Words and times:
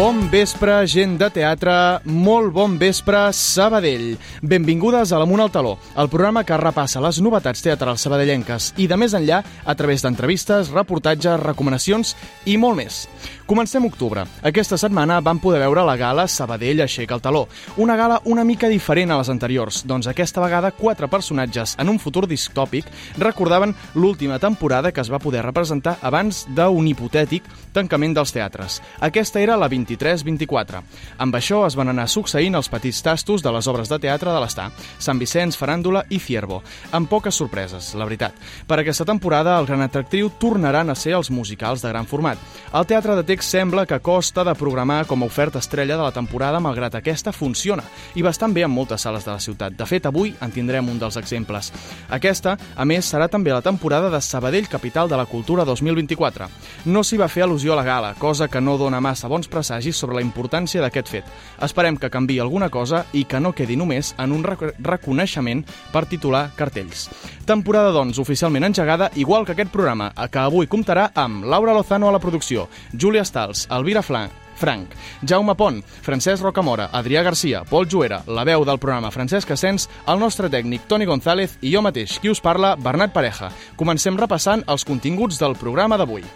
Bon 0.00 0.16
vespre, 0.32 0.78
gent 0.88 1.18
de 1.20 1.26
teatre, 1.28 1.72
molt 2.08 2.54
bon 2.56 2.78
vespre, 2.80 3.18
Sabadell. 3.36 4.14
Benvingudes 4.40 5.10
a 5.12 5.18
l'Amunt 5.20 5.42
al 5.44 5.50
Taló, 5.52 5.74
el 6.00 6.08
programa 6.08 6.40
que 6.48 6.56
repassa 6.56 7.02
les 7.04 7.18
novetats 7.20 7.60
teatrals 7.60 8.06
sabadellenques 8.06 8.70
i 8.80 8.86
de 8.88 8.96
més 8.96 9.12
enllà 9.18 9.42
a 9.44 9.74
través 9.76 10.00
d'entrevistes, 10.00 10.72
reportatges, 10.72 11.36
recomanacions 11.44 12.14
i 12.48 12.56
molt 12.56 12.80
més. 12.80 13.02
Comencem 13.50 13.82
octubre. 13.82 14.22
Aquesta 14.46 14.76
setmana 14.78 15.16
vam 15.26 15.40
poder 15.42 15.58
veure 15.64 15.82
la 15.82 15.96
gala 15.98 16.28
Sabadell 16.30 16.84
aixeca 16.84 17.16
el 17.16 17.22
taló. 17.24 17.40
Una 17.82 17.96
gala 17.98 18.20
una 18.30 18.44
mica 18.46 18.68
diferent 18.70 19.10
a 19.10 19.16
les 19.18 19.26
anteriors, 19.32 19.80
doncs 19.90 20.06
aquesta 20.06 20.38
vegada 20.38 20.70
quatre 20.70 21.08
personatges 21.10 21.72
en 21.82 21.90
un 21.90 21.98
futur 21.98 22.28
distòpic 22.30 22.86
recordaven 23.18 23.74
l'última 23.96 24.38
temporada 24.38 24.92
que 24.94 25.02
es 25.02 25.10
va 25.10 25.18
poder 25.18 25.42
representar 25.42 25.96
abans 26.00 26.44
d'un 26.46 26.86
hipotètic 26.86 27.48
tancament 27.74 28.14
dels 28.14 28.30
teatres. 28.30 28.76
Aquesta 29.00 29.42
era 29.42 29.58
la 29.58 29.66
23-24. 29.66 30.84
Amb 31.18 31.34
això 31.34 31.64
es 31.66 31.74
van 31.74 31.90
anar 31.90 32.06
succeint 32.06 32.54
els 32.54 32.70
petits 32.70 33.02
tastos 33.02 33.42
de 33.42 33.50
les 33.50 33.66
obres 33.66 33.90
de 33.90 33.98
teatre 33.98 34.30
de 34.30 34.44
l'Està, 34.44 34.68
Sant 35.02 35.18
Vicenç, 35.18 35.58
Faràndula 35.58 36.04
i 36.06 36.22
Fierbo, 36.22 36.60
amb 36.94 37.10
poques 37.10 37.34
sorpreses, 37.42 37.96
la 37.98 38.06
veritat. 38.06 38.38
Per 38.70 38.78
aquesta 38.78 39.08
temporada, 39.10 39.58
el 39.58 39.66
gran 39.66 39.82
atractiu 39.82 40.30
tornaran 40.38 40.86
a 40.86 40.94
ser 40.94 41.18
els 41.18 41.34
musicals 41.34 41.82
de 41.82 41.90
gran 41.90 42.06
format. 42.06 42.38
El 42.70 42.86
teatre 42.86 43.18
de 43.18 43.26
text 43.26 43.39
text 43.40 43.50
sembla 43.50 43.86
que 43.86 44.00
costa 44.00 44.44
de 44.44 44.54
programar 44.54 45.06
com 45.06 45.22
a 45.22 45.26
oferta 45.26 45.58
estrella 45.58 45.96
de 45.96 46.02
la 46.02 46.12
temporada, 46.12 46.60
malgrat 46.60 46.94
aquesta 46.94 47.32
funciona, 47.32 47.82
i 48.14 48.22
bastant 48.22 48.52
bé 48.52 48.62
en 48.66 48.70
moltes 48.70 49.00
sales 49.00 49.24
de 49.24 49.32
la 49.32 49.40
ciutat. 49.40 49.72
De 49.76 49.86
fet, 49.86 50.06
avui 50.06 50.34
en 50.40 50.50
tindrem 50.52 50.88
un 50.88 50.98
dels 50.98 51.16
exemples. 51.16 51.72
Aquesta, 52.10 52.56
a 52.76 52.84
més, 52.84 53.08
serà 53.08 53.28
també 53.28 53.52
la 53.52 53.62
temporada 53.62 54.10
de 54.10 54.20
Sabadell, 54.20 54.68
capital 54.68 55.08
de 55.08 55.16
la 55.16 55.26
cultura 55.26 55.64
2024. 55.64 56.48
No 56.86 57.02
s'hi 57.02 57.18
va 57.18 57.28
fer 57.28 57.44
al·lusió 57.46 57.72
a 57.72 57.78
la 57.80 57.84
gala, 57.84 58.14
cosa 58.18 58.48
que 58.48 58.60
no 58.60 58.76
dona 58.78 59.00
massa 59.00 59.28
bons 59.28 59.48
presagis 59.48 59.96
sobre 59.96 60.16
la 60.16 60.24
importància 60.24 60.82
d'aquest 60.82 61.08
fet. 61.08 61.32
Esperem 61.62 61.96
que 61.96 62.10
canvi 62.10 62.38
alguna 62.40 62.68
cosa 62.68 63.04
i 63.12 63.24
que 63.24 63.40
no 63.40 63.52
quedi 63.52 63.76
només 63.76 64.14
en 64.18 64.32
un 64.32 64.44
rec 64.44 64.66
reconeixement 64.78 65.64
per 65.92 66.06
titular 66.06 66.50
cartells. 66.56 67.08
Temporada, 67.46 67.90
doncs, 67.90 68.20
oficialment 68.20 68.68
engegada, 68.68 69.10
igual 69.16 69.46
que 69.46 69.56
aquest 69.56 69.72
programa, 69.72 70.12
que 70.30 70.38
avui 70.38 70.68
comptarà 70.70 71.10
amb 71.14 71.44
Laura 71.44 71.74
Lozano 71.74 72.08
a 72.08 72.12
la 72.14 72.22
producció, 72.22 72.68
Júlia 72.92 73.24
Estals, 73.30 73.68
Elvira 73.70 74.02
Flan, 74.02 74.30
Frank, 74.60 74.92
Jaume 75.22 75.54
Pont, 75.56 75.80
Francesc 76.02 76.42
Rocamora, 76.42 76.90
Adrià 76.92 77.22
Garcia, 77.22 77.62
Pol 77.64 77.88
Juera, 77.88 78.20
la 78.26 78.44
veu 78.44 78.66
del 78.68 78.78
programa 78.82 79.12
Francesc 79.14 79.54
Ascens, 79.54 79.88
el 80.10 80.20
nostre 80.20 80.50
tècnic 80.52 80.84
Toni 80.90 81.08
González 81.08 81.56
i 81.62 81.72
jo 81.72 81.80
mateix, 81.86 82.18
qui 82.20 82.28
us 82.28 82.42
parla, 82.44 82.74
Bernat 82.76 83.14
Pareja. 83.16 83.48
Comencem 83.80 84.20
repassant 84.20 84.66
els 84.68 84.84
continguts 84.84 85.40
del 85.40 85.56
programa 85.56 85.96
d'avui. 85.96 86.26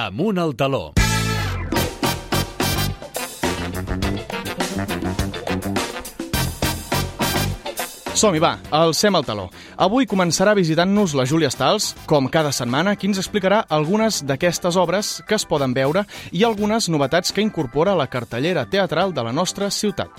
Amunt 0.00 0.38
al 0.38 0.54
taló. 0.54 0.99
Som-hi, 8.20 8.36
va, 8.36 8.58
alcem 8.76 9.16
el 9.16 9.24
taló. 9.24 9.46
Avui 9.80 10.04
començarà 10.04 10.52
visitant-nos 10.52 11.14
la 11.16 11.24
Júlia 11.24 11.48
Stals, 11.48 11.94
com 12.04 12.26
cada 12.28 12.50
setmana, 12.52 12.92
qui 12.92 13.08
ens 13.08 13.16
explicarà 13.22 13.62
algunes 13.72 14.18
d'aquestes 14.28 14.76
obres 14.76 15.14
que 15.24 15.38
es 15.38 15.46
poden 15.48 15.72
veure 15.72 16.02
i 16.28 16.44
algunes 16.44 16.90
novetats 16.92 17.32
que 17.32 17.40
incorpora 17.40 17.96
la 17.96 18.10
cartellera 18.12 18.66
teatral 18.68 19.16
de 19.16 19.24
la 19.24 19.32
nostra 19.32 19.70
ciutat. 19.72 20.12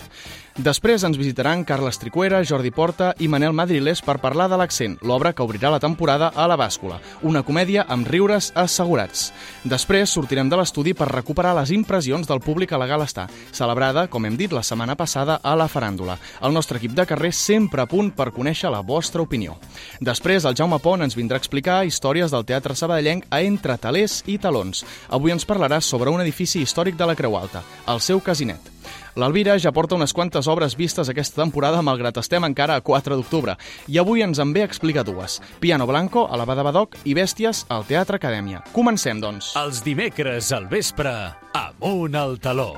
Després 0.60 1.06
ens 1.08 1.16
visitaran 1.16 1.62
Carles 1.64 1.96
Tricuera, 1.96 2.42
Jordi 2.44 2.74
Porta 2.76 3.14
i 3.24 3.30
Manel 3.32 3.54
Madriles 3.56 4.02
per 4.04 4.18
parlar 4.20 4.50
de 4.52 4.58
l'Accent, 4.60 4.98
l'obra 5.08 5.32
que 5.32 5.46
obrirà 5.46 5.70
la 5.72 5.80
temporada 5.80 6.28
a 6.36 6.48
la 6.50 6.58
bàscula, 6.60 6.98
una 7.24 7.40
comèdia 7.48 7.86
amb 7.88 8.10
riures 8.12 8.50
assegurats. 8.60 9.30
Després 9.64 10.12
sortirem 10.12 10.50
de 10.52 10.60
l'estudi 10.60 10.92
per 10.94 11.08
recuperar 11.08 11.54
les 11.56 11.72
impressions 11.72 12.28
del 12.28 12.44
públic 12.44 12.74
a 12.74 12.82
la 12.82 12.90
gala 12.90 13.08
està, 13.08 13.30
celebrada, 13.56 14.10
com 14.12 14.28
hem 14.28 14.36
dit, 14.36 14.52
la 14.52 14.64
setmana 14.64 14.98
passada 15.00 15.40
a 15.42 15.56
la 15.56 15.70
faràndula. 15.72 16.18
El 16.44 16.52
nostre 16.52 16.82
equip 16.82 17.00
de 17.00 17.08
carrer 17.08 17.32
sempre 17.32 17.86
a 17.86 17.88
punt 17.88 18.12
per 18.12 18.34
conèixer 18.36 18.74
la 18.76 18.84
vostra 18.84 19.24
opinió. 19.24 19.56
Després, 20.04 20.44
el 20.44 20.60
Jaume 20.60 20.82
Pont 20.84 21.08
ens 21.08 21.16
vindrà 21.16 21.40
a 21.40 21.44
explicar 21.46 21.86
històries 21.88 22.36
del 22.36 22.44
teatre 22.44 22.76
sabadellenc 22.76 23.30
a 23.32 23.40
Entre 23.40 23.80
Talers 23.80 24.20
i 24.28 24.36
Talons. 24.38 24.84
Avui 25.16 25.32
ens 25.32 25.48
parlarà 25.48 25.80
sobre 25.80 26.12
un 26.12 26.20
edifici 26.20 26.60
històric 26.60 27.00
de 27.00 27.08
la 27.08 27.16
Creu 27.16 27.40
Alta, 27.40 27.64
el 27.88 28.04
seu 28.04 28.20
casinet. 28.20 28.81
L'Alvira 29.16 29.58
ja 29.60 29.74
porta 29.76 29.96
unes 29.96 30.14
quantes 30.14 30.48
obres 30.48 30.78
vistes 30.80 31.10
aquesta 31.10 31.42
temporada, 31.42 31.82
malgrat 31.82 32.18
estem 32.22 32.44
encara 32.48 32.76
a 32.78 32.86
4 32.86 33.18
d'octubre, 33.20 33.58
i 33.88 34.00
avui 34.00 34.24
ens 34.26 34.40
en 34.40 34.54
ve 34.54 34.64
a 34.64 34.70
explicar 34.70 35.04
dues. 35.08 35.42
Piano 35.60 35.88
Blanco, 35.88 36.28
a 36.32 36.38
la 36.38 36.46
Bada 36.46 36.64
Badoc, 36.64 36.98
i 37.04 37.16
Bèsties, 37.18 37.66
al 37.70 37.86
Teatre 37.86 38.22
Acadèmia. 38.22 38.64
Comencem, 38.72 39.22
doncs. 39.22 39.54
Els 39.60 39.84
dimecres 39.84 40.52
al 40.56 40.68
vespre, 40.72 41.14
amunt 41.54 42.16
al 42.16 42.40
taló. 42.40 42.74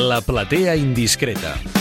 La 0.00 0.20
platea 0.22 0.76
indiscreta. 0.76 1.79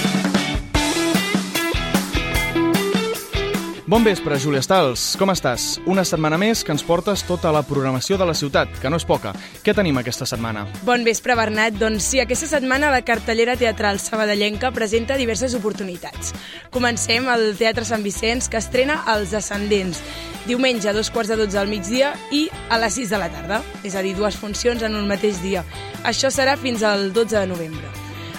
Bon 3.90 4.04
vespre, 4.06 4.36
Júlia 4.38 4.62
Stals. 4.62 5.16
Com 5.18 5.32
estàs? 5.34 5.80
Una 5.90 6.04
setmana 6.06 6.38
més 6.38 6.60
que 6.62 6.70
ens 6.70 6.84
portes 6.86 7.24
tota 7.26 7.50
la 7.50 7.64
programació 7.66 8.20
de 8.22 8.26
la 8.30 8.36
ciutat, 8.38 8.70
que 8.78 8.90
no 8.94 9.00
és 9.02 9.06
poca. 9.10 9.32
Què 9.66 9.74
tenim 9.74 9.98
aquesta 9.98 10.28
setmana? 10.30 10.68
Bon 10.86 11.02
vespre, 11.02 11.34
Bernat. 11.34 11.80
Doncs 11.82 12.12
sí, 12.12 12.20
aquesta 12.22 12.46
setmana 12.52 12.92
la 12.94 13.00
cartellera 13.02 13.56
teatral 13.58 13.98
sabadellenca 13.98 14.70
presenta 14.76 15.18
diverses 15.18 15.56
oportunitats. 15.58 16.36
Comencem 16.70 17.26
al 17.34 17.56
Teatre 17.58 17.88
Sant 17.90 18.06
Vicenç, 18.06 18.46
que 18.46 18.62
estrena 18.62 19.00
Els 19.16 19.34
Ascendents, 19.34 20.04
diumenge 20.46 20.92
a 20.92 20.94
dos 20.94 21.10
quarts 21.10 21.34
de 21.34 21.40
dotze 21.40 21.58
al 21.58 21.74
migdia 21.74 22.12
i 22.30 22.44
a 22.70 22.78
les 22.78 23.00
6 23.02 23.16
de 23.16 23.22
la 23.24 23.32
tarda, 23.34 23.64
és 23.82 23.98
a 23.98 24.06
dir, 24.06 24.14
dues 24.14 24.38
funcions 24.38 24.86
en 24.86 25.00
un 25.00 25.10
mateix 25.10 25.42
dia. 25.42 25.66
Això 26.06 26.30
serà 26.30 26.60
fins 26.62 26.86
al 26.86 27.10
12 27.10 27.40
de 27.40 27.50
novembre. 27.56 27.90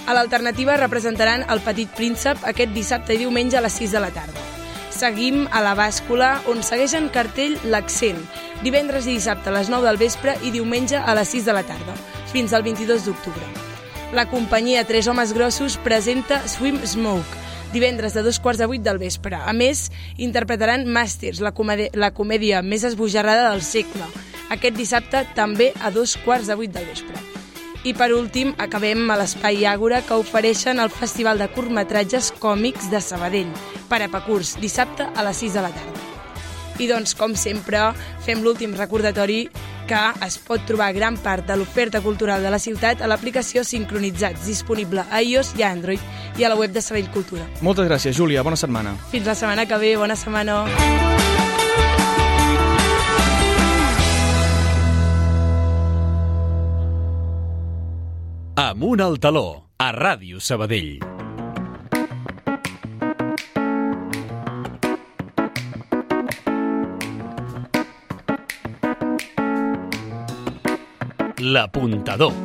A 0.06 0.14
l'alternativa 0.14 0.78
representaran 0.78 1.42
El 1.50 1.66
Petit 1.66 1.90
Príncep 1.98 2.46
aquest 2.54 2.70
dissabte 2.70 3.18
i 3.18 3.24
diumenge 3.26 3.58
a 3.58 3.66
les 3.66 3.82
6 3.82 3.98
de 3.98 4.06
la 4.06 4.14
tarda 4.14 4.49
seguim 5.00 5.46
a 5.50 5.62
la 5.64 5.72
bàscula, 5.78 6.34
on 6.50 6.60
segueix 6.66 6.92
en 6.98 7.08
cartell 7.12 7.56
l'Accent, 7.72 8.20
divendres 8.64 9.06
i 9.08 9.16
dissabte 9.16 9.48
a 9.48 9.54
les 9.54 9.70
9 9.72 9.86
del 9.88 10.00
vespre 10.00 10.34
i 10.44 10.52
diumenge 10.52 11.00
a 11.00 11.14
les 11.16 11.32
6 11.32 11.48
de 11.48 11.54
la 11.56 11.64
tarda, 11.64 11.94
fins 12.34 12.52
al 12.52 12.66
22 12.66 13.06
d'octubre. 13.08 13.48
La 14.12 14.26
companyia 14.28 14.84
Tres 14.84 15.08
Homes 15.08 15.32
Grossos 15.32 15.78
presenta 15.80 16.42
Swim 16.48 16.76
Smoke, 16.84 17.40
divendres 17.72 18.12
de 18.12 18.24
dos 18.26 18.40
quarts 18.42 18.60
de 18.60 18.68
vuit 18.68 18.84
del 18.84 19.00
vespre. 19.00 19.38
A 19.40 19.54
més, 19.56 19.88
interpretaran 20.18 20.84
Masters, 20.84 21.40
la, 21.40 21.54
la 21.94 22.12
comèdia 22.12 22.60
més 22.60 22.84
esbojarrada 22.84 23.48
del 23.54 23.64
segle, 23.64 24.08
aquest 24.50 24.76
dissabte 24.76 25.24
també 25.36 25.72
a 25.80 25.94
dos 25.94 26.18
quarts 26.26 26.50
de 26.50 26.58
vuit 26.60 26.74
del 26.74 26.90
vespre. 26.90 27.39
I 27.82 27.94
per 27.96 28.12
últim, 28.12 28.52
acabem 28.60 29.06
a 29.08 29.16
l'Espai 29.16 29.64
Àgora 29.64 30.02
que 30.04 30.18
ofereixen 30.20 30.82
el 30.82 30.90
Festival 30.92 31.40
de 31.40 31.48
Curtmetratges 31.48 32.28
Còmics 32.36 32.90
de 32.92 33.00
Sabadell, 33.00 33.48
per 33.88 34.02
a 34.04 34.08
Pacurs, 34.12 34.58
dissabte 34.60 35.06
a 35.08 35.24
les 35.24 35.40
6 35.40 35.56
de 35.56 35.62
la 35.64 35.72
tarda. 35.72 36.06
I 36.80 36.88
doncs, 36.88 37.14
com 37.16 37.32
sempre, 37.36 37.90
fem 38.24 38.44
l'últim 38.44 38.76
recordatori 38.76 39.46
que 39.88 40.02
es 40.26 40.36
pot 40.38 40.62
trobar 40.68 40.92
gran 40.94 41.16
part 41.18 41.48
de 41.48 41.56
l'oferta 41.56 42.02
cultural 42.04 42.44
de 42.44 42.52
la 42.52 42.60
ciutat 42.62 43.00
a 43.00 43.08
l'aplicació 43.10 43.64
Sincronitzats, 43.64 44.44
disponible 44.46 45.04
a 45.10 45.22
iOS 45.24 45.56
i 45.58 45.64
a 45.64 45.72
Android, 45.72 46.04
i 46.36 46.44
a 46.44 46.52
la 46.52 46.60
web 46.60 46.76
de 46.76 46.84
Sabell 46.84 47.10
Cultura. 47.10 47.48
Moltes 47.60 47.88
gràcies, 47.88 48.14
Júlia. 48.16 48.44
Bona 48.46 48.60
setmana. 48.60 48.94
Fins 49.10 49.26
la 49.26 49.34
setmana 49.34 49.66
que 49.66 49.80
ve. 49.80 49.96
Bona 49.96 50.16
setmana. 50.20 50.62
Amunt 58.60 59.00
al 59.00 59.14
taló, 59.16 59.70
a 59.80 59.86
Ràdio 59.88 60.36
Sabadell. 60.36 60.98
L'apuntador. 71.40 72.36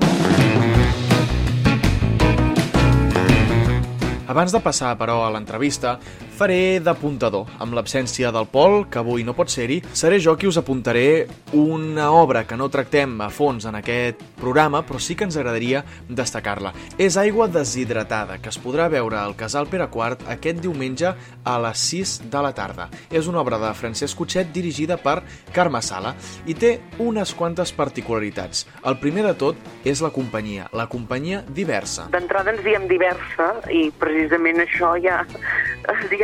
Abans 4.31 4.55
de 4.55 4.63
passar, 4.63 4.95
però, 4.95 5.19
a 5.25 5.33
l'entrevista, 5.35 5.97
faré 6.35 6.79
d'apuntador. 6.83 7.47
Amb 7.63 7.73
l'absència 7.77 8.31
del 8.35 8.47
Pol, 8.51 8.83
que 8.91 8.99
avui 8.99 9.23
no 9.23 9.33
pot 9.37 9.49
ser-hi, 9.51 9.79
seré 9.95 10.19
jo 10.19 10.35
qui 10.35 10.49
us 10.49 10.59
apuntaré 10.59 11.25
una 11.55 12.09
obra 12.11 12.43
que 12.45 12.57
no 12.59 12.67
tractem 12.69 13.15
a 13.23 13.29
fons 13.31 13.65
en 13.69 13.79
aquest 13.79 14.21
programa, 14.39 14.83
però 14.85 14.99
sí 14.99 15.15
que 15.15 15.23
ens 15.27 15.37
agradaria 15.39 15.85
destacar-la. 16.09 16.73
És 16.99 17.17
Aigua 17.17 17.47
deshidratada, 17.47 18.37
que 18.43 18.51
es 18.51 18.59
podrà 18.61 18.89
veure 18.91 19.17
al 19.17 19.37
Casal 19.39 19.69
Pere 19.71 19.87
IV 19.87 20.27
aquest 20.35 20.59
diumenge 20.63 21.13
a 21.15 21.55
les 21.63 21.85
6 21.89 22.15
de 22.31 22.43
la 22.43 22.51
tarda. 22.57 22.89
És 23.09 23.29
una 23.31 23.41
obra 23.41 23.59
de 23.61 23.71
Francesc 23.73 24.17
Cotxet 24.19 24.51
dirigida 24.53 24.99
per 25.01 25.21
Carme 25.55 25.81
Sala 25.85 26.15
i 26.45 26.55
té 26.57 26.75
unes 26.99 27.33
quantes 27.33 27.71
particularitats. 27.75 28.65
El 28.83 28.99
primer 28.99 29.23
de 29.29 29.35
tot 29.39 29.87
és 29.87 30.03
la 30.03 30.11
companyia, 30.11 30.67
la 30.75 30.89
companyia 30.91 31.43
diversa. 31.47 32.09
D'entrada 32.11 32.51
ens 32.53 32.63
diem 32.65 32.89
diversa 32.91 33.51
i 33.71 33.87
precisament 33.99 34.61
això 34.65 34.95
ja, 35.03 35.21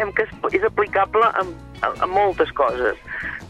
diguem 0.01 0.13
que 0.15 0.25
és, 0.25 0.57
és 0.57 0.65
aplicable 0.65 1.25
a, 1.25 1.43
a, 1.81 1.93
a 2.03 2.07
moltes 2.07 2.51
coses. 2.57 2.97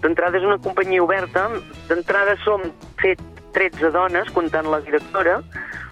D'entrada 0.01 0.37
és 0.37 0.45
una 0.45 0.59
companyia 0.59 1.03
oberta, 1.03 1.47
d'entrada 1.87 2.35
som 2.43 2.63
fet 3.01 3.21
13 3.53 3.91
dones, 3.91 4.31
comptant 4.33 4.67
la 4.71 4.81
directora, 4.81 5.41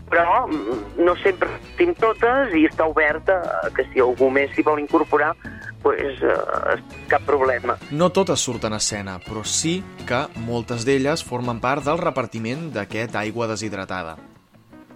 però 0.09 0.47
no 0.49 1.13
sempre 1.21 1.49
tenim 1.77 1.93
totes 1.99 2.53
i 2.57 2.65
està 2.65 2.87
oberta 2.89 3.37
que 3.75 3.85
si 3.91 4.01
algú 4.01 4.31
més 4.33 4.49
s'hi 4.55 4.65
vol 4.65 4.79
incorporar, 4.81 5.35
pues, 5.83 6.17
eh, 6.23 6.79
cap 7.07 7.21
problema. 7.27 7.77
No 7.91 8.09
totes 8.09 8.41
surten 8.41 8.73
a 8.73 8.81
escena, 8.81 9.19
però 9.19 9.45
sí 9.45 9.83
que 10.07 10.25
moltes 10.35 10.83
d'elles 10.85 11.23
formen 11.23 11.61
part 11.61 11.85
del 11.85 12.01
repartiment 12.01 12.71
d'aquest 12.73 13.15
aigua 13.15 13.47
deshidratada. 13.47 14.17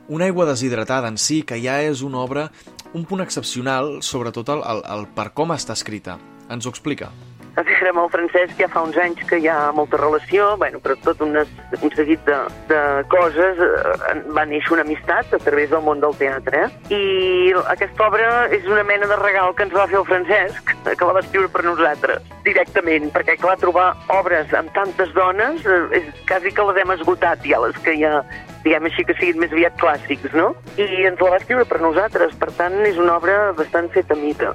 Una 0.09 0.25
aigua 0.25 0.45
deshidratada 0.45 1.07
en 1.07 1.17
si 1.17 1.43
que 1.43 1.61
ja 1.63 1.79
és 1.81 2.01
una 2.01 2.19
obra 2.19 2.49
un 2.93 3.05
punt 3.09 3.21
excepcional, 3.25 3.99
sobretot 4.01 4.49
el, 4.53 4.63
el, 4.63 4.83
el 4.95 5.07
per 5.17 5.31
com 5.33 5.53
està 5.55 5.77
escrita. 5.77 6.19
Ens 6.53 6.67
ho 6.67 6.73
explica. 6.73 7.11
Veure, 7.53 7.91
amb 7.91 8.01
el 8.01 8.09
Francesc 8.09 8.57
ja 8.57 8.67
fa 8.71 8.81
uns 8.81 8.95
anys 8.97 9.19
que 9.29 9.37
hi 9.37 9.47
ha 9.51 9.71
molta 9.77 9.99
relació, 9.99 10.53
bueno, 10.57 10.79
però 10.81 10.95
tot 11.05 11.19
una, 11.21 11.43
un 11.75 11.91
seguit 11.93 12.21
de, 12.25 12.37
de 12.69 12.79
coses 13.11 13.59
eh, 13.61 14.15
va 14.33 14.45
néixer 14.49 14.73
una 14.73 14.85
amistat 14.87 15.35
a 15.35 15.39
través 15.43 15.69
del 15.69 15.83
món 15.85 16.01
del 16.01 16.15
teatre. 16.17 16.63
Eh? 16.63 16.95
I 16.95 17.53
aquesta 17.75 18.07
obra 18.07 18.47
és 18.55 18.65
una 18.65 18.85
mena 18.87 19.09
de 19.11 19.17
regal 19.21 19.53
que 19.53 19.67
ens 19.67 19.75
va 19.75 19.85
fer 19.91 19.99
el 19.99 20.07
Francesc, 20.07 20.73
que 20.87 21.09
la 21.09 21.17
va 21.19 21.21
escriure 21.21 21.51
per 21.53 21.65
nosaltres, 21.67 22.23
directament, 22.47 23.11
perquè, 23.13 23.37
clar, 23.41 23.59
trobar 23.61 23.91
obres 24.15 24.55
amb 24.57 24.73
tantes 24.73 25.13
dones 25.13 25.67
eh, 25.67 25.83
és 25.99 26.09
quasi 26.29 26.55
que 26.55 26.65
les 26.71 26.81
hem 26.81 26.95
esgotat 26.97 27.45
ja, 27.45 27.61
les 27.67 27.77
que 27.85 27.97
ja 27.99 28.23
diguem 28.63 28.87
així 28.87 29.03
que 29.07 29.15
siguin 29.19 29.41
més 29.41 29.51
aviat 29.53 29.75
clàssics, 29.81 30.33
no? 30.37 30.53
I 30.79 31.05
ens 31.09 31.21
la 31.21 31.33
va 31.33 31.39
escriure 31.41 31.65
per 31.67 31.81
nosaltres, 31.83 32.35
per 32.39 32.51
tant 32.57 32.77
és 32.87 32.99
una 33.01 33.17
obra 33.17 33.51
bastant 33.57 33.89
feta 33.93 34.15
a 34.15 34.19
mida. 34.19 34.53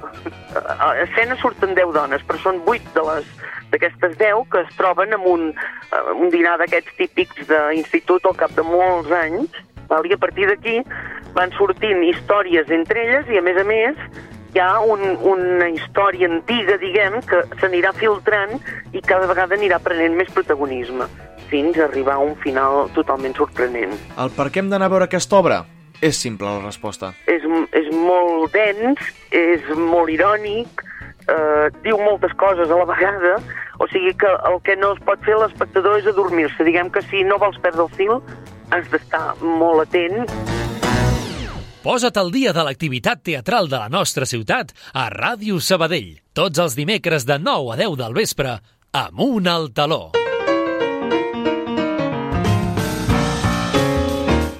A 0.75 0.91
escena 1.05 1.37
surten 1.41 1.75
10 1.77 1.93
dones, 1.95 2.25
però 2.27 2.41
són 2.41 2.61
8 2.65 2.95
de 2.97 3.05
les 3.11 3.29
d'aquestes 3.69 4.15
10 4.17 4.47
que 4.49 4.63
es 4.65 4.71
troben 4.79 5.13
en 5.13 5.25
un, 5.29 5.43
un 6.15 6.33
dinar 6.33 6.57
d'aquests 6.57 6.95
típics 6.97 7.45
d'institut 7.51 8.25
al 8.25 8.37
cap 8.39 8.55
de 8.57 8.65
molts 8.65 9.13
anys, 9.13 9.53
i 9.89 10.13
a 10.13 10.21
partir 10.21 10.45
d'aquí 10.49 10.81
van 11.33 11.53
sortint 11.57 12.03
històries 12.05 12.69
entre 12.73 13.05
elles 13.05 13.29
i 13.29 13.39
a 13.39 13.45
més 13.45 13.57
a 13.57 13.65
més 13.65 14.03
hi 14.53 14.61
ha 14.61 14.79
un, 14.81 15.01
una 15.29 15.69
història 15.69 16.29
antiga, 16.29 16.77
diguem, 16.81 17.19
que 17.29 17.41
s'anirà 17.61 17.93
filtrant 17.97 18.57
i 18.93 19.01
cada 19.05 19.29
vegada 19.29 19.57
anirà 19.57 19.77
prenent 19.81 20.17
més 20.17 20.29
protagonisme 20.33 21.09
fins 21.51 21.77
a 21.77 21.85
arribar 21.89 22.19
a 22.19 22.25
un 22.25 22.35
final 22.43 22.87
totalment 22.95 23.35
sorprenent. 23.37 23.95
El 24.17 24.31
per 24.35 24.49
què 24.49 24.63
hem 24.63 24.69
d'anar 24.71 24.89
a 24.89 24.95
veure 24.95 25.09
aquesta 25.09 25.39
obra? 25.39 25.63
És 26.01 26.19
simple 26.21 26.47
la 26.47 26.61
resposta. 26.63 27.11
És, 27.27 27.43
és 27.75 27.89
molt 27.91 28.53
dens, 28.55 29.01
és 29.35 29.65
molt 29.75 30.11
irònic, 30.13 30.83
eh, 31.27 31.67
diu 31.83 31.99
moltes 31.99 32.31
coses 32.39 32.71
a 32.71 32.77
la 32.79 32.87
vegada, 32.87 33.35
o 33.79 33.87
sigui 33.91 34.13
que 34.19 34.31
el 34.49 34.61
que 34.63 34.77
no 34.79 34.93
es 34.95 35.01
pot 35.07 35.19
fer 35.27 35.35
l'espectador 35.39 35.99
és 35.99 36.07
adormir-se. 36.07 36.63
Diguem 36.67 36.91
que 36.93 37.03
si 37.09 37.25
no 37.27 37.39
vols 37.41 37.59
perdre 37.63 37.85
el 37.87 37.91
fil, 37.99 38.15
has 38.71 38.87
d'estar 38.93 39.35
molt 39.41 39.87
atent. 39.87 40.29
Posa't 41.79 42.17
al 42.19 42.31
dia 42.31 42.51
de 42.51 42.63
l'activitat 42.67 43.21
teatral 43.23 43.69
de 43.71 43.77
la 43.79 43.87
nostra 43.91 44.27
ciutat 44.27 44.73
a 44.93 45.07
Ràdio 45.13 45.61
Sabadell. 45.63 46.17
Tots 46.35 46.59
els 46.59 46.75
dimecres 46.75 47.25
de 47.27 47.39
9 47.39 47.75
a 47.75 47.79
10 47.79 47.95
del 48.03 48.17
vespre, 48.19 48.57
amunt 48.91 49.47
al 49.47 49.71
taló. 49.71 50.09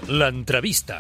L'entrevista. 0.10 0.98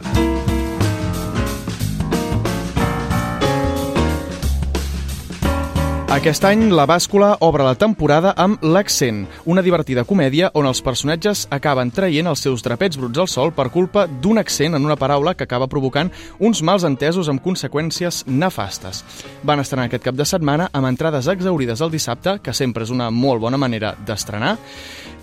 Aquest 6.10 6.44
any, 6.46 6.68
la 6.74 6.88
bàscula 6.90 7.36
obre 7.46 7.66
la 7.66 7.74
temporada 7.78 8.36
amb 8.38 8.64
L'Accent, 8.66 9.24
una 9.50 9.62
divertida 9.66 10.04
comèdia 10.10 10.52
on 10.58 10.66
els 10.70 10.82
personatges 10.86 11.44
acaben 11.54 11.90
traient 11.94 12.30
els 12.30 12.42
seus 12.46 12.62
drapets 12.66 12.98
bruts 12.98 13.22
al 13.22 13.30
sol 13.30 13.54
per 13.54 13.68
culpa 13.74 14.08
d'un 14.10 14.38
accent 14.42 14.78
en 14.78 14.86
una 14.86 14.98
paraula 14.98 15.34
que 15.34 15.46
acaba 15.46 15.70
provocant 15.70 16.10
uns 16.38 16.62
mals 16.66 16.86
entesos 16.86 17.30
amb 17.30 17.42
conseqüències 17.46 18.24
nefastes. 18.26 19.04
Van 19.46 19.62
estrenar 19.62 19.86
aquest 19.90 20.06
cap 20.06 20.18
de 20.18 20.26
setmana 20.26 20.70
amb 20.74 20.90
entrades 20.90 21.30
exaurides 21.30 21.82
el 21.82 21.94
dissabte, 21.94 22.40
que 22.42 22.58
sempre 22.58 22.86
és 22.86 22.94
una 22.94 23.10
molt 23.10 23.42
bona 23.42 23.62
manera 23.62 23.96
d'estrenar, 24.06 24.58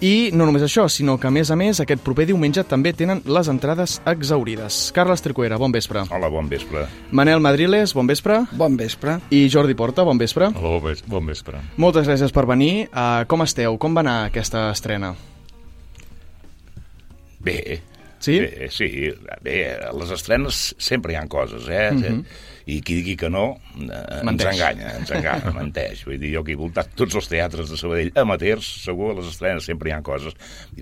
i 0.04 0.30
no 0.36 0.44
només 0.44 0.64
això, 0.66 0.84
sinó 0.92 1.14
que 1.16 1.28
a 1.28 1.32
més 1.32 1.48
a 1.50 1.56
més 1.56 1.78
aquest 1.80 2.02
proper 2.04 2.26
diumenge 2.28 2.64
també 2.68 2.92
tenen 2.92 3.22
les 3.24 3.48
entrades 3.48 3.96
exaurides. 4.04 4.90
Carles 4.96 5.24
Tricuera, 5.24 5.56
bon 5.56 5.72
vespre. 5.72 6.02
Hola, 6.12 6.28
bon 6.32 6.50
vespre. 6.50 6.84
Manel 7.16 7.40
Madriles, 7.40 7.94
bon 7.96 8.08
vespre. 8.10 8.42
Bon 8.52 8.76
vespre. 8.76 9.16
I 9.32 9.46
Jordi 9.52 9.76
Porta, 9.78 10.04
bon 10.04 10.20
vespre. 10.20 10.50
Hola, 10.52 10.96
bon 11.08 11.32
vespre. 11.32 11.62
Moltes 11.80 12.08
gràcies 12.08 12.34
per 12.34 12.44
venir. 12.50 12.90
Uh, 12.90 13.24
com 13.30 13.46
esteu? 13.46 13.78
Com 13.80 13.96
va 13.96 14.04
anar 14.04 14.18
aquesta 14.26 14.68
estrena? 14.74 15.14
Bé. 17.40 17.80
Sí? 18.20 18.40
Bé, 18.42 18.68
sí. 18.74 18.90
Bé, 19.44 19.56
a 19.88 19.94
les 19.96 20.12
estrenes 20.12 20.74
sempre 20.76 21.14
hi 21.14 21.20
han 21.20 21.28
coses, 21.32 21.68
eh? 21.68 21.90
Mm 21.92 22.02
-hmm. 22.02 22.24
I 22.66 22.80
qui 22.82 22.96
digui 22.98 23.14
que 23.14 23.28
no, 23.30 23.44
eh, 23.78 23.98
ens 24.26 24.44
enganya, 24.50 24.96
ens 24.98 25.12
enganya, 25.14 25.52
menteix. 25.60 26.02
Vull 26.08 26.18
dir, 26.18 26.32
jo 26.34 26.42
que 26.46 26.56
he 26.56 26.58
voltat 26.58 26.90
tots 26.98 27.14
els 27.20 27.28
teatres 27.30 27.70
de 27.70 27.78
Sabadell 27.78 28.10
amateurs, 28.18 28.66
segur, 28.82 29.12
a 29.12 29.18
les 29.20 29.28
estrenes 29.30 29.68
sempre 29.70 29.92
hi 29.92 29.94
han 29.94 30.06
coses. 30.06 30.34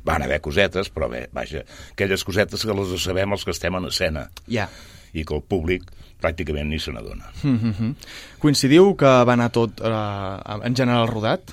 Van 0.06 0.24
haver 0.24 0.40
cosetes, 0.44 0.88
però 0.94 1.10
bé, 1.12 1.26
vaja, 1.36 1.64
aquelles 1.92 2.24
cosetes 2.24 2.64
que 2.64 2.78
les 2.78 2.94
sabem 3.04 3.36
els 3.36 3.44
que 3.44 3.52
estem 3.52 3.76
en 3.76 3.90
escena. 3.92 4.30
Ja. 4.46 4.64
Yeah. 4.64 4.70
I 5.14 5.22
que 5.28 5.36
el 5.36 5.44
públic 5.46 5.84
pràcticament 6.24 6.72
ni 6.72 6.80
se 6.80 6.90
n'adona. 6.90 7.28
Mm 7.42 7.58
-hmm. 7.60 7.94
Coincidiu 8.40 8.96
que 8.96 9.12
va 9.28 9.32
anar 9.32 9.50
tot 9.52 9.80
eh, 9.80 10.66
en 10.66 10.74
general 10.74 11.06
rodat? 11.08 11.52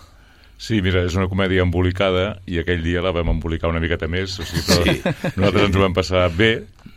Sí, 0.62 0.78
mira, 0.82 1.02
és 1.02 1.16
una 1.18 1.28
comèdia 1.28 1.64
embolicada 1.66 2.40
i 2.46 2.60
aquell 2.60 2.84
dia 2.84 3.02
la 3.02 3.12
vam 3.12 3.30
embolicar 3.30 3.70
una 3.70 3.80
miqueta 3.80 4.08
més, 4.08 4.36
o 4.40 4.44
sigui, 4.46 4.62
però 4.62 4.84
sí. 4.84 5.32
nosaltres 5.40 5.64
ens 5.66 5.76
ho 5.76 5.82
vam 5.82 5.94
passar 5.94 6.30
bé 6.30 6.52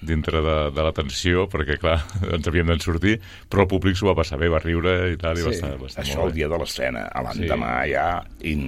dintre 0.06 0.42
de, 0.44 0.56
de 0.74 0.86
la 0.86 0.92
tensió, 0.96 1.46
perquè, 1.52 1.78
clar, 1.82 1.98
ens 2.36 2.48
havíem 2.50 2.70
d'en 2.72 2.82
sortir, 2.82 3.16
però 3.50 3.64
el 3.66 3.70
públic 3.70 3.98
s'ho 3.98 4.10
va 4.10 4.16
passar 4.18 4.38
bé, 4.40 4.50
va 4.52 4.62
riure 4.62 4.94
i 5.14 5.18
tal, 5.20 5.38
i 5.38 5.42
sí. 5.42 5.48
va 5.48 5.54
estar, 5.56 5.72
va 5.80 5.90
estar 5.90 6.04
Això 6.04 6.20
molt 6.20 6.32
el 6.32 6.36
dia 6.38 6.50
de 6.52 6.60
l'estrena, 6.60 7.04
l'endemà 7.26 7.72
sí. 7.82 7.94
ja 7.94 8.06
in, 8.50 8.64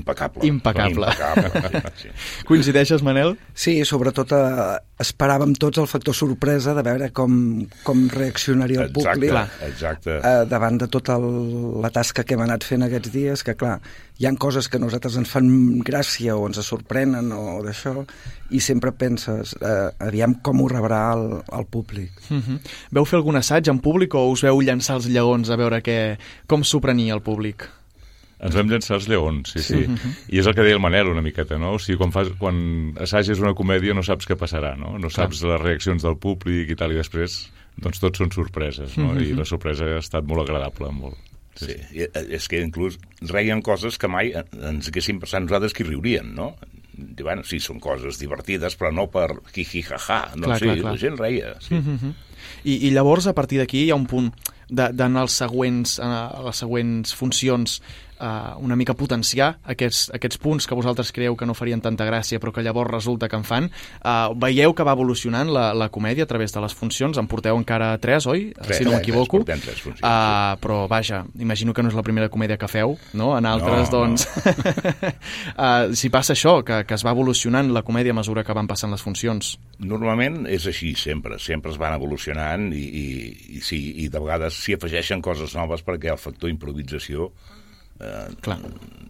impecable. 0.00 0.46
Impecable. 0.48 1.12
impecable 1.14 1.94
sí. 2.00 2.12
Coincideixes, 2.50 3.04
Manel? 3.06 3.36
Sí, 3.54 3.78
sobretot 3.88 4.34
eh, 4.36 4.76
esperàvem 5.00 5.54
tots 5.60 5.80
el 5.80 5.88
factor 5.90 6.16
sorpresa 6.16 6.74
de 6.76 6.84
veure 6.86 7.10
com, 7.16 7.32
com 7.86 8.04
reaccionaria 8.12 8.84
el 8.84 8.90
exacte, 8.90 9.30
públic 9.30 9.66
exacte. 9.70 10.18
Eh, 10.20 10.44
davant 10.50 10.80
de 10.80 10.90
tota 10.92 11.16
el, 11.20 11.28
la 11.82 11.92
tasca 11.94 12.24
que 12.26 12.36
hem 12.36 12.44
anat 12.46 12.66
fent 12.66 12.86
aquests 12.86 13.12
dies, 13.14 13.44
que 13.46 13.56
clar, 13.58 13.78
hi 14.20 14.26
han 14.28 14.36
coses 14.36 14.68
que 14.68 14.76
a 14.76 14.82
nosaltres 14.82 15.16
ens 15.16 15.30
fan 15.32 15.48
gràcia 15.80 16.34
o 16.36 16.44
ens 16.44 16.60
sorprenen 16.66 17.30
o 17.32 17.62
d'això, 17.64 18.02
i 18.52 18.60
sempre 18.60 18.92
penses, 18.92 19.54
eh, 19.56 19.88
aviam 20.04 20.34
com 20.44 20.60
ho 20.60 20.66
rebrà 20.68 21.00
el, 21.14 21.24
el 21.56 21.66
públic. 21.72 22.12
Uh 22.28 22.36
-huh. 22.36 22.58
Veu 22.92 23.04
fer 23.08 23.16
algun 23.16 23.36
assaig 23.36 23.68
en 23.68 23.80
públic 23.80 24.14
o 24.14 24.28
us 24.28 24.42
veu 24.42 24.60
llançar 24.60 24.96
els 24.96 25.06
lleons 25.06 25.48
a 25.48 25.56
veure 25.56 25.80
què, 25.82 26.18
com 26.46 26.62
s'ho 26.62 26.80
prenia 26.80 27.14
el 27.14 27.22
públic? 27.22 27.68
Ens 28.40 28.54
vam 28.54 28.68
llançar 28.68 28.96
els 28.96 29.08
lleons, 29.08 29.52
sí, 29.52 29.62
sí. 29.62 29.84
Uh 29.84 29.96
-huh. 29.96 30.12
I 30.28 30.38
és 30.38 30.46
el 30.46 30.54
que 30.54 30.62
deia 30.62 30.74
el 30.74 30.80
Manel 30.80 31.08
una 31.08 31.22
miqueta, 31.22 31.58
no? 31.58 31.72
O 31.72 31.78
sigui, 31.78 31.96
quan, 31.96 32.12
fas, 32.12 32.28
quan 32.38 32.94
assages 33.00 33.38
una 33.38 33.54
comèdia 33.54 33.94
no 33.94 34.02
saps 34.02 34.28
què 34.28 34.36
passarà, 34.36 34.76
no? 34.76 34.98
No 34.98 35.08
saps 35.08 35.42
les 35.42 35.60
reaccions 35.60 36.02
del 36.02 36.16
públic 36.16 36.68
i 36.70 36.76
tal, 36.76 36.92
i 36.92 36.96
després 36.96 37.50
doncs 37.76 37.98
tot 38.00 38.16
són 38.16 38.30
sorpreses, 38.30 38.98
no? 38.98 39.12
Uh 39.12 39.16
-huh. 39.16 39.30
I 39.30 39.32
la 39.34 39.44
sorpresa 39.44 39.84
ha 39.84 39.98
estat 39.98 40.24
molt 40.24 40.42
agradable, 40.42 40.92
molt. 40.92 41.29
Sí, 41.60 41.76
sí. 41.76 42.02
I, 42.02 42.08
és 42.36 42.48
que 42.50 42.60
inclús 42.64 42.98
reien 43.30 43.62
coses 43.62 43.98
que 44.00 44.10
mai 44.10 44.32
ens 44.34 44.90
haguéssim 44.90 45.20
passat 45.22 45.44
nosaltres 45.44 45.76
que 45.76 45.86
riurien, 45.86 46.34
no? 46.36 46.54
I, 47.00 47.22
bueno, 47.22 47.44
sí, 47.46 47.60
són 47.62 47.80
coses 47.80 48.18
divertides, 48.20 48.76
però 48.80 48.90
no 48.92 49.06
per 49.12 49.28
hi-hi-ha-ha, 49.54 50.20
no? 50.36 50.50
Clar, 50.50 50.58
sí, 50.58 50.68
clar, 50.68 50.78
clar. 50.80 50.94
la 50.94 51.00
gent 51.00 51.20
reia, 51.20 51.54
sí. 51.60 51.74
Uh 51.76 51.94
-huh. 51.94 52.12
I, 52.64 52.88
I 52.88 52.90
llavors, 52.90 53.26
a 53.26 53.34
partir 53.34 53.58
d'aquí, 53.58 53.84
hi 53.84 53.90
ha 53.90 53.98
un 53.98 54.06
punt 54.06 54.32
d'anar 54.70 55.22
als 55.22 55.32
següents, 55.32 55.98
a 56.00 56.42
les 56.44 56.56
següents 56.56 57.14
funcions 57.14 57.80
uh, 58.20 58.56
una 58.62 58.76
mica 58.76 58.94
potenciar 58.94 59.54
aquests, 59.64 60.10
aquests 60.14 60.38
punts 60.38 60.68
que 60.68 60.76
vosaltres 60.78 61.12
creieu 61.16 61.36
que 61.36 61.48
no 61.48 61.56
farien 61.56 61.80
tanta 61.80 62.06
gràcia 62.06 62.40
però 62.40 62.52
que 62.54 62.62
llavors 62.62 62.92
resulta 62.92 63.28
que 63.28 63.38
en 63.40 63.46
fan. 63.48 63.70
Uh, 64.00 64.36
veieu 64.38 64.74
que 64.76 64.86
va 64.86 64.94
evolucionant 64.96 65.50
la, 65.50 65.70
la 65.74 65.90
comèdia 65.90 66.28
a 66.28 66.30
través 66.30 66.54
de 66.54 66.62
les 66.62 66.74
funcions, 66.76 67.18
en 67.18 67.28
porteu 67.30 67.58
encara 67.58 67.92
tres, 68.02 68.26
oi? 68.30 68.50
Tres, 68.60 68.78
si 68.78 68.88
no 68.88 68.94
m'equivoco. 68.96 69.44
tres 69.48 69.80
funcions, 69.80 70.06
Uh, 70.10 70.56
però 70.60 70.86
vaja, 70.88 71.24
imagino 71.38 71.72
que 71.74 71.82
no 71.82 71.90
és 71.90 71.96
la 71.96 72.02
primera 72.02 72.28
comèdia 72.32 72.56
que 72.58 72.68
feu, 72.70 72.96
no? 73.14 73.30
En 73.38 73.46
altres, 73.46 73.90
No, 73.92 74.00
doncs... 74.00 74.26
uh, 75.56 75.92
si 76.00 76.10
passa 76.12 76.34
això, 76.34 76.60
que, 76.66 76.82
que 76.88 76.96
es 76.96 77.04
va 77.06 77.14
evolucionant 77.14 77.70
la 77.74 77.82
comèdia 77.86 78.14
a 78.14 78.18
mesura 78.18 78.44
que 78.46 78.56
van 78.56 78.68
passant 78.70 78.92
les 78.92 79.04
funcions. 79.04 79.54
Normalment 79.80 80.42
és 80.50 80.66
així 80.70 80.94
sempre, 80.98 81.38
sempre 81.38 81.72
es 81.72 81.78
van 81.80 81.94
evolucionant 81.96 82.70
i, 82.72 82.82
i, 82.82 83.06
i, 83.56 83.62
sí, 83.64 83.80
i 84.04 84.08
de 84.12 84.20
vegades 84.20 84.58
s'hi 84.60 84.76
afegeixen 84.76 85.22
coses 85.24 85.54
noves 85.56 85.84
perquè 85.86 86.12
el 86.12 86.20
factor 86.20 86.52
improvisació 86.52 87.30
eh, 88.00 88.28
Clar. 88.40 88.58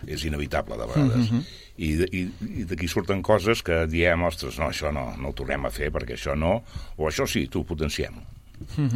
és 0.07 0.25
inevitable 0.25 0.77
de 0.77 0.87
vegades. 0.87 1.31
Mhm, 1.31 1.37
mhm. 1.37 1.45
I, 1.81 1.91
i, 2.13 2.21
i 2.61 2.65
d'aquí 2.69 2.89
surten 2.89 3.23
coses 3.25 3.63
que 3.65 3.87
diem, 3.89 4.23
ostres, 4.29 4.59
no, 4.61 4.67
això 4.69 4.91
no, 4.93 5.15
no 5.17 5.31
ho 5.31 5.33
tornem 5.33 5.65
a 5.65 5.71
fer 5.73 5.89
perquè 5.95 6.13
això 6.19 6.35
no, 6.37 6.59
o 6.99 7.07
això 7.09 7.25
sí, 7.27 7.47
tu 7.49 7.65
potenciem. 7.65 8.19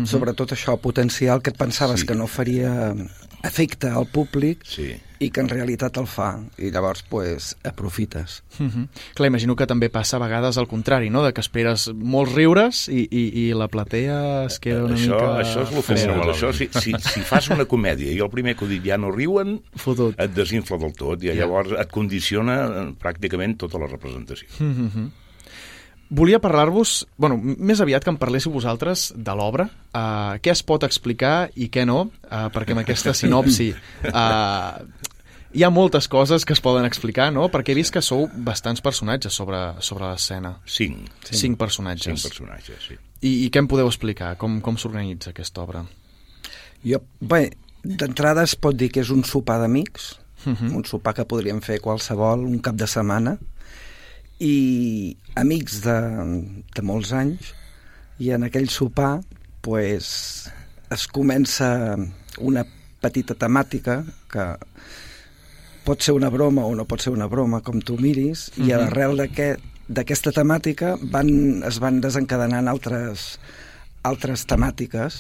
Sobretot 0.04 0.52
això, 0.52 0.74
potencial 0.76 1.40
que 1.40 1.48
et 1.54 1.56
pensaves 1.56 2.02
Sí. 2.02 2.06
que 2.06 2.14
no 2.14 2.26
faria 2.28 2.94
afecta 3.42 3.94
al 3.96 4.06
públic 4.12 4.60
Sí. 4.68 4.90
I 5.24 5.30
que 5.32 5.42
en 5.44 5.48
realitat 5.48 5.96
el 6.00 6.08
fa 6.10 6.34
i 6.58 6.70
llavors 6.74 7.04
pues, 7.08 7.54
aprofites 7.64 8.42
Mm 8.58 8.68
-hmm. 8.70 8.88
Clar, 9.14 9.26
imagino 9.26 9.56
que 9.56 9.66
també 9.66 9.88
passa 9.88 10.16
a 10.16 10.20
vegades 10.20 10.58
al 10.58 10.68
contrari, 10.68 11.10
no?, 11.10 11.24
de 11.24 11.32
que 11.32 11.40
esperes 11.40 11.90
molts 11.94 12.34
riures 12.34 12.88
i, 12.88 13.08
i, 13.10 13.48
i 13.48 13.52
la 13.52 13.68
platea 13.68 14.44
es 14.44 14.58
queda 14.60 14.84
una 14.84 14.94
això, 14.94 15.14
mica... 15.14 15.40
això 15.42 15.62
és 15.62 15.84
fenomen. 15.84 16.28
Això, 16.28 16.52
si, 16.52 16.68
si, 16.70 16.92
si 17.00 17.20
fas 17.20 17.50
una 17.50 17.64
comèdia 17.64 18.12
i 18.12 18.20
el 18.20 18.30
primer 18.30 18.54
que 18.56 18.64
ho 18.64 18.68
dit 18.68 18.84
ja 18.84 18.96
no 18.96 19.10
riuen, 19.10 19.60
Fotut. 19.74 20.14
et 20.18 20.34
desinfla 20.34 20.78
del 20.78 20.92
tot 20.92 21.22
i 21.22 21.32
llavors 21.34 21.72
et 21.72 21.90
condiciona 21.90 22.64
eh, 22.64 22.94
pràcticament 23.00 23.56
tota 23.56 23.78
la 23.78 23.86
representació. 23.86 24.48
Mm 24.60 24.90
-hmm. 24.90 25.10
Volia 26.10 26.38
parlar-vos, 26.38 27.06
bueno, 27.16 27.38
més 27.42 27.80
aviat 27.80 28.04
que 28.04 28.10
em 28.10 28.18
parléssiu 28.20 28.52
vosaltres 28.52 29.12
de 29.16 29.34
l'obra, 29.34 29.64
uh, 29.64 30.36
què 30.38 30.52
es 30.52 30.62
pot 30.62 30.84
explicar 30.84 31.50
i 31.56 31.70
què 31.72 31.86
no, 31.88 32.10
uh, 32.28 32.50
perquè 32.52 32.70
amb 32.70 32.82
aquesta 32.84 33.14
sinopsi 33.14 33.72
uh, 33.72 34.84
hi 35.54 35.62
ha 35.62 35.70
moltes 35.70 36.08
coses 36.10 36.44
que 36.44 36.52
es 36.52 36.60
poden 36.60 36.84
explicar, 36.88 37.30
no? 37.32 37.46
Perquè 37.52 37.72
he 37.72 37.78
vist 37.78 37.94
que 37.94 38.02
sou 38.02 38.26
bastants 38.46 38.82
personatges 38.82 39.36
sobre, 39.38 39.60
sobre 39.80 40.08
l'escena. 40.10 40.56
Cinc. 40.66 41.08
Cinc, 41.22 41.38
Cinc 41.40 41.58
personatges. 41.60 42.08
Cinc 42.10 42.26
personatges, 42.32 42.88
sí. 42.88 42.98
I, 43.22 43.46
I 43.46 43.50
què 43.50 43.62
em 43.62 43.68
podeu 43.70 43.86
explicar? 43.88 44.34
Com, 44.40 44.58
com 44.64 44.76
s'organitza 44.80 45.30
aquesta 45.30 45.62
obra? 45.62 45.84
Jo, 46.84 47.00
bé, 47.20 47.46
d'entrada 47.84 48.42
es 48.44 48.56
pot 48.60 48.76
dir 48.76 48.90
que 48.92 49.00
és 49.04 49.10
un 49.14 49.24
sopar 49.24 49.60
d'amics, 49.62 50.18
Uh 50.44 50.52
-huh. 50.52 50.74
un 50.76 50.84
sopar 50.84 51.14
que 51.14 51.24
podríem 51.24 51.62
fer 51.62 51.80
qualsevol 51.80 52.40
un 52.44 52.58
cap 52.60 52.74
de 52.76 52.86
setmana, 52.86 53.38
i 54.40 55.16
amics 55.34 55.80
de, 55.80 55.96
de 56.74 56.82
molts 56.82 57.12
anys, 57.12 57.54
i 58.18 58.30
en 58.30 58.42
aquell 58.44 58.68
sopar 58.68 59.22
pues, 59.62 60.50
es 60.90 61.06
comença 61.06 61.96
una 62.38 62.66
petita 63.00 63.34
temàtica 63.34 64.04
que 64.30 64.56
pot 65.84 66.02
ser 66.02 66.14
una 66.16 66.30
broma 66.32 66.64
o 66.64 66.74
no 66.74 66.86
pot 66.88 67.04
ser 67.04 67.12
una 67.12 67.28
broma, 67.28 67.60
com 67.60 67.80
tu 67.80 67.98
miris, 68.00 68.50
i 68.56 68.72
a 68.72 68.80
l'arrel 68.80 69.16
d'aquest 69.20 69.70
d'aquesta 69.88 70.32
temàtica 70.32 70.94
van, 71.12 71.28
es 71.68 71.78
van 71.82 72.00
desencadenant 72.00 72.70
altres, 72.70 73.34
altres 74.02 74.46
temàtiques 74.48 75.18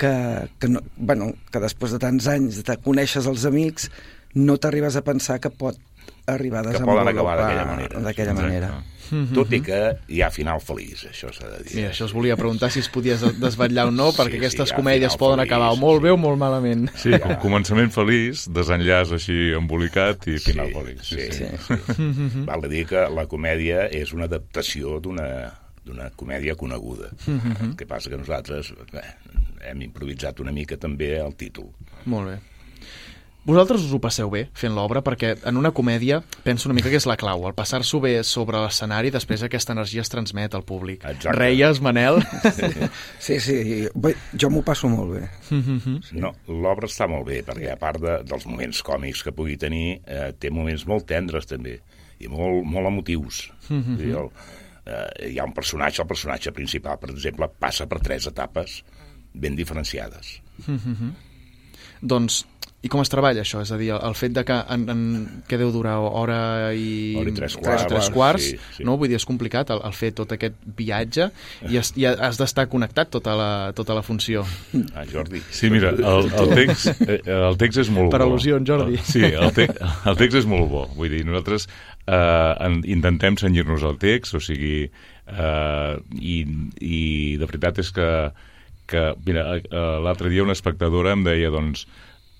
que, 0.00 0.12
que, 0.58 0.70
no, 0.72 0.80
bueno, 0.96 1.32
que 1.52 1.60
després 1.60 1.92
de 1.92 2.00
tants 2.02 2.28
anys 2.32 2.62
de 2.64 2.76
conèixer 2.80 3.24
els 3.28 3.44
amics 3.48 3.90
no 4.34 4.56
t'arribes 4.56 4.96
a 4.96 5.04
pensar 5.04 5.38
que 5.44 5.52
pot 5.52 5.76
arribar 6.26 6.62
a 6.62 6.70
desenvolupar 6.70 7.36
d'aquella 8.00 8.36
manera. 8.38 8.80
Tot 9.34 9.52
i 9.52 9.60
que 9.64 9.80
hi 10.08 10.22
ha 10.24 10.30
final 10.32 10.60
feliç, 10.64 11.04
això 11.10 11.30
s'ha 11.34 11.50
de 11.50 11.62
dir. 11.66 11.76
Mira, 11.78 11.92
això 11.92 12.08
us 12.08 12.14
volia 12.16 12.36
preguntar 12.40 12.70
si 12.72 12.80
es 12.82 12.88
podies 12.92 13.24
desvetllar 13.40 13.88
o 13.90 13.94
no, 13.94 14.10
Sí, 14.12 14.20
perquè 14.20 14.38
sí, 14.38 14.42
aquestes 14.42 14.72
ja, 14.72 14.78
comèdies 14.78 15.16
poden 15.20 15.42
feliç, 15.42 15.52
acabar 15.52 15.72
o 15.74 15.80
molt 15.80 16.04
bé 16.04 16.12
o 16.14 16.18
molt 16.20 16.40
malament. 16.40 16.88
Sí, 16.98 17.14
com 17.22 17.36
començament 17.42 17.92
feliç, 17.94 18.46
desenllaç 18.52 19.14
així 19.18 19.38
embolicat 19.58 20.28
i 20.32 20.38
final 20.42 20.72
feliç. 20.74 21.02
Sí, 21.12 21.28
sí. 21.36 21.50
sí. 21.96 22.46
Val 22.48 22.64
a 22.64 22.70
dir 22.72 22.86
que 22.90 23.08
la 23.12 23.26
comèdia 23.30 23.88
és 23.92 24.14
una 24.16 24.30
adaptació 24.30 24.98
d'una 25.02 25.28
d'una 25.82 26.08
comèdia 26.14 26.54
coneguda. 26.54 27.10
El 27.26 27.72
que 27.78 27.88
passa 27.90 28.10
que 28.10 28.18
nosaltres 28.20 28.70
bé, 28.92 29.02
hem 29.66 29.82
improvisat 29.88 30.38
una 30.44 30.54
mica 30.54 30.78
també 30.78 31.16
el 31.18 31.34
títol. 31.38 31.72
Molt 32.06 32.30
bé. 32.30 32.36
Vosaltres 33.42 33.82
us 33.82 33.90
ho 33.90 33.98
passeu 33.98 34.28
bé 34.30 34.44
fent 34.54 34.74
l'obra 34.76 35.00
perquè 35.02 35.32
en 35.50 35.56
una 35.58 35.72
comèdia 35.74 36.20
penso 36.44 36.68
una 36.68 36.76
mica 36.76 36.90
que 36.92 36.98
és 37.00 37.06
la 37.10 37.16
clau, 37.18 37.42
el 37.48 37.56
passar-s'ho 37.58 37.98
bé 38.04 38.12
sobre 38.26 38.60
l'escenari 38.62 39.10
després 39.10 39.42
aquesta 39.42 39.74
energia 39.74 40.04
es 40.04 40.12
transmet 40.12 40.54
al 40.54 40.62
públic. 40.62 41.02
Exacte. 41.02 41.34
Reies, 41.38 41.80
Manel? 41.82 42.20
Sí, 43.22 43.40
sí, 43.42 43.56
bé, 43.98 44.12
jo 44.38 44.50
m'ho 44.50 44.62
passo 44.66 44.90
molt 44.90 45.16
bé. 45.16 45.24
No, 46.22 46.32
l'obra 46.46 46.86
està 46.86 47.08
molt 47.10 47.26
bé, 47.26 47.40
perquè 47.46 47.72
a 47.72 47.78
part 47.80 47.98
de, 48.02 48.16
dels 48.26 48.46
moments 48.46 48.82
còmics 48.86 49.24
que 49.26 49.34
pugui 49.34 49.58
tenir, 49.58 50.00
eh, 50.06 50.30
té 50.38 50.50
moments 50.54 50.86
molt 50.90 51.06
tendres 51.10 51.48
també, 51.50 51.76
i 52.22 52.30
molt, 52.30 52.62
molt 52.66 52.90
emotius. 52.90 53.48
Mm 53.68 53.82
-hmm. 53.82 54.16
el, 54.20 54.30
eh, 54.86 55.30
hi 55.32 55.38
ha 55.38 55.44
un 55.44 55.54
personatge, 55.54 56.02
el 56.02 56.08
personatge 56.08 56.52
principal, 56.52 56.98
per 56.98 57.10
exemple, 57.10 57.48
passa 57.58 57.86
per 57.86 57.98
tres 58.00 58.26
etapes 58.26 58.82
ben 59.34 59.56
diferenciades. 59.56 60.40
doncs, 62.02 62.46
i 62.82 62.90
com 62.90 62.98
es 62.98 63.10
treballa 63.12 63.44
això? 63.44 63.60
És 63.62 63.70
a 63.70 63.76
dir, 63.78 63.92
el 63.94 64.14
fet 64.18 64.32
de 64.34 64.42
que, 64.46 64.56
en, 64.74 64.84
en, 64.90 65.02
que 65.46 65.58
deu 65.60 65.70
durar 65.70 65.94
hora 66.02 66.38
i... 66.74 67.14
Hora 67.20 67.30
i 67.30 67.34
tres 67.36 67.54
quarts, 67.54 67.86
tres 67.86 68.08
quarts 68.10 68.48
sí, 68.50 68.58
sí. 68.78 68.86
no? 68.86 68.96
Vull 68.98 69.12
dir, 69.12 69.20
és 69.20 69.26
complicat 69.28 69.70
el, 69.70 69.84
el 69.86 69.94
fer 69.94 70.10
tot 70.18 70.34
aquest 70.34 70.58
viatge 70.78 71.28
i, 71.68 71.78
has, 71.78 71.92
i 71.94 72.08
has 72.10 72.40
d'estar 72.40 72.66
connectat 72.72 73.12
tota 73.14 73.36
la, 73.38 73.50
tota 73.78 73.94
la 73.94 74.02
funció. 74.02 74.42
Ah, 74.98 75.06
Jordi? 75.08 75.38
Sí, 75.54 75.70
mira, 75.70 75.94
el, 75.94 76.26
el, 76.26 76.52
text, 76.58 77.06
eh, 77.06 77.20
el 77.36 77.56
text 77.60 77.84
és 77.84 77.94
molt 77.94 78.10
Per 78.12 78.24
bo. 78.24 78.32
al·lusions, 78.32 78.66
Jordi. 78.66 78.98
El, 78.98 79.06
sí, 79.06 79.22
el, 79.30 79.50
te, 79.54 79.68
el 80.10 80.18
text 80.18 80.42
és 80.42 80.50
molt 80.50 80.66
bo. 80.72 80.84
Vull 80.98 81.14
dir, 81.14 81.22
nosaltres 81.28 81.68
eh, 81.70 82.52
en, 82.66 82.82
intentem 82.90 83.38
senyir-nos 83.38 83.86
al 83.86 83.98
text, 84.02 84.34
o 84.36 84.42
sigui, 84.42 84.88
eh, 85.30 85.92
i, 86.18 86.38
i 86.82 87.02
de 87.38 87.46
veritat 87.46 87.78
és 87.82 87.94
que, 87.94 88.08
que 88.90 89.10
mira, 89.26 89.52
eh, 89.62 89.90
l'altre 90.02 90.32
dia 90.32 90.42
una 90.42 90.58
espectadora 90.58 91.14
em 91.14 91.22
deia, 91.30 91.54
doncs, 91.54 91.86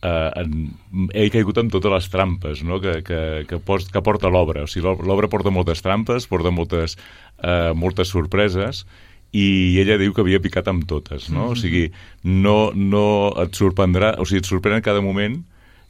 eh, 0.03 0.31
en, 0.43 0.73
he 1.15 1.29
caigut 1.31 1.59
en 1.63 1.71
totes 1.71 1.93
les 1.93 2.09
trampes 2.13 2.63
no? 2.67 2.81
que, 2.83 2.99
que, 3.07 3.21
que, 3.49 3.59
post, 3.63 3.93
que 3.95 4.03
porta 4.03 4.29
l'obra. 4.31 4.65
O 4.67 4.71
sigui, 4.71 4.85
l'ob- 4.89 5.03
l'obra 5.07 5.29
porta 5.33 5.51
moltes 5.55 5.83
trampes, 5.83 6.27
porta 6.31 6.51
moltes, 6.51 6.99
eh, 7.43 7.73
moltes 7.75 8.09
sorpreses, 8.13 8.85
i 9.33 9.79
ella 9.81 9.97
diu 9.97 10.13
que 10.13 10.21
havia 10.21 10.43
picat 10.45 10.67
amb 10.69 10.85
totes, 10.85 11.31
no? 11.33 11.47
O 11.55 11.57
sigui, 11.57 11.87
no, 12.25 12.71
no 12.77 13.33
et 13.41 13.55
sorprendrà, 13.57 14.11
o 14.21 14.27
sigui, 14.29 14.43
et 14.43 14.51
sorprèn 14.51 14.77
en 14.77 14.85
cada 14.85 15.01
moment 15.01 15.39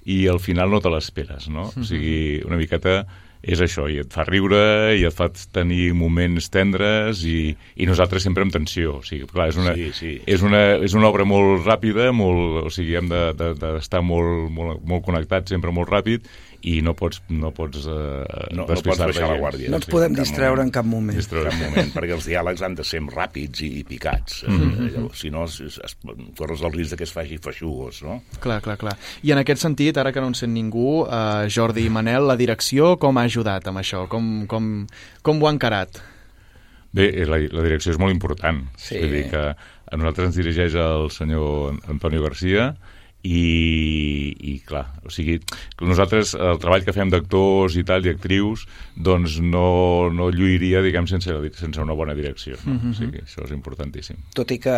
i 0.06 0.28
al 0.30 0.38
final 0.42 0.70
no 0.70 0.78
te 0.82 0.90
l'esperes, 0.90 1.48
no? 1.50 1.64
O 1.74 1.82
sigui, 1.88 2.40
una 2.46 2.56
miqueta 2.60 3.00
és 3.42 3.60
això, 3.62 3.88
i 3.90 3.98
et 4.02 4.14
fa 4.14 4.22
riure, 4.28 4.94
i 4.94 5.02
et 5.08 5.14
fa 5.14 5.26
tenir 5.54 5.90
moments 5.98 6.46
tendres, 6.54 7.24
i, 7.26 7.52
i 7.74 7.88
nosaltres 7.90 8.22
sempre 8.22 8.46
amb 8.46 8.54
tensió. 8.54 8.98
O 9.00 9.06
sigui, 9.06 9.26
clar, 9.30 9.48
és 9.50 9.58
una, 9.58 9.74
Sí, 9.78 9.90
sí. 9.96 10.12
És 10.30 10.44
una, 10.46 10.62
és 10.84 10.94
una 10.94 11.10
obra 11.10 11.26
molt 11.26 11.66
ràpida, 11.66 12.12
molt, 12.14 12.62
o 12.68 12.70
sigui, 12.72 12.94
hem 13.00 13.10
d'estar 13.10 13.34
de, 13.34 13.52
de, 13.58 13.74
d'estar 13.78 14.02
molt, 14.06 14.46
molt, 14.54 14.82
molt 14.86 15.06
connectats 15.06 15.50
sempre 15.54 15.74
molt 15.74 15.90
ràpid, 15.90 16.30
i 16.62 16.80
no 16.82 16.92
pots, 16.94 17.20
no 17.28 17.50
pots 17.50 17.86
eh, 17.86 17.90
No, 18.54 18.62
no 18.62 18.66
pots 18.66 18.82
baixar 18.86 19.08
la 19.08 19.12
gens. 19.12 19.40
guàrdia. 19.40 19.70
No 19.70 19.76
ens 19.80 19.86
Sí, 19.86 19.90
podem 19.90 20.12
en 20.12 20.18
distreure 20.20 20.50
moment. 20.56 20.68
en 20.68 20.70
cap 20.76 20.86
moment. 20.86 21.18
En 21.18 21.44
cap 21.48 21.58
moment, 21.64 21.92
perquè 21.94 22.12
els 22.14 22.26
diàlegs 22.28 22.62
han 22.62 22.74
de 22.78 22.84
ser 22.84 23.00
ràpids 23.02 23.62
i, 23.66 23.70
i 23.80 23.84
picats. 23.84 24.44
Mm 24.46 24.58
-hmm. 24.60 24.90
Llavors, 24.94 25.18
si 25.20 25.30
no, 25.30 25.44
es, 25.44 25.60
es, 25.60 25.96
corres 26.38 26.62
el 26.62 26.72
risc 26.72 26.90
de 26.92 26.96
que 26.96 27.04
es 27.04 27.12
faci 27.12 27.38
feixugos, 27.38 28.02
no? 28.02 28.22
Clar, 28.40 28.60
clar, 28.62 28.78
clar. 28.78 28.96
I 29.22 29.32
en 29.32 29.38
aquest 29.38 29.60
sentit, 29.62 29.96
ara 29.96 30.12
que 30.12 30.20
no 30.20 30.28
en 30.28 30.34
sent 30.34 30.52
ningú, 30.52 31.06
eh, 31.06 31.48
Jordi 31.50 31.84
i 31.86 31.90
Manel, 31.90 32.26
la 32.26 32.36
direcció 32.36 32.96
com 32.98 33.18
ha 33.18 33.22
ajudat 33.22 33.66
amb 33.66 33.78
això? 33.78 34.06
Com, 34.08 34.46
com, 34.46 34.86
com 35.22 35.42
ho 35.42 35.46
ha 35.48 35.52
encarat? 35.52 35.98
Bé, 36.92 37.22
eh, 37.22 37.26
la, 37.26 37.38
la 37.38 37.62
direcció 37.62 37.92
és 37.92 37.98
molt 37.98 38.12
important. 38.12 38.66
Sí. 38.76 38.98
Vull 38.98 39.10
dir 39.10 39.30
que 39.30 39.54
a 39.92 39.96
nosaltres 39.96 40.26
ens 40.26 40.36
dirigeix 40.36 40.74
el 40.74 41.10
senyor 41.10 41.80
Antonio 41.88 42.22
Garcia 42.22 42.76
i, 43.22 44.34
i 44.52 44.56
clar, 44.66 44.84
o 45.06 45.10
sigui, 45.14 45.38
nosaltres 45.86 46.34
el 46.34 46.58
treball 46.62 46.82
que 46.86 46.94
fem 46.96 47.10
d'actors 47.12 47.76
i 47.78 47.84
tal, 47.86 48.02
i 48.06 48.10
actrius, 48.10 48.66
doncs 48.98 49.38
no, 49.44 50.10
no 50.14 50.30
lluiria, 50.34 50.82
diguem, 50.82 51.06
sense, 51.10 51.36
sense 51.58 51.82
una 51.82 51.94
bona 51.98 52.16
direcció. 52.18 52.58
No? 52.66 52.80
O 52.90 52.96
sigui, 52.98 53.22
això 53.22 53.46
és 53.46 53.54
importantíssim. 53.54 54.18
Tot 54.34 54.50
i 54.54 54.58
que 54.62 54.76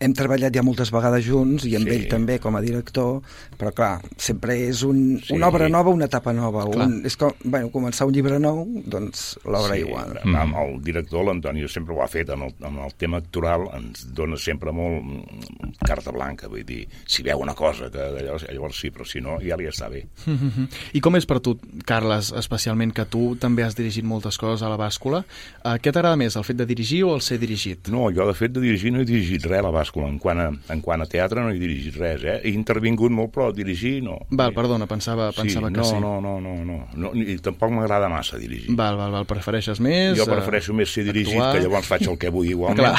hem 0.00 0.12
treballat 0.14 0.54
ja 0.54 0.62
moltes 0.62 0.90
vegades 0.94 1.24
junts 1.26 1.64
i 1.66 1.74
amb 1.76 1.88
Sí. 1.88 1.94
ell 1.94 2.08
també 2.08 2.38
com 2.38 2.54
a 2.56 2.60
director, 2.60 3.20
però 3.58 3.72
clar, 3.74 4.00
sempre 4.16 4.54
és 4.68 4.82
un, 4.82 5.20
Sí. 5.24 5.34
una 5.34 5.48
obra 5.48 5.68
nova, 5.68 5.90
una 5.90 6.04
etapa 6.06 6.32
nova. 6.32 6.64
Clar. 6.70 6.86
Un, 6.86 7.02
és 7.06 7.16
com, 7.16 7.32
bueno, 7.44 7.70
començar 7.70 8.06
un 8.06 8.12
llibre 8.14 8.38
nou, 8.38 8.64
doncs 8.86 9.38
l'obra 9.44 9.74
Sí, 9.74 9.80
igual. 9.80 10.18
amb 10.24 10.54
el 10.56 10.82
director, 10.82 11.24
l'Antonio, 11.24 11.68
sempre 11.68 11.94
ho 11.94 12.02
ha 12.02 12.08
fet 12.08 12.28
en 12.30 12.42
el, 12.42 12.54
en 12.62 12.78
el 12.78 12.94
tema 12.96 13.18
actoral, 13.18 13.68
ens 13.74 14.06
dona 14.14 14.36
sempre 14.36 14.72
molt 14.72 15.02
mm, 15.02 15.72
carta 15.86 16.10
blanca, 16.12 16.48
vull 16.48 16.64
dir, 16.64 16.86
si 17.06 17.22
veu 17.22 17.38
una 17.40 17.54
cosa, 17.54 17.90
que 17.90 17.98
llavors, 17.98 18.46
llavors 18.52 18.76
sí, 18.78 18.90
però 18.90 19.04
si 19.06 19.20
no, 19.20 19.38
ja 19.40 19.56
li 19.56 19.66
està 19.66 19.88
bé. 19.90 20.04
I 20.94 21.00
com 21.00 21.16
és 21.16 21.26
per 21.26 21.40
tu, 21.40 21.56
Carles, 21.84 22.32
especialment 22.36 22.92
que 22.94 23.04
tu 23.06 23.34
també 23.40 23.64
has 23.64 23.74
dirigit 23.74 24.04
moltes 24.04 24.36
coses 24.38 24.62
a 24.62 24.68
la 24.68 24.76
bàscula? 24.76 25.24
Uh, 25.64 25.76
què 25.82 25.90
t'agrada 25.92 26.16
més, 26.16 26.36
el 26.36 26.44
fet 26.44 26.56
de 26.56 26.66
dirigir 26.66 27.02
o 27.04 27.14
el 27.14 27.20
ser 27.20 27.38
dirigit? 27.38 27.88
No, 27.88 28.10
jo 28.14 28.26
de 28.28 28.34
fet 28.34 28.52
de 28.52 28.60
dirigir 28.60 28.92
no 28.92 29.00
he 29.00 29.04
dirigit 29.04 29.44
res 29.46 29.58
a 29.58 29.62
la 29.62 29.70
bàscula, 29.70 29.87
en 29.96 30.18
quant 30.22 30.40
a, 30.42 30.48
en 30.72 30.82
quant 30.84 31.02
a 31.02 31.06
teatre 31.10 31.42
no 31.42 31.52
he 31.52 31.58
dirigit 31.60 31.96
res, 31.98 32.24
eh? 32.24 32.36
He 32.44 32.52
intervingut 32.56 33.12
molt, 33.14 33.32
però 33.34 33.48
dirigir 33.54 33.98
no. 34.04 34.18
Val, 34.30 34.54
perdona, 34.56 34.86
pensava, 34.90 35.30
pensava 35.36 35.70
sí, 35.70 35.74
que 35.74 35.80
no, 35.80 35.88
sí. 35.88 35.98
No, 36.02 36.14
no, 36.24 36.36
no, 36.44 36.54
no, 36.64 36.78
no. 36.94 37.12
I 37.18 37.38
tampoc 37.44 37.72
m'agrada 37.74 38.10
massa 38.12 38.40
dirigir. 38.40 38.76
Val, 38.78 38.98
val, 39.00 39.14
val, 39.14 39.26
prefereixes 39.28 39.80
més... 39.84 40.16
Jo 40.18 40.28
eh, 40.28 40.30
prefereixo 40.30 40.76
més 40.76 40.92
ser 40.92 41.06
dirigit, 41.08 41.38
actuar? 41.38 41.52
que 41.56 41.64
llavors 41.64 41.90
faig 41.90 42.08
el 42.08 42.20
que 42.20 42.32
vull 42.34 42.52
igualment, 42.52 42.94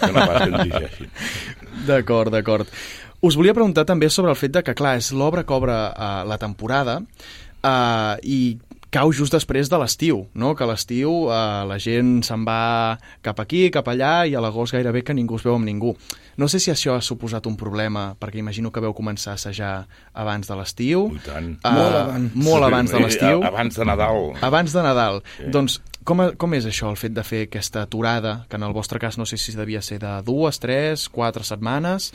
que 0.00 0.12
no 0.14 0.24
pas 0.24 0.40
que 0.40 0.50
em 0.50 0.58
dirigeixin. 0.62 1.14
D'acord, 1.90 2.32
d'acord. 2.34 2.80
Us 3.24 3.36
volia 3.36 3.52
preguntar 3.56 3.84
també 3.88 4.08
sobre 4.08 4.32
el 4.32 4.38
fet 4.40 4.52
de 4.54 4.64
que, 4.64 4.74
clar, 4.76 4.96
és 5.00 5.10
l'obra 5.12 5.44
que 5.44 5.56
obre 5.56 5.74
uh, 5.74 6.22
la 6.28 6.38
temporada 6.40 7.00
uh, 7.00 8.16
i 8.24 8.56
cau 8.90 9.12
just 9.14 9.34
després 9.34 9.70
de 9.70 9.78
l'estiu, 9.78 10.24
no? 10.34 10.54
que 10.58 10.66
a 10.66 10.68
l'estiu 10.70 11.28
eh, 11.30 11.38
la 11.70 11.78
gent 11.82 12.20
se'n 12.26 12.44
va 12.46 12.98
cap 13.24 13.38
aquí, 13.42 13.68
cap 13.72 13.88
allà, 13.90 14.24
i 14.26 14.34
a 14.34 14.42
l'agost 14.42 14.74
gairebé 14.74 15.04
que 15.06 15.14
ningú 15.16 15.38
es 15.38 15.46
veu 15.46 15.54
amb 15.56 15.68
ningú. 15.68 15.94
No 16.40 16.48
sé 16.48 16.60
si 16.62 16.72
això 16.72 16.96
ha 16.96 17.04
suposat 17.04 17.46
un 17.46 17.56
problema, 17.60 18.14
perquè 18.18 18.40
imagino 18.40 18.72
que 18.72 18.82
veu 18.82 18.94
començar 18.96 19.34
a 19.34 19.38
assajar 19.38 19.74
abans 20.16 20.48
de 20.48 20.56
l'estiu. 20.58 21.06
I 21.14 21.22
tant. 21.26 21.52
Uh, 21.60 21.74
Molt 21.76 22.00
abans. 22.00 22.34
Molt 22.48 22.66
abans 22.66 22.94
de 22.94 23.02
l'estiu. 23.02 23.44
Abans 23.46 23.76
de 23.76 23.86
Nadal. 23.86 24.20
Abans 24.48 24.74
de 24.74 24.84
Nadal. 24.86 25.20
Sí. 25.36 25.50
Doncs 25.52 25.78
com, 26.08 26.22
com 26.40 26.56
és 26.56 26.66
això, 26.66 26.88
el 26.90 26.98
fet 26.98 27.12
de 27.14 27.24
fer 27.26 27.42
aquesta 27.46 27.84
aturada, 27.84 28.46
que 28.48 28.56
en 28.56 28.64
el 28.66 28.72
vostre 28.74 28.98
cas 29.02 29.18
no 29.20 29.26
sé 29.28 29.36
si 29.38 29.52
devia 29.54 29.82
ser 29.84 30.00
de 30.02 30.14
dues, 30.26 30.58
tres, 30.62 31.06
quatre 31.12 31.44
setmanes, 31.46 32.08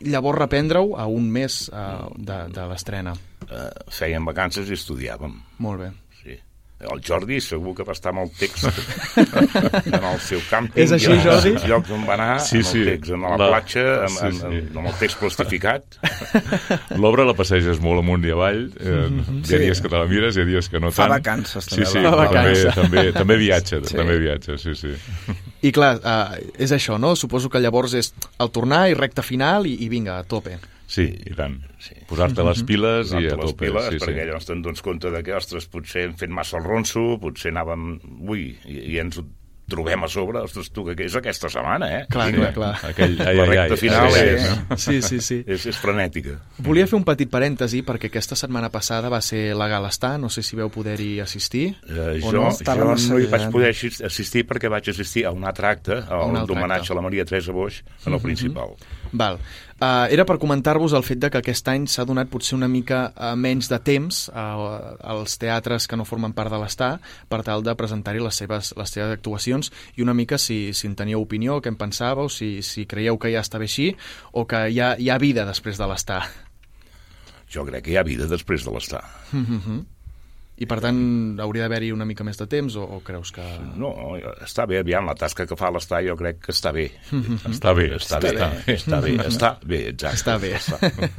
i 0.00 0.14
llavors 0.14 0.38
reprendre-ho 0.44 0.94
a 0.96 1.08
un 1.10 1.26
mes 1.34 1.64
uh, 1.72 2.06
de, 2.16 2.38
de 2.54 2.68
l'estrena? 2.70 3.16
Uh, 3.48 3.66
fèiem 3.92 4.24
vacances 4.30 4.70
i 4.70 4.78
estudiàvem. 4.78 5.34
Molt 5.58 5.82
bé. 5.82 5.90
Sí. 6.82 6.88
El 6.92 7.00
Jordi 7.06 7.36
segur 7.40 7.74
que 7.78 7.84
va 7.86 7.92
estar 7.94 8.10
amb 8.12 8.24
el 8.24 8.30
text 8.38 8.64
en 9.92 10.04
el 10.04 10.18
seu 10.20 10.40
càmping. 10.50 10.82
És 10.82 10.90
així, 10.96 11.10
i 11.10 11.14
en 11.14 11.20
Jordi? 11.24 11.52
els 11.54 11.66
llocs 11.70 11.90
on 11.94 12.02
va 12.08 12.14
anar, 12.18 12.40
Sí, 12.42 12.58
amb 12.58 12.66
sí. 12.66 12.78
el 12.82 12.88
text, 12.92 13.12
amb 13.14 13.22
la, 13.28 13.36
La- 13.38 13.48
platja, 13.52 13.84
amb, 14.06 14.16
sí, 14.16 14.24
amb, 14.26 14.40
sí. 14.40 14.44
amb, 14.50 14.78
amb 14.82 14.90
el 14.90 14.96
text 15.00 15.18
plastificat. 15.22 15.98
L'obra 17.02 17.24
la 17.28 17.34
passeges 17.38 17.80
molt 17.84 18.02
amunt 18.02 18.24
i 18.26 18.32
avall. 18.34 18.64
Eh, 18.80 18.96
hi 19.12 19.40
ha 19.42 19.46
Sí. 19.52 19.58
dies 19.62 19.80
que 19.80 19.88
te 19.92 19.96
la 20.02 20.06
mires, 20.10 20.36
hi 20.36 20.42
ha 20.42 20.48
dies 20.48 20.68
que 20.68 20.80
no 20.82 20.90
Fa 20.90 21.04
tant. 21.06 21.14
vacances, 21.20 21.64
Sí, 21.64 21.76
també, 21.76 21.86
sí, 21.86 21.98
la- 22.02 22.10
Fa 22.10 22.16
també, 22.16 22.36
vacances. 22.42 22.74
també, 22.74 23.06
també 23.12 23.36
viatja, 23.36 23.80
Sí. 23.84 23.96
també 23.96 24.18
viatja, 24.18 24.58
sí, 24.58 24.74
sí. 24.74 24.92
I 25.62 25.70
clar, 25.72 25.96
uh, 26.02 26.36
és 26.58 26.72
això, 26.72 26.98
no? 26.98 27.14
Suposo 27.16 27.48
que 27.48 27.60
llavors 27.60 27.94
és 27.94 28.12
el 28.40 28.50
tornar 28.50 28.88
i 28.90 28.94
recta 28.94 29.22
final 29.22 29.66
i, 29.66 29.76
i 29.84 29.88
vinga, 29.88 30.18
a 30.18 30.24
tope. 30.24 30.58
Sí, 30.92 31.06
i 31.08 31.32
tant. 31.38 31.54
Sí. 31.80 31.94
Posar-te 32.10 32.44
les 32.44 32.62
piles 32.68 33.12
i 33.16 33.24
a 33.30 33.36
tope. 33.38 33.64
piles, 33.66 33.86
sí, 33.94 34.00
perquè 34.02 34.18
sí. 34.20 34.26
llavors 34.28 34.48
te'n 34.50 34.60
dones 34.64 34.82
compte 34.84 35.10
de 35.14 35.22
que, 35.24 35.32
ostres, 35.38 35.64
potser 35.72 36.08
hem 36.10 36.16
fet 36.20 36.28
massa 36.30 36.58
el 36.60 36.66
ronso, 36.68 37.14
potser 37.22 37.54
anàvem... 37.54 37.94
Ui, 38.28 38.50
i, 38.68 38.82
i 38.92 38.98
ens 39.00 39.16
ho 39.22 39.24
trobem 39.72 40.02
a 40.04 40.08
sobre, 40.10 40.40
ostres, 40.44 40.66
tu, 40.74 40.82
que 40.84 41.06
és 41.06 41.14
aquesta 41.16 41.48
setmana, 41.48 41.86
eh? 41.96 42.00
Clar, 42.12 42.26
Vinga. 42.28 42.50
clar, 42.52 42.74
clar. 42.82 42.90
Aquell, 42.90 43.14
ai, 43.24 43.36
La 43.38 43.44
ai, 43.46 43.52
ai, 43.54 43.60
recta 43.62 43.76
final 43.80 44.08
ai, 44.18 44.24
és- 44.34 44.42
no? 44.68 44.76
Sí, 44.76 44.98
sí, 45.06 45.20
sí. 45.24 45.38
És, 45.46 45.64
és 45.70 45.78
frenètica. 45.80 46.34
Volia 46.66 46.84
fer 46.90 46.98
un 46.98 47.06
petit 47.08 47.30
parèntesi 47.32 47.80
perquè 47.86 48.10
aquesta 48.10 48.36
setmana 48.36 48.68
passada 48.74 49.08
va 49.08 49.22
ser 49.24 49.54
la 49.56 49.70
Gala 49.72 49.88
Estar, 49.94 50.18
no 50.20 50.28
sé 50.34 50.42
si 50.44 50.58
veu 50.60 50.68
poder-hi 50.74 51.22
assistir. 51.24 51.70
Eh, 51.88 52.18
O 52.20 52.34
jo, 52.34 52.42
no? 52.42 52.50
jo 52.52 53.14
no 53.14 53.22
hi 53.22 53.30
vaig 53.32 53.46
poder 53.54 53.70
assis- 53.72 54.02
assistir 54.04 54.44
perquè 54.50 54.68
vaig 54.68 54.92
assistir 54.92 55.24
a 55.24 55.32
un 55.32 55.46
altre 55.48 55.70
acte, 55.70 55.96
a 56.04 56.20
un 56.20 56.34
un 56.34 56.42
altre 56.42 56.52
d'homenatge 56.52 56.82
acte. 56.90 56.92
a 56.92 57.00
la 57.00 57.06
Maria 57.08 57.24
Teresa 57.24 57.52
Boix, 57.56 57.80
en 58.04 58.12
el 58.18 58.20
principal. 58.20 58.76
Val. 59.12 59.38
Uh, 59.82 60.06
era 60.14 60.24
per 60.24 60.38
comentar-vos 60.40 60.94
el 60.96 61.04
fet 61.04 61.20
de 61.20 61.28
que 61.32 61.40
aquest 61.42 61.66
any 61.68 61.88
s'ha 61.90 62.04
donat 62.08 62.30
potser 62.30 62.54
una 62.56 62.68
mica 62.70 63.00
uh, 63.10 63.32
menys 63.36 63.68
de 63.68 63.78
temps 63.82 64.28
uh, 64.30 64.94
als 65.14 65.34
teatres 65.42 65.88
que 65.90 65.98
no 65.98 66.06
formen 66.08 66.32
part 66.36 66.52
de 66.52 66.60
l'Estar 66.62 66.92
per 67.28 67.42
tal 67.46 67.64
de 67.66 67.74
presentar-hi 67.76 68.22
les, 68.22 68.38
seves, 68.42 68.72
les 68.78 68.94
seves 68.94 69.12
actuacions 69.16 69.72
i 69.98 70.06
una 70.06 70.14
mica 70.14 70.38
si, 70.38 70.70
si 70.72 70.86
en 70.88 70.96
teníeu 70.98 71.24
opinió, 71.24 71.58
què 71.60 71.72
en 71.72 71.80
pensàveu, 71.80 72.30
si, 72.30 72.54
si 72.62 72.86
creieu 72.86 73.18
que 73.18 73.34
ja 73.34 73.42
està 73.44 73.60
bé 73.60 73.68
així 73.68 73.90
o 74.32 74.46
que 74.48 74.64
hi 74.70 74.80
ha, 74.80 74.94
hi 74.98 75.10
ha 75.10 75.20
vida 75.22 75.44
després 75.48 75.82
de 75.82 75.90
l'Estar. 75.90 76.22
Jo 77.52 77.66
crec 77.68 77.84
que 77.84 77.92
hi 77.92 77.98
ha 78.00 78.06
vida 78.06 78.30
després 78.30 78.64
de 78.64 78.72
l'estar. 78.72 79.02
I 80.62 80.66
per 80.70 80.78
tant 80.84 80.98
hauria 81.42 81.64
d'haver-hi 81.66 81.88
una 81.94 82.04
mica 82.06 82.22
més 82.26 82.38
de 82.38 82.46
temps 82.50 82.76
o, 82.78 82.84
o 82.96 83.00
creus 83.02 83.32
que... 83.34 83.42
No, 83.80 83.90
està 84.44 84.62
bé, 84.70 84.78
aviam, 84.82 85.08
la 85.08 85.16
tasca 85.18 85.46
que 85.48 85.56
fa 85.58 85.72
l'estar 85.74 86.02
jo 86.06 86.14
crec 86.20 86.38
que 86.46 86.54
està 86.54 86.70
bé. 86.76 86.84
Està 87.50 87.72
bé, 87.74 87.88
Està 87.98 88.20
bé, 88.22 88.34
està 88.76 89.00
bé, 89.02 89.16
està 89.26 89.50
bé, 89.66 89.80
exacte. 89.90 90.52
Està 90.54 90.78
bé. 90.78 91.10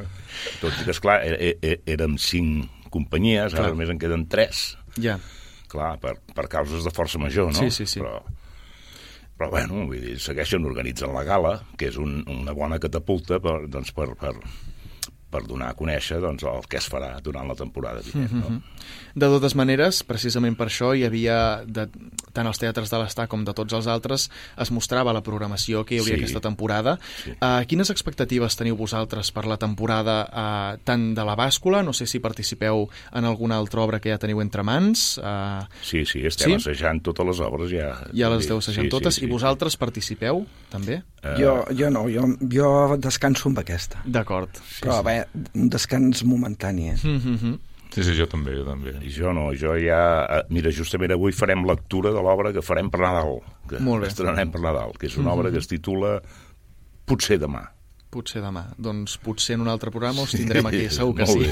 Tot 0.62 0.70
i 0.80 0.86
que, 0.86 0.94
esclar, 0.94 1.18
e- 1.28 1.58
e- 1.60 1.76
érem 1.92 2.16
cinc 2.20 2.88
companyies, 2.94 3.52
ara 3.52 3.66
Clar. 3.66 3.74
només 3.74 3.90
en 3.92 3.98
queden 4.00 4.24
tres. 4.30 4.64
Ja. 5.02 5.18
Clar, 5.68 5.96
per, 6.00 6.14
per 6.34 6.46
causes 6.48 6.86
de 6.86 6.92
força 6.94 7.18
major, 7.18 7.50
no? 7.52 7.58
Sí, 7.58 7.70
sí, 7.74 7.86
sí. 7.90 8.00
Però, 8.00 8.20
però 9.34 9.50
bueno, 9.50 9.84
vull 9.90 10.00
dir, 10.00 10.16
segueixen 10.22 10.64
organitzant 10.64 11.12
la 11.12 11.24
gala, 11.26 11.56
que 11.76 11.90
és 11.90 11.98
un, 11.98 12.20
una 12.30 12.54
bona 12.54 12.78
catapulta 12.80 13.40
per, 13.42 13.64
doncs, 13.68 13.90
per, 13.96 14.12
per, 14.20 14.36
per 15.34 15.42
donar 15.50 15.72
a 15.72 15.76
conèixer 15.78 16.20
doncs, 16.22 16.44
el 16.46 16.62
que 16.70 16.78
es 16.78 16.86
farà 16.90 17.16
durant 17.24 17.48
la 17.50 17.56
temporada 17.58 18.00
vinent. 18.06 18.30
Mhm. 18.30 18.40
no? 18.54 18.62
De 19.14 19.26
totes 19.30 19.54
maneres, 19.58 20.02
precisament 20.06 20.56
per 20.58 20.66
això 20.70 20.92
hi 20.94 21.04
havia, 21.06 21.62
de, 21.66 21.88
tant 22.34 22.46
als 22.50 22.58
teatres 22.62 22.90
de 22.90 22.98
l'Estar 22.98 23.26
com 23.30 23.44
de 23.46 23.52
tots 23.54 23.72
els 23.74 23.86
altres, 23.90 24.28
es 24.58 24.70
mostrava 24.74 25.12
la 25.14 25.22
programació 25.22 25.84
que 25.86 25.94
hi 25.96 25.98
hauria 26.02 26.14
Sí. 26.16 26.20
aquesta 26.22 26.40
temporada. 26.40 26.98
Sí. 27.24 27.30
Uh, 27.40 27.62
quines 27.66 27.90
expectatives 27.90 28.56
teniu 28.56 28.76
vosaltres 28.76 29.30
per 29.34 29.44
la 29.46 29.56
temporada 29.58 30.16
uh, 30.30 30.80
tant 30.84 31.14
de 31.14 31.24
la 31.24 31.34
bàscula? 31.36 31.82
No 31.84 31.92
sé 31.92 32.06
si 32.06 32.20
participeu 32.20 32.88
en 33.12 33.24
alguna 33.24 33.56
altra 33.56 33.80
obra 33.82 34.00
que 34.00 34.10
ja 34.10 34.18
teniu 34.18 34.40
entre 34.42 34.62
mans. 34.62 35.18
Uh, 35.18 35.64
Sí, 35.82 36.04
sí, 36.04 36.24
estem 36.26 36.50
Sí? 36.50 36.54
assajant 36.70 37.00
totes 37.02 37.26
les 37.26 37.40
obres 37.40 37.70
ja. 37.70 37.94
ja 38.12 38.28
les 38.30 38.42
esteu 38.44 38.58
assajant 38.58 38.86
Sí, 38.86 38.90
totes. 38.90 39.14
sí, 39.14 39.20
sí. 39.22 39.26
I 39.26 39.30
vosaltres 39.30 39.76
participeu, 39.76 40.44
també? 40.70 41.02
Eh, 41.22 41.34
Jo, 41.38 41.64
jo 41.72 41.88
no, 41.90 42.04
jo, 42.10 42.26
jo 42.50 42.96
descanso 42.98 43.48
amb 43.48 43.58
aquesta. 43.58 44.02
D'acord. 44.04 44.50
Però 44.82 45.02
bé, 45.02 45.23
un 45.54 45.68
descans 45.72 46.24
momentani, 46.24 46.90
eh? 46.90 46.98
Mm 47.02 47.20
-hmm. 47.20 47.58
Sí, 47.94 48.02
sí, 48.02 48.16
jo 48.18 48.26
també, 48.26 48.56
jo 48.58 48.64
també. 48.66 48.90
I 49.06 49.10
jo 49.14 49.32
no, 49.32 49.52
jo 49.54 49.76
ja... 49.78 50.26
eh, 50.26 50.42
Mira, 50.50 50.72
justament 50.74 51.12
avui 51.14 51.32
farem 51.32 51.62
lectura 51.64 52.10
de 52.10 52.22
l'obra 52.22 52.52
que 52.52 52.62
farem 52.62 52.90
per 52.90 53.00
Nadal, 53.00 53.38
que 53.68 53.78
Molt 53.78 54.02
bé. 54.02 54.08
estrenarem 54.08 54.50
per 54.50 54.60
Nadal, 54.60 54.96
que 54.98 55.06
és 55.06 55.16
una 55.16 55.32
obra 55.32 55.52
que 55.52 55.58
es 55.58 55.68
titula 55.70 56.20
Potser 57.06 57.38
demà. 57.38 57.70
Potser 58.14 58.42
demà. 58.42 58.64
Doncs 58.78 59.16
potser 59.22 59.54
en 59.54 59.62
un 59.64 59.68
altre 59.68 59.90
programa 59.94 60.22
us 60.22 60.34
tindrem 60.34 60.66
aquí, 60.66 60.88
segur 60.90 61.14
que 61.18 61.26
sí. 61.26 61.46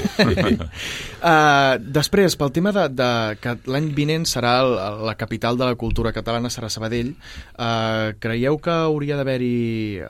uh, 1.21 1.79
després, 1.99 2.35
pel 2.39 2.51
tema 2.55 2.71
de, 2.75 2.87
de 2.91 3.09
que 3.43 3.55
l'any 3.71 3.91
vinent 3.95 4.27
serà 4.27 4.57
el, 4.63 4.75
la 5.07 5.15
capital 5.19 5.59
de 5.59 5.65
la 5.71 5.75
cultura 5.79 6.11
catalana, 6.15 6.51
serà 6.51 6.71
Sabadell, 6.71 7.13
uh, 7.55 8.15
creieu 8.19 8.59
que 8.63 8.71
hauria 8.71 9.19
d'haver-hi 9.19 10.03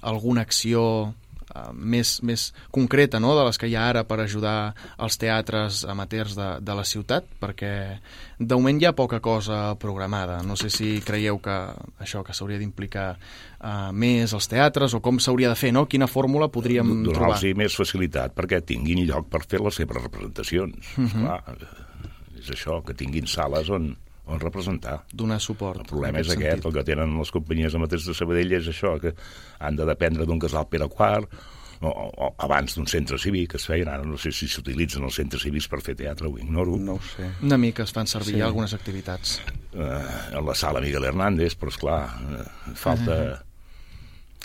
alguna 0.00 0.44
acció 0.48 1.14
uh, 1.54 1.70
més, 1.74 2.18
més 2.26 2.50
concreta 2.72 3.20
no? 3.22 3.34
de 3.38 3.44
les 3.48 3.60
que 3.60 3.70
hi 3.70 3.76
ha 3.78 3.88
ara 3.90 4.04
per 4.08 4.20
ajudar 4.22 4.72
els 4.98 5.18
teatres 5.20 5.84
amateurs 5.84 6.36
de, 6.38 6.48
de 6.64 6.76
la 6.76 6.86
ciutat? 6.88 7.28
Perquè 7.40 7.72
de 8.38 8.56
moment 8.56 8.80
hi 8.80 8.88
ha 8.88 8.94
poca 8.96 9.20
cosa 9.20 9.74
programada. 9.80 10.40
No 10.46 10.56
sé 10.56 10.70
si 10.72 10.98
creieu 11.04 11.40
que 11.42 11.56
això 12.00 12.24
que 12.26 12.36
s'hauria 12.36 12.60
d'implicar 12.60 13.08
uh, 13.14 13.90
més 13.92 14.34
als 14.36 14.50
teatres 14.50 14.96
o 14.96 15.02
com 15.04 15.20
s'hauria 15.20 15.52
de 15.52 15.58
fer, 15.58 15.74
no? 15.76 15.86
Quina 15.90 16.10
fórmula 16.10 16.50
podríem 16.52 16.90
trobar? 17.04 17.36
Donar-los 17.36 17.60
més 17.60 17.76
facilitat 17.76 18.34
perquè 18.36 18.62
tinguin 18.66 19.04
lloc 19.08 19.30
per 19.32 19.44
fer 19.46 19.62
les 19.64 19.80
seves 19.82 20.02
representacions. 20.02 20.94
Mhm. 20.96 21.10
Esclar, 21.10 21.88
és 22.40 22.50
això, 22.54 22.80
que 22.84 22.96
tinguin 22.96 23.28
sales 23.28 23.68
on, 23.72 23.92
on 24.30 24.40
representar. 24.40 25.00
Donar 25.12 25.40
suport. 25.42 25.80
El 25.82 25.88
problema 25.90 26.20
és 26.22 26.30
aquest, 26.30 26.64
el 26.64 26.72
que 26.74 26.84
tenen 26.86 27.16
les 27.18 27.30
companyies 27.34 27.74
amateurs 27.74 28.06
de 28.06 28.14
Sabadell 28.14 28.52
és 28.60 28.68
això, 28.70 28.94
que 29.02 29.14
han 29.58 29.76
de 29.76 29.86
dependre 29.88 30.26
d'un 30.28 30.38
casal 30.42 30.68
Pere 30.70 30.86
IV, 30.90 31.26
o, 31.80 31.88
o 31.88 32.26
abans 32.44 32.74
d'un 32.76 32.84
centre 32.86 33.16
cívic 33.18 33.54
que 33.54 33.56
es 33.56 33.64
feien, 33.64 33.88
ara 33.88 34.04
no 34.04 34.18
sé 34.20 34.28
si 34.36 34.44
s'utilitzen 34.52 35.02
els 35.08 35.14
centres 35.16 35.40
cívics 35.46 35.66
per 35.72 35.80
fer 35.80 35.94
teatre, 35.96 36.28
ho 36.28 36.36
ignoro. 36.38 36.74
No 36.76 36.98
ho 36.98 37.04
sé. 37.16 37.30
Una 37.42 37.56
mica 37.56 37.82
es 37.88 37.92
fan 37.96 38.06
servir 38.06 38.34
Sí. 38.36 38.40
algunes 38.44 38.74
activitats. 38.76 39.38
Eh, 39.72 40.36
en 40.36 40.44
la 40.44 40.54
sala 40.54 40.80
Miguel 40.84 41.04
Hernández, 41.08 41.56
però 41.56 41.72
esclar, 41.72 42.02
eh, 42.36 42.74
falta... 42.76 43.16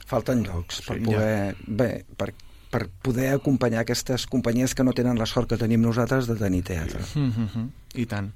Falten 0.05 0.43
llocs 0.45 0.81
per 0.85 0.99
Sí, 0.99 1.03
poder... 1.07 1.55
Bé, 1.65 1.89
per, 2.15 2.27
per 2.75 2.89
poder 3.07 3.29
acompanyar 3.31 3.85
aquestes 3.85 4.25
companyies 4.27 4.75
que 4.75 4.83
no 4.83 4.91
tenen 4.97 5.15
la 5.15 5.27
sort 5.29 5.47
que 5.47 5.59
tenim 5.61 5.79
nosaltres 5.85 6.27
de 6.27 6.35
tenir 6.35 6.63
teatre. 6.67 6.99
Mm 7.15 7.31
-hmm. 7.31 7.69
I 7.95 8.05
tant. 8.05 8.33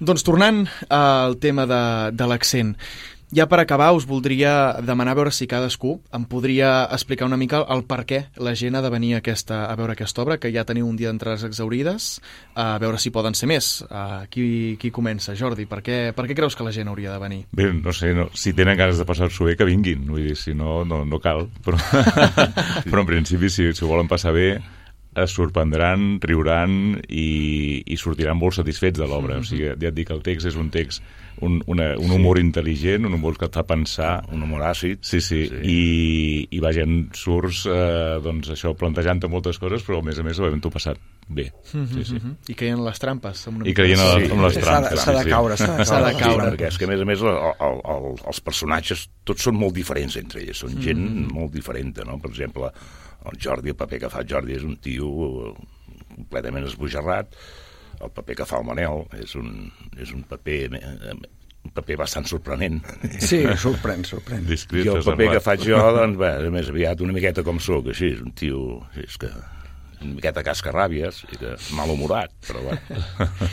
Doncs 0.00 0.24
tornant 0.26 0.66
al 0.90 1.38
tema 1.38 1.66
de, 1.66 2.10
de 2.12 2.26
l'accent, 2.26 2.74
ja 3.34 3.46
per 3.48 3.60
acabar 3.60 3.92
us 3.96 4.06
voldria 4.08 4.80
demanar 4.84 5.12
a 5.12 5.18
veure 5.18 5.32
si 5.34 5.46
cadascú 5.48 5.98
em 6.16 6.24
podria 6.28 6.88
explicar 6.92 7.26
una 7.28 7.36
mica 7.36 7.60
el 7.74 7.84
per 7.88 8.02
què 8.08 8.20
la 8.40 8.54
gent 8.56 8.78
ha 8.78 8.82
de 8.84 8.90
venir 8.92 9.14
a, 9.14 9.20
aquesta, 9.22 9.66
a 9.68 9.76
veure 9.76 9.92
aquesta 9.92 10.22
obra, 10.22 10.38
que 10.40 10.52
ja 10.54 10.64
teniu 10.68 10.88
un 10.88 10.96
dia 10.96 11.10
d'entrades 11.12 11.44
exaurides, 11.48 12.08
a 12.54 12.78
veure 12.80 13.00
si 13.00 13.12
poden 13.14 13.36
ser 13.38 13.50
més. 13.50 13.70
Uh, 13.88 14.24
qui, 14.32 14.76
qui 14.80 14.92
comença? 14.94 15.36
Jordi, 15.38 15.68
per 15.68 15.82
què, 15.84 15.98
per 16.16 16.26
què 16.28 16.36
creus 16.38 16.56
que 16.56 16.66
la 16.66 16.72
gent 16.74 16.88
hauria 16.88 17.12
de 17.12 17.22
venir? 17.22 17.42
Bé, 17.52 17.70
no 17.72 17.92
sé, 17.92 18.14
no, 18.16 18.28
si 18.34 18.54
tenen 18.56 18.78
ganes 18.78 19.00
de 19.00 19.06
passar-s'ho 19.08 19.48
bé, 19.48 19.56
que 19.58 19.68
vinguin. 19.68 20.06
Vull 20.08 20.30
dir, 20.30 20.36
si 20.38 20.56
no, 20.56 20.82
no, 20.88 21.04
no 21.08 21.20
cal. 21.22 21.46
Però, 21.64 21.78
però 22.90 23.04
en 23.04 23.08
principi, 23.08 23.52
si, 23.52 23.70
si 23.74 23.84
ho 23.84 23.92
volen 23.92 24.10
passar 24.10 24.34
bé, 24.36 24.50
es 25.18 25.34
sorprendran, 25.34 26.18
riuran 26.22 26.98
i, 27.08 27.82
i 27.86 27.96
sortiran 27.98 28.38
molt 28.38 28.58
satisfets 28.58 29.00
de 29.00 29.08
l'obra. 29.08 29.40
O 29.40 29.46
sigui, 29.46 29.70
ja 29.70 29.90
et 29.90 29.96
dic, 29.96 30.12
el 30.14 30.22
text 30.24 30.50
és 30.52 30.58
un 30.58 30.70
text, 30.74 31.02
un, 31.44 31.58
una, 31.70 31.90
un 32.00 32.10
humor 32.14 32.38
intel·ligent, 32.40 33.06
un 33.06 33.14
humor 33.14 33.36
que 33.38 33.46
et 33.48 33.54
fa 33.54 33.62
pensar... 33.68 34.24
un 34.32 34.42
humor 34.42 34.62
àcid. 34.68 34.98
Sí, 35.02 35.20
sí, 35.20 35.44
Sí. 35.48 35.60
I, 35.62 36.48
i 36.56 36.60
vaja, 36.60 36.82
en 36.84 37.08
surts, 37.14 37.64
eh, 37.70 38.18
doncs 38.24 38.50
això, 38.54 38.74
plantejant-te 38.78 39.28
moltes 39.30 39.58
coses, 39.62 39.84
però 39.86 40.00
a 40.02 40.06
més 40.06 40.18
a 40.18 40.24
més 40.26 40.38
havent-ho 40.40 40.70
passat 40.74 40.98
bé. 41.28 41.48
Sí, 41.68 41.82
sí. 42.08 42.18
I 42.48 42.54
creient 42.56 42.78
en 42.80 42.84
les 42.86 42.98
trampes. 43.02 43.42
Amb 43.50 43.60
una 43.62 43.68
I 43.68 43.74
creient 43.76 44.00
de- 44.00 44.08
en, 44.08 44.22
les- 44.22 44.32
en 44.32 44.42
les 44.46 44.54
de, 44.58 44.62
trampes. 44.64 45.00
s'ha 45.04 45.12
de 45.12 45.18
sí, 45.18 45.24
sí. 45.24 45.30
caure, 45.30 45.56
s'ha 45.60 45.70
de 45.78 45.84
S'ha 45.88 46.00
de 46.04 46.12
caure. 46.12 46.24
caure. 46.24 46.44
Sí, 46.44 46.50
perquè 46.56 46.68
és 46.72 46.78
que, 46.78 46.84
a 46.88 46.92
més 46.94 47.00
a 47.04 47.08
més, 47.12 47.22
el, 47.22 47.40
el, 47.68 47.82
el, 47.94 48.08
els 48.32 48.40
personatges 48.40 49.06
tots 49.28 49.42
són 49.48 49.58
molt 49.60 49.74
diferents 49.76 50.16
entre 50.20 50.42
ells, 50.42 50.64
són 50.64 50.74
gent 50.82 50.98
mm. 51.04 51.32
molt 51.36 51.52
diferent, 51.52 51.94
no? 52.08 52.18
Per 52.22 52.30
exemple, 52.32 52.72
el 53.28 53.38
Jordi, 53.42 53.74
el 53.74 53.76
paper 53.76 53.98
que 54.06 54.10
fa 54.12 54.24
Jordi 54.26 54.54
és 54.56 54.64
un 54.64 54.76
tio 54.82 55.08
completament 56.14 56.66
esbojarrat, 56.66 57.34
el 58.04 58.14
paper 58.14 58.38
que 58.40 58.46
fa 58.48 58.60
el 58.62 58.68
Manel 58.68 59.04
és 59.18 59.34
un, 59.38 59.68
és 59.98 60.14
un 60.14 60.24
paper 60.28 60.60
eh, 60.78 61.18
un 61.68 61.74
paper 61.74 61.98
bastant 62.00 62.26
sorprenent. 62.28 62.80
Sí, 63.20 63.42
sorprèn, 63.64 64.04
sorprèn. 64.06 64.44
Discret, 64.48 64.86
I 64.86 64.92
el 64.94 65.02
paper 65.02 65.28
reservat. 65.28 65.36
que 65.36 65.44
faig 65.44 65.66
jo, 65.68 65.80
doncs, 65.98 66.18
bé, 66.20 66.32
més 66.54 66.70
aviat 66.72 67.04
una 67.04 67.16
miqueta 67.16 67.44
com 67.46 67.60
sóc, 67.62 67.92
així, 67.94 68.14
un 68.22 68.34
tio... 68.38 68.62
És 69.04 69.18
que 69.20 69.32
una 69.98 70.14
miqueta 70.14 70.44
cascarràbies 70.46 71.24
i 71.26 71.40
que 71.40 71.56
malhumorat, 71.74 72.34
però 72.46 72.62
bueno. 72.68 73.28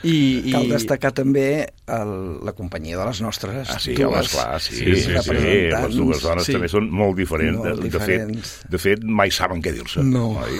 I, 0.00 0.16
i... 0.48 0.52
Cal 0.54 0.70
destacar 0.72 1.10
també 1.12 1.68
el, 1.96 2.12
la 2.46 2.52
companyia 2.56 2.98
de 3.00 3.04
les 3.08 3.20
nostres 3.24 3.70
Ah, 3.70 3.78
sí, 3.82 3.94
dues 3.98 4.06
home, 4.08 4.20
esclar, 4.24 4.60
sí, 4.62 4.74
sí, 4.78 4.94
sí, 5.02 5.16
sí, 5.22 5.34
les 5.72 5.96
dues 5.98 6.22
dones 6.22 6.46
Sí. 6.46 6.54
també 6.56 6.68
són 6.70 6.88
molt 6.90 7.16
diferents. 7.18 7.58
Molt 7.58 7.80
de, 7.80 7.88
diferents. 7.88 8.30
De, 8.32 8.40
fet, 8.40 8.70
de 8.74 8.78
fet, 8.86 9.04
mai 9.04 9.30
saben 9.34 9.62
què 9.62 9.72
dir-se. 9.76 10.02
No. 10.06 10.30
Oi? 10.40 10.58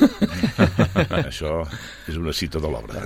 Això 1.25 1.61
és 2.11 2.17
una 2.19 2.33
cita 2.37 2.61
de 2.63 2.71
l'obra. 2.71 3.03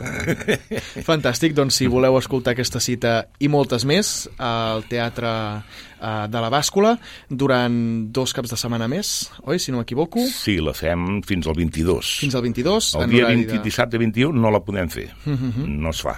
Fantàstic, 1.09 1.55
doncs 1.57 1.79
si 1.81 1.89
voleu 1.91 2.17
escoltar 2.19 2.55
aquesta 2.55 2.81
cita 2.83 3.17
i 3.43 3.49
moltes 3.53 3.85
més 3.89 4.15
al 4.39 4.85
Teatre 4.91 5.31
eh, 5.61 6.27
de 6.31 6.43
la 6.45 6.51
Bàscula 6.53 6.95
durant 7.31 7.77
dos 8.15 8.35
caps 8.37 8.53
de 8.55 8.59
setmana 8.61 8.89
més, 8.91 9.15
oi, 9.45 9.59
si 9.63 9.73
no 9.75 9.81
m'equivoco? 9.83 10.23
Sí, 10.31 10.59
la 10.65 10.75
fem 10.77 11.21
fins 11.27 11.49
al 11.51 11.57
22. 11.59 12.15
Fins 12.25 12.37
al 12.39 12.45
22, 12.47 12.93
El 13.03 13.11
dia 13.13 13.25
horari 13.27 13.45
20, 13.45 13.57
de... 13.59 13.63
dissabte 13.65 14.01
21 14.01 14.41
no 14.41 14.53
la 14.55 14.63
podem 14.65 14.89
fer. 14.93 15.09
No 15.27 15.91
es 15.93 16.01
fa, 16.05 16.17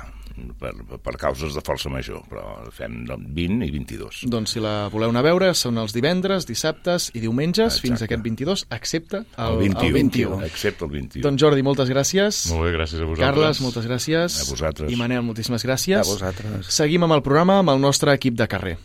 per, 0.55 0.73
per 1.03 1.15
causes 1.21 1.55
de 1.57 1.63
força 1.65 1.91
major, 1.93 2.23
però 2.31 2.45
fem 2.75 3.05
del 3.09 3.25
20 3.37 3.67
i 3.67 3.71
22. 3.75 4.23
Doncs 4.33 4.55
si 4.57 4.63
la 4.63 4.89
voleu 4.93 5.11
anar 5.13 5.25
a 5.25 5.29
veure, 5.29 5.51
són 5.59 5.79
els 5.83 5.95
divendres, 5.97 6.47
dissabtes 6.49 7.11
i 7.15 7.21
diumenges, 7.25 7.77
Exacte. 7.77 7.87
fins 7.89 8.03
a 8.03 8.09
aquest 8.09 8.23
22, 8.25 8.67
excepte 8.71 9.23
el, 9.25 9.53
El 9.53 9.59
21, 9.67 9.87
el 9.87 9.93
21. 10.01 10.43
excepte 10.47 10.85
el 10.87 10.91
21. 10.91 11.23
Doncs 11.29 11.43
Jordi, 11.43 11.63
moltes 11.67 11.91
gràcies. 11.93 12.43
Molt 12.53 12.69
bé, 12.69 12.75
gràcies 12.79 13.01
a 13.01 13.05
vosaltres. 13.05 13.27
Carles, 13.27 13.63
moltes 13.65 13.87
gràcies. 13.91 14.41
A 14.43 14.51
vosaltres. 14.51 14.93
I 14.93 14.97
Manel, 15.01 15.23
moltíssimes 15.27 15.65
gràcies. 15.67 16.03
A 16.03 16.09
vosaltres. 16.09 16.69
Seguim 16.75 17.03
amb 17.09 17.19
el 17.19 17.23
programa 17.27 17.59
amb 17.63 17.75
el 17.75 17.81
nostre 17.81 18.15
equip 18.15 18.35
de 18.39 18.47
carrer. 18.51 18.77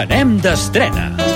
Anem 0.00 0.38
d'estrena. 0.44 1.29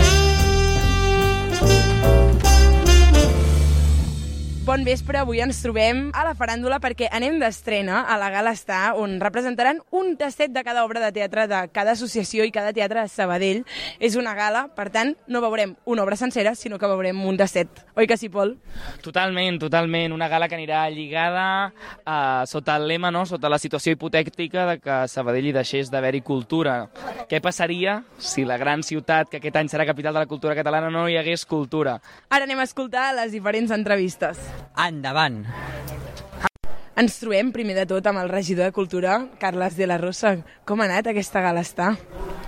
Bon 4.75 4.83
vespre, 4.83 5.21
avui 5.21 5.39
ens 5.39 5.61
trobem 5.63 6.09
a 6.19 6.25
la 6.27 6.33
faràndula 6.35 6.81
perquè 6.83 7.07
anem 7.15 7.37
d'estrena 7.39 8.01
a 8.11 8.17
la 8.19 8.27
Gala 8.35 8.51
Està, 8.57 8.79
on 8.99 9.21
representaran 9.23 9.79
un 9.95 10.17
tastet 10.19 10.51
de 10.51 10.65
cada 10.67 10.83
obra 10.83 10.99
de 10.99 11.13
teatre 11.15 11.45
de 11.47 11.61
cada 11.71 11.93
associació 11.95 12.43
i 12.43 12.51
cada 12.51 12.73
teatre 12.75 13.05
de 13.05 13.13
Sabadell. 13.13 13.61
És 14.03 14.17
una 14.19 14.33
gala, 14.35 14.65
per 14.75 14.89
tant, 14.91 15.13
no 15.31 15.45
veurem 15.45 15.77
una 15.87 16.03
obra 16.03 16.19
sencera, 16.19 16.57
sinó 16.59 16.81
que 16.83 16.91
veurem 16.91 17.23
un 17.23 17.39
tastet. 17.39 17.85
Oi 17.95 18.09
que 18.11 18.19
sí, 18.19 18.33
Pol? 18.35 18.57
Totalment, 19.05 19.61
totalment. 19.63 20.11
Una 20.11 20.27
gala 20.33 20.51
que 20.51 20.59
anirà 20.59 20.83
lligada 20.91 21.47
eh, 21.71 22.43
sota 22.51 22.75
el 22.75 22.89
lema, 22.91 23.15
no? 23.15 23.23
sota 23.31 23.47
la 23.47 23.63
situació 23.63 23.95
hipotètica 23.95 24.67
de 24.73 24.81
que 24.83 24.99
Sabadell 25.07 25.53
hi 25.53 25.55
deixés 25.55 25.95
d'haver-hi 25.95 26.25
cultura. 26.27 26.81
Què 27.31 27.39
passaria 27.39 28.01
si 28.19 28.43
la 28.43 28.59
gran 28.59 28.83
ciutat, 28.83 29.31
que 29.31 29.39
aquest 29.39 29.63
any 29.63 29.71
serà 29.71 29.87
capital 29.87 30.19
de 30.19 30.27
la 30.27 30.31
cultura 30.35 30.59
catalana, 30.59 30.91
no 30.91 31.07
hi 31.07 31.15
hagués 31.23 31.47
cultura? 31.47 32.01
Ara 32.27 32.51
anem 32.51 32.59
a 32.59 32.67
escoltar 32.67 33.13
les 33.15 33.31
diferents 33.31 33.71
entrevistes. 33.71 34.43
Endavant. 34.77 35.47
Ens 36.95 37.17
trobem, 37.19 37.49
primer 37.51 37.75
de 37.75 37.89
tot, 37.91 38.07
amb 38.07 38.21
el 38.21 38.29
regidor 38.31 38.69
de 38.69 38.73
Cultura, 38.73 39.17
Carles 39.43 39.75
de 39.75 39.89
la 39.91 39.97
Rosa. 39.99 40.37
Com 40.63 40.79
ha 40.79 40.85
anat 40.87 41.09
aquesta 41.11 41.41
gala 41.43 41.65
està? 41.67 41.89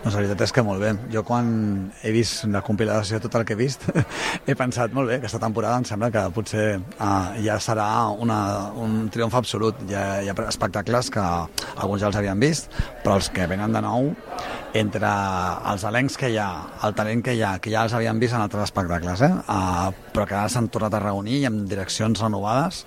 Doncs 0.05 0.15
la 0.15 0.21
veritat 0.21 0.45
és 0.47 0.55
que 0.55 0.63
molt 0.63 0.79
bé. 0.79 0.93
Jo 1.11 1.25
quan 1.27 1.49
he 2.07 2.13
vist 2.15 2.45
la 2.55 2.61
compilació, 2.63 3.19
tot 3.19 3.35
el 3.35 3.43
que 3.49 3.57
he 3.57 3.59
vist, 3.59 3.89
he 4.47 4.55
pensat, 4.55 4.95
molt 4.95 5.11
bé, 5.11 5.19
aquesta 5.19 5.43
temporada 5.43 5.81
em 5.83 5.89
sembla 5.91 6.13
que 6.15 6.23
potser 6.31 6.69
uh, 6.79 7.35
ja 7.43 7.59
serà 7.59 7.89
una, 8.23 8.39
un 8.79 9.11
triomf 9.11 9.35
absolut. 9.35 9.83
Hi 9.91 9.99
ha, 9.99 10.07
hi 10.23 10.31
ha 10.31 10.39
espectacles 10.47 11.11
que 11.11 11.27
alguns 11.27 12.07
ja 12.07 12.13
els 12.13 12.23
havien 12.23 12.39
vist, 12.39 12.71
però 13.03 13.19
els 13.19 13.33
que 13.35 13.51
venen 13.51 13.75
de 13.75 13.83
nou, 13.83 14.13
entre 14.79 15.11
els 15.75 15.91
elencs 15.91 16.23
que 16.23 16.31
hi 16.31 16.39
ha, 16.39 16.51
el 16.87 16.95
talent 16.95 17.27
que 17.27 17.35
hi 17.35 17.43
ha, 17.43 17.57
que 17.59 17.75
ja 17.75 17.83
els 17.83 17.99
havien 17.99 18.23
vist 18.23 18.39
en 18.39 18.47
altres 18.47 18.71
espectacles, 18.71 19.27
eh? 19.27 19.35
uh, 19.43 19.91
però 20.15 20.31
que 20.31 20.39
ara 20.39 20.55
s'han 20.55 20.71
tornat 20.71 20.95
a 20.95 21.07
reunir 21.11 21.41
i 21.43 21.47
amb 21.51 21.67
direccions 21.67 22.23
renovades, 22.23 22.85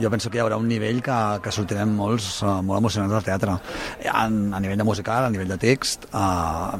jo 0.00 0.10
penso 0.10 0.30
que 0.30 0.38
hi 0.38 0.42
haurà 0.44 0.58
un 0.60 0.68
nivell 0.68 1.00
que, 1.02 1.16
que 1.42 1.52
sortirem 1.54 1.92
molts, 1.96 2.28
uh, 2.42 2.60
molt 2.62 2.80
emocionants 2.80 3.14
del 3.14 3.26
teatre. 3.26 3.56
En, 4.04 4.38
a 4.54 4.60
nivell 4.62 4.80
de 4.80 4.86
musical, 4.86 5.26
a 5.26 5.30
nivell 5.32 5.50
de 5.50 5.58
text, 5.60 6.06
uh, 6.14 6.78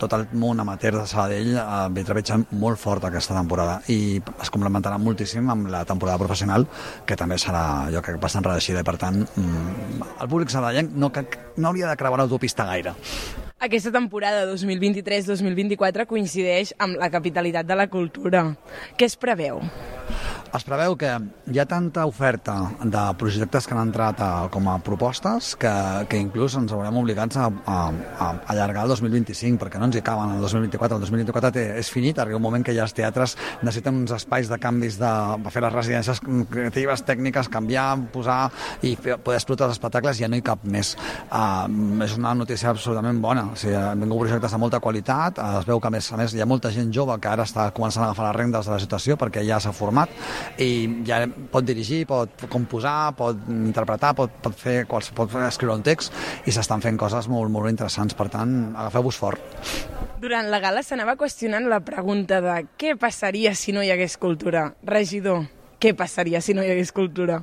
tot 0.00 0.16
el 0.18 0.26
món 0.40 0.60
amateur 0.62 0.94
de 0.98 1.06
Sabadell 1.10 1.54
uh, 1.58 1.86
ve 1.94 2.04
trepitjant 2.06 2.46
molt 2.60 2.80
fort 2.80 3.04
aquesta 3.08 3.36
temporada 3.36 3.80
i 3.92 4.18
es 4.40 4.52
complementarà 4.54 4.98
moltíssim 5.00 5.50
amb 5.50 5.70
la 5.72 5.84
temporada 5.88 6.20
professional, 6.22 6.68
que 7.06 7.18
també 7.18 7.38
serà, 7.40 7.64
jo 7.94 8.04
crec, 8.04 8.20
bastant 8.22 8.46
reeixida 8.46 8.84
i 8.84 8.86
per 8.86 8.98
tant 9.00 9.24
mm, 9.24 10.12
el 10.20 10.28
públic 10.28 10.52
sabadellenc 10.52 10.94
no, 10.94 11.10
no 11.10 11.72
hauria 11.72 11.90
de 11.90 11.98
creuar 12.00 12.22
l'autopista 12.22 12.68
gaire. 12.70 12.94
Aquesta 13.62 13.92
temporada 13.94 14.44
2023-2024 14.50 16.08
coincideix 16.10 16.74
amb 16.78 16.98
la 17.00 17.10
capitalitat 17.10 17.66
de 17.66 17.78
la 17.78 17.86
cultura. 17.88 18.48
Què 18.98 19.06
es 19.06 19.16
preveu? 19.16 19.62
Es 20.54 20.62
preveu 20.62 20.92
que 20.94 21.08
hi 21.50 21.58
ha 21.58 21.64
tanta 21.66 22.04
oferta 22.06 22.52
de 22.78 23.00
projectes 23.18 23.66
que 23.66 23.74
han 23.74 23.88
entrat 23.88 24.20
a, 24.22 24.28
com 24.54 24.68
a 24.70 24.76
propostes 24.86 25.48
que, 25.58 25.72
que 26.06 26.20
inclús 26.22 26.54
ens 26.60 26.70
haurem 26.70 27.00
obligats 27.00 27.40
a, 27.42 27.48
a, 27.50 27.78
a 28.22 28.28
allargar 28.54 28.84
el 28.86 28.92
2025 28.94 29.58
perquè 29.58 29.80
no 29.82 29.88
ens 29.88 29.98
hi 29.98 30.04
caben 30.06 30.36
el 30.36 30.44
2024. 30.44 31.00
El 31.00 31.06
2024 31.08 31.50
té, 31.56 31.64
és 31.80 31.90
finit, 31.90 32.20
arriba 32.22 32.38
un 32.38 32.44
moment 32.44 32.62
que 32.62 32.74
ja 32.76 32.84
els 32.86 32.94
teatres 32.94 33.34
necessiten 33.64 33.98
uns 34.04 34.14
espais 34.14 34.52
de 34.52 34.60
canvis 34.62 35.00
de, 35.00 35.10
per 35.42 35.54
fer 35.56 35.64
les 35.66 35.74
residències 35.74 36.22
creatives, 36.22 37.02
tècniques, 37.08 37.50
canviar, 37.50 37.88
posar 38.14 38.38
i 38.86 38.94
fer, 38.94 39.18
poder 39.26 39.40
explotar 39.40 39.66
els 39.66 39.74
espectacles, 39.80 40.22
ja 40.22 40.30
no 40.30 40.38
hi 40.38 40.46
cap 40.46 40.62
més. 40.62 40.94
Uh, 41.34 41.66
és 42.06 42.14
una 42.20 42.36
notícia 42.38 42.70
absolutament 42.70 43.18
bona. 43.24 43.43
O 43.52 43.56
sigui, 43.58 43.74
han 43.76 44.00
vingut 44.00 44.24
projectes 44.24 44.54
de 44.54 44.60
molta 44.60 44.80
qualitat, 44.80 45.38
uh, 45.38 45.60
es 45.60 45.68
veu 45.68 45.80
que 45.80 45.90
a 45.90 45.92
més 45.94 46.10
a 46.12 46.18
més 46.20 46.34
hi 46.34 46.42
ha 46.42 46.48
molta 46.48 46.70
gent 46.74 46.92
jove 46.94 47.16
que 47.20 47.30
ara 47.30 47.46
està 47.46 47.68
començant 47.76 48.04
a 48.04 48.10
agafar 48.10 48.28
les 48.28 48.36
rendes 48.38 48.68
de 48.68 48.72
la 48.74 48.80
situació 48.82 49.16
perquè 49.20 49.44
ja 49.46 49.60
s'ha 49.60 49.72
format 49.76 50.12
i 50.62 50.68
ja 51.06 51.22
pot 51.52 51.66
dirigir, 51.66 52.04
pot 52.10 52.46
composar, 52.52 53.14
pot 53.18 53.40
interpretar, 53.50 54.14
pot, 54.18 54.38
pot, 54.44 54.54
fer, 54.58 54.84
quals, 54.90 55.10
pot 55.16 55.32
escriure 55.44 55.76
un 55.76 55.84
text 55.86 56.14
i 56.46 56.54
s'estan 56.54 56.84
fent 56.84 57.00
coses 57.00 57.28
molt, 57.28 57.50
molt 57.52 57.70
interessants. 57.70 58.14
Per 58.14 58.28
tant, 58.32 58.54
agafeu-vos 58.74 59.18
fort. 59.18 59.58
Durant 60.22 60.48
la 60.52 60.60
gala 60.62 60.84
s'anava 60.86 61.18
qüestionant 61.20 61.66
la 61.68 61.82
pregunta 61.84 62.40
de 62.44 62.60
què 62.80 62.94
passaria 63.00 63.54
si 63.58 63.74
no 63.76 63.82
hi 63.84 63.90
hagués 63.92 64.16
cultura. 64.20 64.70
Regidor, 64.88 65.44
què 65.80 65.92
passaria 65.96 66.40
si 66.40 66.54
no 66.56 66.64
hi 66.64 66.72
hagués 66.72 66.94
cultura? 66.96 67.42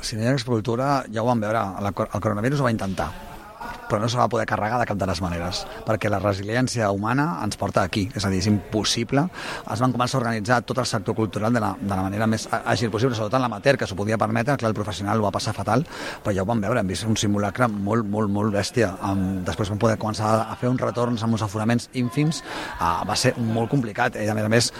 Si 0.00 0.16
no 0.16 0.24
hi 0.24 0.30
hagués 0.30 0.46
cultura, 0.48 1.02
ja 1.12 1.20
ho 1.20 1.28
vam 1.28 1.42
veure, 1.44 1.66
el 1.82 1.92
coronavirus 2.22 2.62
ho 2.62 2.70
va 2.70 2.74
intentar 2.74 3.10
però 3.88 4.00
no 4.00 4.08
se 4.08 4.18
va 4.18 4.28
poder 4.28 4.46
carregar 4.46 4.78
de 4.80 4.86
cap 4.88 4.98
de 4.98 5.06
les 5.08 5.20
maneres, 5.22 5.64
perquè 5.86 6.10
la 6.10 6.20
resiliència 6.22 6.90
humana 6.90 7.38
ens 7.44 7.58
porta 7.60 7.82
aquí, 7.82 8.08
és 8.14 8.24
a 8.24 8.30
dir, 8.32 8.40
és 8.42 8.48
impossible. 8.50 9.26
Es 9.72 9.82
van 9.84 9.92
començar 9.94 10.18
a 10.18 10.22
organitzar 10.22 10.60
tot 10.68 10.80
el 10.82 10.88
sector 10.88 11.16
cultural 11.18 11.52
de 11.52 11.60
la, 11.62 11.74
de 11.80 11.92
la 11.92 12.02
manera 12.06 12.28
més 12.30 12.48
àgil 12.62 12.92
possible, 12.94 13.16
sobretot 13.18 13.38
en 13.38 13.46
l'amater, 13.46 13.76
que 13.80 13.88
s'ho 13.88 13.98
podia 13.98 14.18
permetre, 14.20 14.56
clar, 14.60 14.72
el 14.72 14.78
professional 14.78 15.20
ho 15.20 15.26
va 15.26 15.34
passar 15.34 15.54
fatal, 15.56 15.84
però 16.24 16.34
ja 16.34 16.46
ho 16.46 16.48
vam 16.48 16.62
veure, 16.64 16.80
hem 16.80 16.90
vist 16.94 17.06
un 17.08 17.18
simulacre 17.20 17.68
molt, 17.68 18.08
molt, 18.08 18.32
molt 18.32 18.54
bèstia. 18.54 18.92
Després 19.46 19.72
vam 19.72 19.82
poder 19.82 19.98
començar 20.00 20.34
a 20.46 20.58
fer 20.60 20.70
uns 20.72 20.82
retorns 20.82 21.22
amb 21.22 21.38
uns 21.38 21.46
aforaments 21.46 21.90
ínfims, 21.98 22.42
uh, 22.78 23.02
va 23.08 23.18
ser 23.18 23.34
molt 23.38 23.70
complicat, 23.72 24.16
i 24.16 24.28
a 24.28 24.36
més 24.36 24.48
a 24.48 24.52
més, 24.52 24.72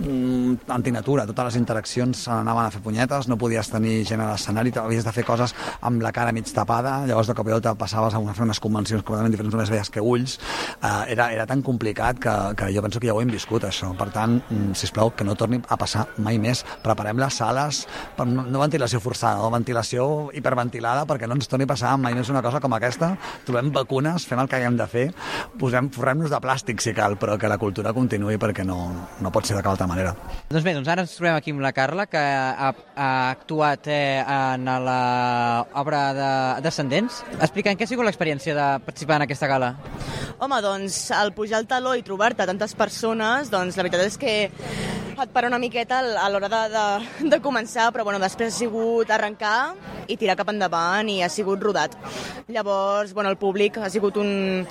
uh, 0.00 0.74
antinatura, 0.74 1.26
totes 1.28 1.50
les 1.50 1.58
interaccions 1.60 2.26
anaven 2.32 2.66
a 2.66 2.74
fer 2.74 2.82
punyetes, 2.84 3.28
no 3.28 3.38
podies 3.40 3.70
tenir 3.72 4.00
gent 4.08 4.22
a 4.24 4.30
l'escenari, 4.32 4.72
havies 4.80 5.06
de 5.06 5.14
fer 5.14 5.24
coses 5.28 5.54
amb 5.80 6.02
la 6.02 6.12
cara 6.12 6.32
mig 6.36 6.48
tapada, 6.54 7.00
llavors 7.08 7.30
de 7.30 7.36
cop 7.38 7.48
i 7.48 7.54
volta 7.56 7.74
passaves 7.78 8.14
a 8.14 8.22
fer 8.34 8.46
unes 8.46 8.60
convencions 8.60 9.04
completament 9.04 9.34
diferents, 9.34 9.54
només 9.54 9.72
veies 9.72 9.90
que 9.90 10.04
ulls, 10.04 10.38
uh, 10.82 11.04
era, 11.08 11.30
era 11.32 11.46
tan 11.46 11.62
complicat 11.62 12.20
que, 12.20 12.36
que 12.56 12.70
jo 12.74 12.84
penso 12.84 13.00
que 13.00 13.10
ja 13.10 13.16
ho 13.16 13.22
hem 13.22 13.32
viscut, 13.32 13.64
això. 13.68 13.92
Per 13.98 14.10
tant, 14.14 14.40
mm, 14.50 14.74
si 14.78 14.90
plau 14.92 15.12
que 15.16 15.24
no 15.24 15.36
torni 15.38 15.60
a 15.68 15.78
passar 15.80 16.06
mai 16.18 16.38
més. 16.42 16.62
Preparem 16.84 17.18
les 17.20 17.40
sales, 17.40 17.84
per 18.16 18.26
no, 18.28 18.44
no 18.44 18.62
ventilació 18.62 19.00
forçada, 19.02 19.40
no 19.40 19.50
ventilació 19.54 20.30
hiperventilada, 20.36 21.06
perquè 21.08 21.28
no 21.28 21.38
ens 21.38 21.48
torni 21.50 21.66
a 21.68 21.72
passar 21.72 21.96
mai 22.00 22.16
més 22.16 22.30
una 22.32 22.42
cosa 22.44 22.60
com 22.60 22.74
aquesta. 22.76 23.14
Trobem 23.46 23.72
vacunes, 23.74 24.26
fem 24.28 24.42
el 24.42 24.50
que 24.50 24.60
haguem 24.60 24.78
de 24.80 24.88
fer, 24.90 25.06
posem, 25.60 25.90
forrem-nos 25.94 26.32
de 26.32 26.42
plàstic 26.42 26.82
si 26.84 26.94
cal, 26.96 27.16
però 27.20 27.38
que 27.40 27.50
la 27.50 27.58
cultura 27.60 27.94
continuï 27.96 28.38
perquè 28.40 28.66
no, 28.66 28.80
no 29.20 29.32
pot 29.34 29.48
ser 29.48 29.56
de 29.56 29.64
cap 29.64 29.74
altra 29.74 29.89
manera. 29.90 30.14
Doncs 30.50 30.64
bé, 30.66 30.74
doncs 30.76 30.88
ara 30.90 31.04
ens 31.04 31.16
trobem 31.16 31.36
aquí 31.36 31.54
amb 31.54 31.64
la 31.64 31.74
Carla, 31.76 32.06
que 32.10 32.20
ha, 32.20 32.70
ha 32.70 33.10
actuat 33.30 33.90
eh, 33.90 34.22
en 34.22 34.70
l'obra 34.86 36.02
de 36.16 36.30
Descendents. 36.64 37.20
Explicant 37.38 37.78
què 37.78 37.86
ha 37.86 37.90
sigut 37.90 38.08
l'experiència 38.08 38.56
de 38.56 38.68
participar 38.86 39.20
en 39.20 39.26
aquesta 39.28 39.50
gala. 39.50 39.74
Home, 40.40 40.62
doncs, 40.64 41.02
al 41.12 41.34
pujar 41.36 41.60
al 41.60 41.68
taló 41.70 41.92
i 41.98 42.06
trobar-te 42.06 42.46
tantes 42.48 42.74
persones, 42.78 43.50
doncs 43.52 43.76
la 43.76 43.84
veritat 43.84 44.06
és 44.06 44.18
que 44.20 44.34
et 45.20 45.32
para 45.34 45.48
una 45.48 45.58
miqueta 45.60 45.98
a 46.00 46.28
l'hora 46.32 46.48
de, 46.48 46.60
de, 46.72 47.28
de 47.28 47.38
començar, 47.44 47.90
però 47.92 48.06
bueno, 48.08 48.20
després 48.22 48.54
ha 48.54 48.62
sigut 48.62 49.10
arrencar 49.12 49.74
i 50.08 50.16
tirar 50.16 50.38
cap 50.38 50.48
endavant 50.52 51.10
i 51.12 51.20
ha 51.20 51.28
sigut 51.28 51.60
rodat. 51.60 51.96
Llavors, 52.48 53.12
bueno, 53.12 53.28
el 53.28 53.36
públic 53.36 53.76
ha 53.76 53.90
sigut 53.92 54.16
un, 54.16 54.64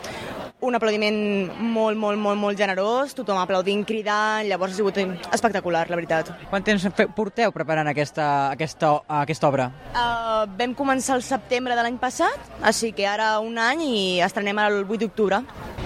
un 0.62 0.76
aplaudiment 0.76 1.18
molt, 1.60 1.98
molt, 1.98 2.20
molt, 2.20 2.40
molt 2.40 2.60
generós, 2.60 3.14
tothom 3.16 3.40
aplaudint, 3.40 3.86
cridant, 3.88 4.48
llavors 4.50 4.74
ha 4.74 4.80
sigut 4.80 5.00
espectacular, 5.00 5.86
la 5.90 6.00
veritat. 6.00 6.34
Quant 6.52 6.66
temps 6.66 6.86
porteu 7.16 7.54
preparant 7.56 7.88
aquesta, 7.92 8.28
aquesta, 8.52 8.92
aquesta 9.22 9.48
obra? 9.48 9.70
Uh, 9.94 10.44
vam 10.60 10.76
començar 10.78 11.16
el 11.16 11.24
setembre 11.24 11.78
de 11.80 11.86
l'any 11.86 12.00
passat, 12.02 12.52
així 12.60 12.92
que 12.96 13.08
ara 13.08 13.38
un 13.44 13.58
any 13.62 13.86
i 13.88 13.98
estrenem 14.26 14.60
el 14.66 14.82
8 14.84 15.00
d'octubre. 15.06 15.44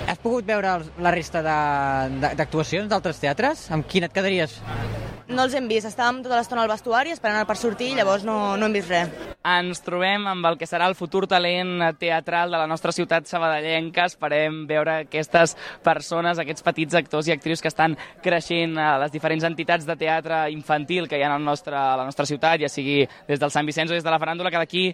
Has 0.07 0.19
pogut 0.19 0.47
veure 0.47 0.79
la 0.99 1.13
resta 1.13 1.43
d'actuacions 1.45 2.89
d'altres 2.89 3.21
teatres? 3.21 3.69
Amb 3.71 3.87
quin 3.87 4.09
et 4.09 4.15
quedaries? 4.15 4.57
No 5.33 5.45
els 5.47 5.53
hem 5.55 5.69
vist, 5.71 5.87
estàvem 5.87 6.19
tota 6.21 6.35
l'estona 6.35 6.65
al 6.65 6.69
vestuari 6.69 7.13
esperant 7.13 7.47
per 7.47 7.55
sortir 7.55 7.93
i 7.93 7.95
llavors 7.95 8.25
no, 8.27 8.57
no 8.59 8.67
hem 8.67 8.75
vist 8.75 8.91
res. 8.91 9.13
Ens 9.43 9.79
trobem 9.83 10.27
amb 10.27 10.45
el 10.49 10.57
que 10.59 10.67
serà 10.67 10.85
el 10.87 10.95
futur 10.99 11.25
talent 11.31 11.81
teatral 11.99 12.51
de 12.51 12.59
la 12.59 12.67
nostra 12.67 12.93
ciutat 12.95 13.27
sabadellenca. 13.27 14.05
Esperem 14.11 14.62
veure 14.69 14.99
aquestes 15.03 15.55
persones, 15.83 16.39
aquests 16.39 16.65
petits 16.65 16.95
actors 16.99 17.27
i 17.27 17.35
actrius 17.35 17.61
que 17.61 17.71
estan 17.71 17.97
creixent 18.23 18.77
a 18.77 18.97
les 19.03 19.13
diferents 19.13 19.45
entitats 19.47 19.87
de 19.87 19.97
teatre 19.99 20.45
infantil 20.53 21.07
que 21.09 21.19
hi 21.19 21.25
ha 21.25 21.31
al 21.33 21.43
nostre, 21.43 21.75
a 21.75 21.97
la 21.99 22.07
nostra 22.07 22.25
ciutat, 22.29 22.61
ja 22.61 22.69
sigui 22.71 23.03
des 23.27 23.41
del 23.41 23.51
Sant 23.53 23.67
Vicenç 23.67 23.91
o 23.91 23.97
des 23.97 24.05
de 24.05 24.13
la 24.13 24.19
Faràndula, 24.21 24.51
que 24.53 24.61
d'aquí 24.61 24.85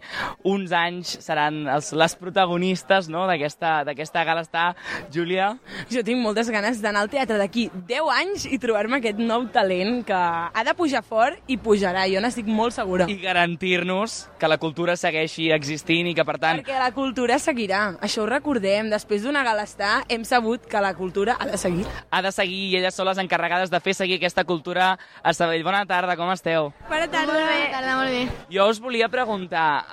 uns 0.48 0.74
anys 0.76 1.18
seran 1.24 1.66
els, 1.68 1.92
les 1.94 2.16
protagonistes 2.20 3.10
no, 3.12 3.26
d'aquesta 3.28 4.26
gala. 4.26 4.40
Està, 4.40 4.70
Júlia? 5.12 5.50
Jo 5.92 6.00
tinc 6.08 6.22
moltes 6.24 6.48
ganes 6.50 6.80
d'anar 6.82 7.04
al 7.04 7.10
teatre 7.12 7.38
d'aquí 7.38 7.68
10 7.90 8.12
anys 8.16 8.46
i 8.48 8.60
trobar-me 8.62 9.00
aquest 9.00 9.20
nou 9.20 9.50
talent 9.52 10.00
que 10.08 10.16
ha 10.16 10.64
de 10.66 10.74
pujar 10.78 11.04
fort 11.04 11.52
i 11.52 11.58
pujarà, 11.60 12.06
jo 12.12 12.22
n'estic 12.24 12.48
molt 12.48 12.76
segura. 12.78 13.10
I 13.12 13.18
garantir-nos 13.20 14.22
que 14.40 14.48
la 14.48 14.58
cultura 14.62 14.96
segueixi 15.00 15.50
existint 15.52 16.10
i 16.10 16.16
que, 16.16 16.26
per 16.26 16.38
tant... 16.40 16.64
Perquè 16.64 16.80
la 16.80 16.94
cultura 16.96 17.40
seguirà, 17.42 17.82
això 18.06 18.24
ho 18.24 18.30
recordem. 18.30 18.90
Després 18.94 19.26
d'una 19.26 19.44
galestar 19.60 20.06
hem 20.08 20.24
sabut 20.24 20.66
que 20.66 20.80
la 20.80 20.94
cultura 20.96 21.36
ha 21.40 21.46
de 21.46 21.58
seguir. 21.58 21.86
Ha 22.12 22.22
de 22.22 22.32
seguir 22.32 22.70
i 22.70 22.78
elles 22.80 22.96
són 22.96 23.08
les 23.10 23.20
encarregades 23.20 23.70
de 23.70 23.80
fer 23.84 23.94
seguir 23.94 24.18
aquesta 24.20 24.46
cultura 24.48 24.94
a 25.22 25.34
Sabell. 25.34 25.64
Bona 25.64 25.86
tarda, 25.86 26.16
com 26.16 26.32
esteu? 26.32 26.72
Bona 26.88 27.08
tarda. 27.12 27.34
Molt 27.34 27.50
bé. 27.50 27.72
tarda, 27.72 27.96
molt 27.98 28.10
bé. 28.10 28.22
Jo 28.54 28.70
us 28.70 28.80
volia 28.80 29.10
preguntar, 29.10 29.84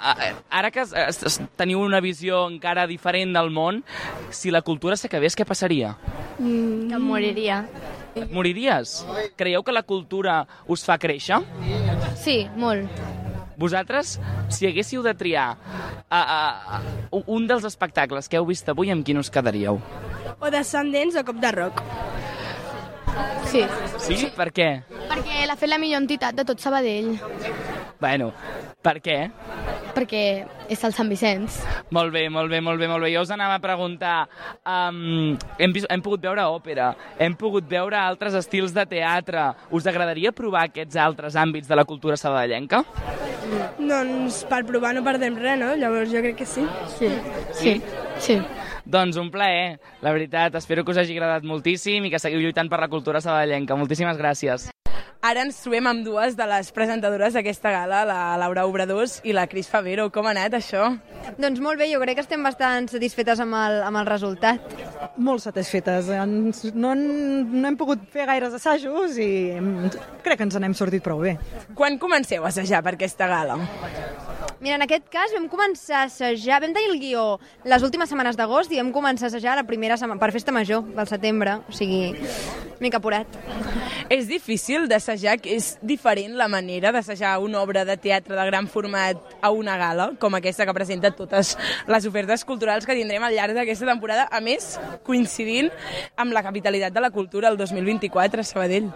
ara 0.51 0.71
que 0.71 0.85
teniu 1.57 1.81
una 1.83 2.01
visió 2.01 2.47
encara 2.49 2.87
diferent 2.87 3.35
del 3.35 3.51
món, 3.51 3.83
si 4.31 4.51
la 4.55 4.63
cultura 4.63 4.97
s'acabés, 4.97 5.37
què 5.37 5.45
passaria? 5.45 5.97
Mm, 6.39 6.91
que 6.91 6.99
moriria. 6.99 7.65
Moriries? 8.31 9.05
Creieu 9.37 9.63
que 9.63 9.73
la 9.73 9.83
cultura 9.83 10.47
us 10.67 10.85
fa 10.85 10.97
créixer? 10.99 11.43
Sí, 12.17 12.47
molt. 12.57 12.89
Vosaltres, 13.57 14.19
si 14.53 14.69
haguéssiu 14.69 15.03
de 15.03 15.15
triar 15.17 15.57
a, 16.11 16.21
a, 16.21 16.41
a, 16.77 16.81
un 17.27 17.47
dels 17.49 17.65
espectacles 17.65 18.29
que 18.29 18.37
heu 18.37 18.47
vist 18.49 18.69
avui, 18.69 18.93
amb 18.93 19.05
quin 19.07 19.21
us 19.23 19.33
quedaríeu? 19.33 19.81
O 20.37 20.51
Descendents 20.53 21.17
o 21.17 21.25
Cop 21.25 21.41
de 21.41 21.53
Roc. 21.57 21.81
Sí. 23.49 23.65
Sí? 24.03 24.29
Per 24.37 24.51
què? 24.53 24.69
Perquè 25.09 25.47
l'ha 25.49 25.57
fet 25.57 25.73
la 25.73 25.81
millor 25.81 26.03
entitat 26.05 26.37
de 26.37 26.45
tot 26.45 26.61
Sabadell. 26.61 27.15
Bueno, 28.01 28.31
per 28.85 28.99
què? 29.01 29.31
Perquè 29.97 30.23
és 30.69 30.83
el 30.85 30.93
Sant 30.93 31.09
Vicenç. 31.09 31.57
Molt 31.95 32.13
bé, 32.13 32.27
molt 32.29 32.53
bé, 32.53 32.61
molt 32.61 32.81
bé, 32.81 32.89
molt 32.91 33.03
bé. 33.07 33.13
Jo 33.15 33.23
us 33.25 33.33
anava 33.33 33.57
a 33.57 33.63
preguntar, 33.63 34.27
um, 34.69 35.39
hem, 35.59 35.73
vist, 35.73 35.89
hem 35.91 36.03
pogut 36.05 36.21
veure 36.27 36.45
òpera, 36.53 36.91
hem 37.19 37.37
pogut 37.39 37.65
veure 37.71 37.97
altres 37.97 38.37
estils 38.37 38.77
de 38.77 38.85
teatre. 38.91 39.49
Us 39.73 39.89
agradaria 39.89 40.35
provar 40.37 40.67
aquests 40.69 41.01
altres 41.01 41.39
àmbits 41.41 41.71
de 41.71 41.81
la 41.81 41.87
cultura 41.89 42.21
sabadellenca? 42.21 42.83
Doncs 43.79 44.43
per 44.51 44.65
provar 44.69 44.93
no 44.97 45.05
perdem 45.07 45.41
res, 45.41 45.59
no? 45.61 45.73
Llavors 45.81 46.13
jo 46.13 46.21
crec 46.25 46.43
que 46.43 46.49
sí. 46.51 46.67
Sí. 46.99 47.13
Sí? 47.57 47.77
Sí. 48.21 48.41
Doncs 48.85 49.17
un 49.19 49.33
plaer, 49.35 49.81
la 50.05 50.13
veritat. 50.13 50.55
Espero 50.61 50.85
que 50.85 50.93
us 50.93 51.01
hagi 51.01 51.17
agradat 51.17 51.47
moltíssim 51.49 52.05
i 52.07 52.13
que 52.13 52.21
seguiu 52.23 52.45
lluitant 52.45 52.71
per 52.71 52.83
la 52.85 52.93
cultura 52.93 53.25
sabadellenca. 53.25 53.79
Moltíssimes 53.79 54.21
gràcies. 54.21 54.71
Ara 55.27 55.43
ens 55.43 55.57
trobem 55.59 55.87
amb 55.91 56.05
dues 56.07 56.37
de 56.39 56.45
les 56.47 56.69
presentadores 56.71 57.35
d'aquesta 57.35 57.73
gala, 57.75 58.05
la 58.07 58.19
Laura 58.39 58.63
Obradors 58.69 59.17
i 59.27 59.33
la 59.35 59.49
Cris 59.51 59.67
Favero. 59.67 60.05
Com 60.15 60.29
ha 60.29 60.31
anat 60.31 60.55
això? 60.55 60.85
Doncs 61.41 61.59
molt 61.65 61.81
bé, 61.81 61.89
jo 61.91 61.99
crec 61.99 62.21
que 62.21 62.23
estem 62.23 62.45
bastant 62.47 62.87
satisfetes 62.93 63.43
amb 63.43 63.57
el, 63.59 63.81
amb 63.89 63.99
el 63.99 64.07
resultat. 64.07 64.77
Molt 65.19 65.43
satisfetes. 65.43 66.13
Ens, 66.15 66.61
no, 66.79 66.93
no 66.95 67.65
hem 67.67 67.79
pogut 67.81 68.05
fer 68.13 68.29
gaires 68.31 68.55
assajos 68.55 69.19
i 69.19 69.31
crec 70.23 70.39
que 70.39 70.47
ens 70.47 70.61
n'hem 70.63 70.77
sortit 70.79 71.03
prou 71.03 71.25
bé. 71.25 71.35
Quan 71.75 71.99
comenceu 71.99 72.47
a 72.47 72.53
assajar 72.53 72.85
per 72.87 72.95
aquesta 72.95 73.27
gala? 73.27 73.59
Mira, 74.61 74.77
en 74.79 74.87
aquest 74.87 75.11
cas 75.11 75.35
vam 75.35 75.51
començar 75.51 76.05
a 76.05 76.07
assajar, 76.07 76.61
vam 76.63 76.77
tenir 76.77 76.93
el 76.93 77.03
guió 77.03 77.27
les 77.67 77.83
últimes 77.83 78.15
setmanes 78.15 78.39
d'agost 78.39 78.71
i 78.71 78.79
vam 78.79 78.95
començar 78.95 79.27
a 79.27 79.33
assajar 79.35 79.59
la 79.59 79.67
primera 79.67 79.99
setmana, 79.99 80.23
per 80.23 80.31
festa 80.39 80.55
major 80.55 80.87
del 80.95 81.11
setembre, 81.11 81.59
o 81.67 81.75
sigui, 81.75 82.15
mica 82.81 82.99
apurat. 82.99 83.27
És 84.13 84.29
difícil 84.29 84.87
d'assajar, 84.87 85.37
que 85.43 85.57
és 85.57 85.73
diferent 85.83 86.37
la 86.39 86.47
manera 86.49 86.93
d'assajar 86.95 87.37
una 87.43 87.61
obra 87.63 87.85
de 87.85 87.97
teatre 87.99 88.37
de 88.37 88.45
gran 88.47 88.69
format 88.71 89.19
a 89.43 89.51
una 89.51 89.77
gala, 89.81 90.13
com 90.21 90.35
aquesta 90.39 90.67
que 90.67 90.75
presenta 90.77 91.11
totes 91.11 91.57
les 91.91 92.07
ofertes 92.07 92.45
culturals 92.47 92.87
que 92.87 92.95
tindrem 92.95 93.25
al 93.27 93.35
llarg 93.35 93.57
d'aquesta 93.57 93.89
temporada, 93.89 94.29
a 94.31 94.41
més, 94.41 94.77
coincidint 95.07 95.73
amb 96.17 96.37
la 96.37 96.45
capitalitat 96.47 96.95
de 96.95 97.03
la 97.03 97.11
cultura 97.11 97.51
el 97.51 97.59
2024 97.59 98.41
a 98.41 98.47
Sabadell. 98.47 98.93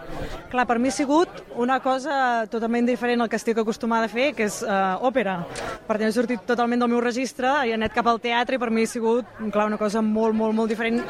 Clar, 0.51 0.67
per 0.67 0.79
mi 0.79 0.91
ha 0.91 0.95
sigut 0.95 1.43
una 1.59 1.79
cosa 1.83 2.45
totalment 2.51 2.87
diferent 2.87 3.21
al 3.21 3.29
que 3.29 3.39
estic 3.39 3.59
acostumada 3.59 4.07
a 4.07 4.11
fer, 4.11 4.31
que 4.37 4.47
és 4.47 4.61
uh, 4.63 4.99
òpera. 5.07 5.41
Per 5.87 5.97
tant, 5.97 6.07
he 6.07 6.15
sortit 6.15 6.45
totalment 6.47 6.79
del 6.79 6.91
meu 6.91 7.03
registre 7.03 7.51
i 7.67 7.73
he 7.73 7.77
anat 7.77 7.95
cap 7.95 8.07
al 8.07 8.21
teatre 8.23 8.55
i 8.55 8.61
per 8.61 8.71
mi 8.71 8.85
ha 8.87 8.91
sigut, 8.91 9.27
clar, 9.51 9.67
una 9.67 9.79
cosa 9.81 10.03
molt, 10.05 10.35
molt, 10.37 10.55
molt 10.55 10.71
diferent 10.71 11.03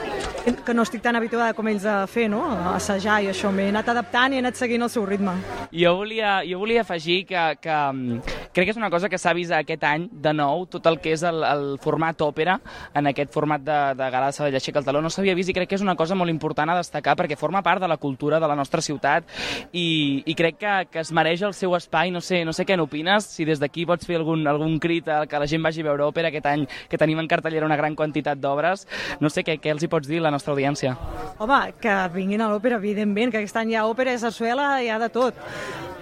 que 0.65 0.73
no 0.73 0.86
estic 0.88 1.03
tan 1.05 1.17
habituada 1.17 1.53
com 1.57 1.69
ells 1.69 1.86
a 1.86 2.01
fer, 2.10 2.27
no? 2.31 2.41
Assajar 2.76 3.21
i 3.24 3.30
això. 3.32 3.52
M'he 3.54 3.69
anat 3.71 3.89
adaptant 3.93 4.34
i 4.34 4.39
he 4.39 4.43
anat 4.43 4.60
seguint 4.60 4.86
el 4.86 4.91
seu 4.93 5.06
ritme. 5.06 5.34
Jo 5.71 5.95
volia, 6.00 6.41
jo 6.47 6.60
volia 6.60 6.82
afegir 6.86 7.26
que, 7.30 7.43
que 7.62 7.76
mm, 7.93 8.19
crec 8.54 8.69
que 8.69 8.76
és 8.76 8.80
una 8.80 8.91
cosa 8.93 9.10
que 9.10 9.19
s'ha 9.21 9.34
vist 9.38 9.56
aquest 9.56 9.84
any, 9.88 10.08
de 10.12 10.34
nou, 10.36 10.65
tot 10.71 10.86
el 10.91 11.00
que 11.02 11.15
és 11.15 11.24
el, 11.28 11.43
el 11.47 11.65
format 11.82 12.21
òpera, 12.21 12.60
en 12.93 13.10
aquest 13.12 13.34
format 13.34 13.63
de, 13.63 13.80
de 13.97 14.12
gala 14.13 14.30
de 14.30 14.38
Sabadell 14.38 14.60
Aixeca 14.60 14.82
el 14.82 14.88
Taló, 14.88 15.02
no 15.02 15.10
s'havia 15.10 15.36
vist 15.38 15.50
i 15.50 15.56
crec 15.58 15.71
que 15.71 15.80
és 15.80 15.86
una 15.86 15.95
cosa 15.95 16.15
molt 16.15 16.32
important 16.34 16.69
a 16.69 16.78
destacar 16.78 17.15
perquè 17.19 17.39
forma 17.39 17.63
part 17.65 17.82
de 17.82 17.89
la 17.89 17.97
cultura 17.97 18.39
de 18.39 18.50
la 18.52 18.58
nostra 18.60 18.82
ciutat 18.82 19.28
i, 19.71 20.24
i 20.26 20.36
crec 20.38 20.60
que, 20.62 20.76
que 20.91 21.04
es 21.04 21.12
mereix 21.15 21.43
el 21.47 21.56
seu 21.58 21.76
espai. 21.78 22.12
No 22.12 22.21
sé, 22.21 22.43
no 22.45 22.54
sé 22.54 22.65
què 22.67 22.78
n'opines, 22.78 23.26
si 23.32 23.47
des 23.47 23.60
d'aquí 23.62 23.88
pots 23.89 24.08
fer 24.08 24.19
algun 24.19 24.45
algun, 24.47 24.80
crit 24.80 25.08
a 25.08 25.26
que 25.28 25.39
la 25.39 25.47
gent 25.47 25.63
vagi 25.63 25.82
a 25.82 25.89
veure 25.89 26.06
òpera 26.08 26.32
aquest 26.32 26.47
any 26.50 26.67
que 26.89 27.00
tenim 27.00 27.19
en 27.21 27.30
cartellera 27.32 27.65
una 27.65 27.80
gran 27.80 27.95
quantitat 27.95 28.39
d'obres. 28.41 28.86
No 29.19 29.30
sé 29.30 29.45
què, 29.47 29.58
què 29.62 29.74
els 29.74 29.84
hi 29.84 29.89
pots 29.91 30.10
dir 30.10 30.21
a 30.21 30.28
la 30.28 30.34
nostra 30.34 30.54
audiència. 30.54 30.95
Home, 31.41 31.62
que 31.82 31.95
vinguin 32.13 32.43
a 32.43 32.51
l'òpera, 32.52 32.82
evidentment, 32.82 33.32
que 33.32 33.42
aquest 33.42 33.58
any 33.64 33.74
hi 33.74 33.80
ha 33.80 33.88
òpera, 33.90 34.14
ha 34.14 34.22
sarsuela, 34.22 34.76
hi 34.84 34.92
ha 34.92 35.00
de 35.02 35.10
tot. 35.10 35.40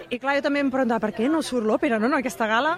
I 0.10 0.18
clar, 0.18 0.40
jo 0.40 0.42
també 0.42 0.64
em 0.64 0.72
preguntava 0.74 1.04
per 1.04 1.12
què 1.14 1.28
no 1.30 1.44
surt 1.46 1.68
l'òpera, 1.70 2.00
no, 2.02 2.08
en 2.10 2.16
aquesta 2.18 2.48
gala? 2.50 2.72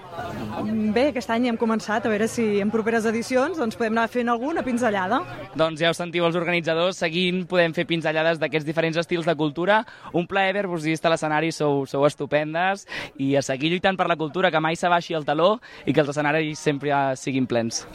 Bé, 0.91 1.05
aquest 1.13 1.31
any 1.31 1.47
hem 1.47 1.55
començat, 1.59 2.03
a 2.03 2.11
veure 2.11 2.27
si 2.27 2.59
en 2.59 2.73
properes 2.73 3.07
edicions 3.07 3.55
doncs 3.55 3.79
podem 3.79 3.95
anar 3.95 4.09
fent 4.11 4.27
alguna 4.33 4.65
pinzellada. 4.67 5.21
Doncs 5.55 5.79
ja 5.79 5.93
ho 5.93 5.95
sentiu 5.95 6.27
els 6.27 6.35
organitzadors, 6.35 6.99
seguint 6.99 7.45
podem 7.47 7.71
fer 7.77 7.87
pinzellades 7.87 8.41
d'aquests 8.41 8.67
diferents 8.67 8.99
estils 8.99 9.29
de 9.29 9.37
cultura. 9.39 9.85
Un 10.11 10.27
plaer 10.27 10.51
haver-vos 10.51 10.83
vist 10.83 11.07
a 11.07 11.15
l'escenari, 11.15 11.55
sou, 11.55 11.85
sou 11.87 12.03
estupendes, 12.09 12.83
i 13.15 13.37
a 13.39 13.45
seguir 13.47 13.71
lluitant 13.71 13.95
per 13.95 14.11
la 14.11 14.19
cultura, 14.19 14.51
que 14.51 14.59
mai 14.59 14.75
s'abaixi 14.75 15.15
el 15.15 15.23
taló 15.23 15.53
i 15.85 15.95
que 15.95 16.03
els 16.03 16.11
escenaris 16.11 16.59
sempre 16.59 16.91
siguin 17.15 17.47
plens 17.47 17.85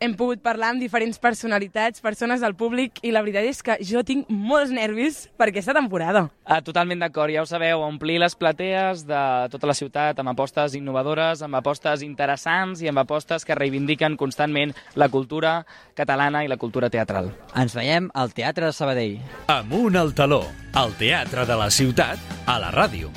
hem 0.00 0.14
pogut 0.16 0.40
parlar 0.42 0.72
amb 0.72 0.80
diferents 0.80 1.20
personalitats, 1.20 2.00
persones 2.00 2.40
del 2.40 2.54
públic, 2.56 2.98
i 3.04 3.12
la 3.12 3.20
veritat 3.20 3.44
és 3.44 3.60
que 3.62 3.76
jo 3.84 4.00
tinc 4.06 4.28
molts 4.32 4.72
nervis 4.72 5.26
per 5.38 5.50
aquesta 5.50 5.74
temporada. 5.76 6.24
Ah, 6.48 6.62
totalment 6.64 7.04
d'acord, 7.04 7.30
ja 7.32 7.44
ho 7.44 7.48
sabeu, 7.48 7.84
omplir 7.84 8.16
les 8.22 8.34
platees 8.34 9.04
de 9.06 9.22
tota 9.52 9.68
la 9.68 9.76
ciutat 9.76 10.18
amb 10.18 10.32
apostes 10.32 10.74
innovadores, 10.78 11.44
amb 11.44 11.60
apostes 11.60 12.02
interessants 12.06 12.80
i 12.80 12.88
amb 12.88 13.04
apostes 13.04 13.44
que 13.44 13.54
reivindiquen 13.58 14.16
constantment 14.16 14.72
la 14.96 15.10
cultura 15.12 15.60
catalana 15.94 16.44
i 16.44 16.48
la 16.48 16.56
cultura 16.56 16.88
teatral. 16.90 17.30
Ens 17.54 17.76
veiem 17.76 18.08
al 18.14 18.32
Teatre 18.32 18.70
de 18.70 18.72
Sabadell. 18.72 19.18
Amunt 19.52 20.00
al 20.00 20.14
taló, 20.16 20.42
al 20.72 20.96
Teatre 20.96 21.44
de 21.46 21.60
la 21.60 21.68
Ciutat, 21.70 22.24
a 22.46 22.56
la 22.62 22.72
ràdio. 22.72 23.12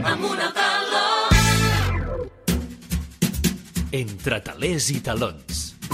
Amunt 0.00 0.40
al 0.40 0.54
taló! 0.56 0.78
Entre 3.92 4.38
talers 4.46 4.86
i 4.94 5.00
talons 5.02 5.69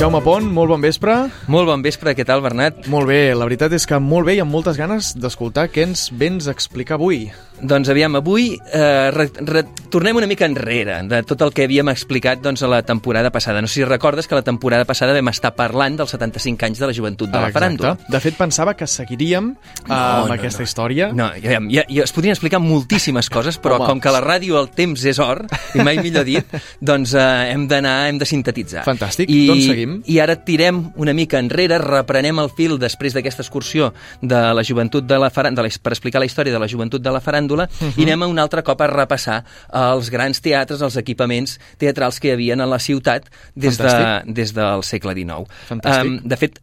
Jaume 0.00 0.22
Pont, 0.24 0.46
molt 0.48 0.70
bon 0.72 0.80
vespre. 0.80 1.12
Molt 1.52 1.68
bon 1.68 1.82
vespre, 1.84 2.14
què 2.16 2.24
tal, 2.24 2.40
Bernat? 2.40 2.86
Molt 2.88 3.10
bé, 3.10 3.34
la 3.36 3.44
veritat 3.44 3.74
és 3.76 3.84
que 3.84 3.98
molt 4.00 4.30
bé 4.30 4.38
i 4.38 4.40
amb 4.40 4.48
moltes 4.56 4.80
ganes 4.80 5.12
d'escoltar 5.12 5.66
què 5.68 5.84
ens 5.90 6.06
vens 6.16 6.48
a 6.48 6.54
explicar 6.56 6.96
avui. 6.96 7.26
Doncs 7.60 7.90
aviam, 7.92 8.14
avui 8.16 8.54
eh, 8.56 9.10
re, 9.12 9.26
re, 9.44 9.62
tornem 9.92 10.16
una 10.16 10.28
mica 10.30 10.46
enrere 10.48 11.02
de 11.04 11.20
tot 11.28 11.42
el 11.44 11.52
que 11.52 11.66
havíem 11.66 11.90
explicat 11.92 12.40
doncs, 12.40 12.62
a 12.64 12.70
la 12.72 12.80
temporada 12.86 13.28
passada. 13.30 13.60
No 13.60 13.68
sé 13.68 13.82
si 13.82 13.84
recordes 13.84 14.26
que 14.26 14.38
la 14.38 14.44
temporada 14.46 14.86
passada 14.88 15.12
vam 15.12 15.28
estar 15.28 15.52
parlant 15.58 15.98
dels 16.00 16.14
75 16.16 16.70
anys 16.70 16.80
de 16.80 16.88
la 16.88 16.96
joventut 16.96 17.28
de 17.28 17.42
la 17.42 17.50
faràndula. 17.52 17.96
De 18.08 18.20
fet, 18.24 18.38
pensava 18.38 18.72
que 18.78 18.88
seguiríem 18.88 19.52
uh, 19.52 19.58
no, 19.84 19.98
amb 19.98 20.30
no, 20.30 20.38
aquesta 20.38 20.64
no. 20.64 20.68
història. 20.70 21.10
No, 21.12 21.28
ja, 21.36 21.60
ja, 21.60 21.84
ja 21.84 22.06
es 22.06 22.16
podrien 22.16 22.32
explicar 22.38 22.62
moltíssimes 22.64 23.28
coses, 23.28 23.60
però 23.60 23.76
Home. 23.76 23.90
com 23.92 24.00
que 24.00 24.14
la 24.16 24.24
ràdio 24.24 24.56
el 24.62 24.70
temps 24.72 25.04
és 25.04 25.20
or, 25.20 25.44
i 25.76 25.84
mai 25.84 26.00
millor 26.00 26.24
dit, 26.24 26.56
doncs 26.80 27.12
eh, 27.12 27.28
hem 27.52 27.68
d'anar, 27.68 27.98
hem 28.08 28.22
de 28.22 28.28
sintetitzar. 28.28 28.86
Fantàstic, 28.88 29.28
I, 29.28 29.44
doncs 29.52 29.68
seguim. 29.68 29.89
I 30.06 30.18
ara 30.20 30.36
tirem 30.44 30.92
una 30.96 31.14
mica 31.16 31.38
enrere, 31.38 31.78
reprenem 31.78 32.38
el 32.42 32.50
fil 32.56 32.78
després 32.78 33.14
d'aquesta 33.16 33.42
excursió 33.42 33.92
de 34.20 34.40
la 34.54 34.64
joventut 34.66 35.06
de 35.06 35.18
la 35.18 35.30
faràndula, 35.30 35.70
per 35.82 35.92
explicar 35.92 36.20
la 36.20 36.28
història 36.28 36.52
de 36.52 36.60
la 36.62 36.68
joventut 36.68 37.02
de 37.02 37.10
la 37.10 37.20
faràndula, 37.20 37.68
uh 37.68 37.86
-huh. 37.86 37.98
i 37.98 38.02
anem 38.02 38.22
un 38.30 38.38
altre 38.38 38.62
cop 38.62 38.80
a 38.80 38.86
repassar 38.86 39.44
els 39.72 40.10
grans 40.10 40.40
teatres, 40.40 40.80
els 40.80 40.96
equipaments 40.96 41.58
teatrals 41.78 42.20
que 42.20 42.28
hi 42.28 42.32
havia 42.32 42.54
a 42.54 42.66
la 42.66 42.78
ciutat 42.78 43.30
des, 43.54 43.78
de, 43.78 44.22
des 44.26 44.52
del 44.52 44.82
segle 44.82 45.14
XIX. 45.14 45.46
Fantàstic. 45.68 46.06
Um, 46.06 46.20
de 46.24 46.36
fet, 46.36 46.60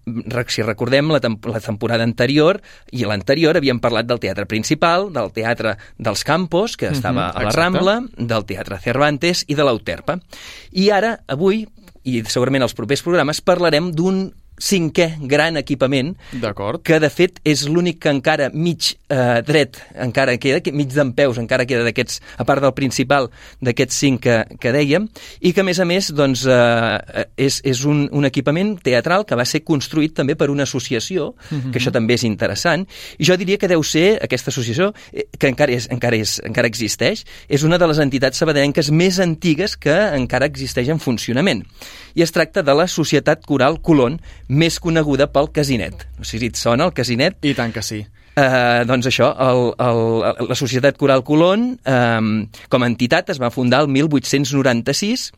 si 0.47 0.61
recordem, 0.61 1.11
la, 1.11 1.19
temp 1.19 1.39
la 1.45 1.59
temporada 1.59 2.03
anterior 2.03 2.61
i 2.91 3.05
l'anterior 3.05 3.57
havíem 3.57 3.79
parlat 3.79 4.05
del 4.05 4.19
teatre 4.19 4.45
principal, 4.45 5.11
del 5.13 5.31
teatre 5.31 5.77
dels 5.97 6.23
Campos, 6.23 6.77
que 6.77 6.87
estava 6.87 7.29
uh 7.29 7.33
-huh, 7.33 7.39
a 7.39 7.43
la 7.43 7.49
exacte. 7.49 7.61
Rambla, 7.61 8.01
del 8.17 8.45
teatre 8.45 8.79
Cervantes 8.79 9.45
i 9.47 9.55
de 9.55 9.63
l'Euterpa. 9.63 10.19
I 10.71 10.89
ara, 10.89 11.19
avui, 11.27 11.67
i 12.07 12.21
segurament 12.31 12.63
als 12.63 12.75
propers 12.77 13.03
programes, 13.03 13.43
parlarem 13.43 13.91
d'un 13.95 14.29
cinquè 14.57 15.07
gran 15.29 15.57
equipament 15.57 16.15
que 16.83 16.97
de 16.99 17.09
fet 17.13 17.39
és 17.45 17.65
l'únic 17.69 17.99
que 18.01 18.11
encara 18.13 18.49
mig 18.53 18.95
eh, 19.09 19.41
dret 19.45 19.77
encara 20.01 20.37
queda, 20.41 20.61
que 20.65 20.73
mig 20.73 20.89
d'en 20.93 21.13
peus 21.17 21.37
encara 21.37 21.67
queda 21.69 21.85
d'aquests, 21.85 22.21
a 22.37 22.45
part 22.47 22.63
del 22.63 22.73
principal 22.77 23.29
d'aquests 23.61 23.99
cinc 24.01 24.23
que, 24.25 24.37
que 24.59 24.73
dèiem 24.73 25.07
i 25.41 25.53
que 25.53 25.61
a 25.61 25.67
més 25.67 25.79
a 25.79 25.85
més 25.85 26.09
doncs, 26.15 26.45
eh, 26.49 27.25
és, 27.37 27.59
és 27.63 27.83
un, 27.85 28.07
un 28.11 28.25
equipament 28.29 28.75
teatral 28.83 29.27
que 29.29 29.37
va 29.37 29.45
ser 29.45 29.61
construït 29.67 30.15
també 30.17 30.35
per 30.35 30.49
una 30.49 30.65
associació 30.65 31.33
mm 31.33 31.57
-hmm. 31.57 31.71
que 31.71 31.79
això 31.79 31.93
també 31.93 32.15
és 32.15 32.23
interessant 32.23 32.87
i 33.17 33.25
jo 33.25 33.37
diria 33.37 33.57
que 33.57 33.67
deu 33.67 33.83
ser 33.83 34.19
aquesta 34.23 34.49
associació 34.49 34.93
eh, 35.13 35.27
que 35.37 35.47
encara, 35.47 35.71
és, 35.71 35.87
encara, 35.91 36.15
és, 36.15 36.41
encara 36.43 36.67
existeix 36.67 37.25
és 37.47 37.63
una 37.63 37.77
de 37.77 37.87
les 37.87 37.99
entitats 37.99 38.37
sabadellenques 38.37 38.91
més 38.91 39.19
antigues 39.19 39.77
que 39.77 40.15
encara 40.15 40.45
existeix 40.45 40.89
en 40.89 40.99
funcionament 40.99 41.63
i 42.15 42.23
es 42.23 42.31
tracta 42.31 42.63
de 42.63 42.73
la 42.73 42.87
Societat 42.87 43.45
Coral 43.45 43.81
Colón 43.81 44.19
més 44.47 44.79
coneguda 44.79 45.27
pel 45.31 45.51
Casinet. 45.53 46.07
No 46.17 46.27
sé 46.27 46.39
si 46.39 46.51
et 46.51 46.59
sona 46.59 46.87
el 46.87 46.95
Casinet. 46.95 47.39
I 47.43 47.55
tant 47.57 47.73
que 47.75 47.83
sí. 47.85 48.03
Uh, 48.37 48.83
doncs 48.85 49.07
això, 49.09 49.31
el, 49.41 49.63
el, 49.81 50.47
la 50.51 50.55
Societat 50.57 50.97
Coral 50.99 51.23
Colón, 51.25 51.71
um, 51.89 52.31
com 52.69 52.85
a 52.85 52.89
entitat, 52.89 53.31
es 53.33 53.41
va 53.41 53.49
fundar 53.49 53.81
el 53.81 53.89
1896 53.89 55.31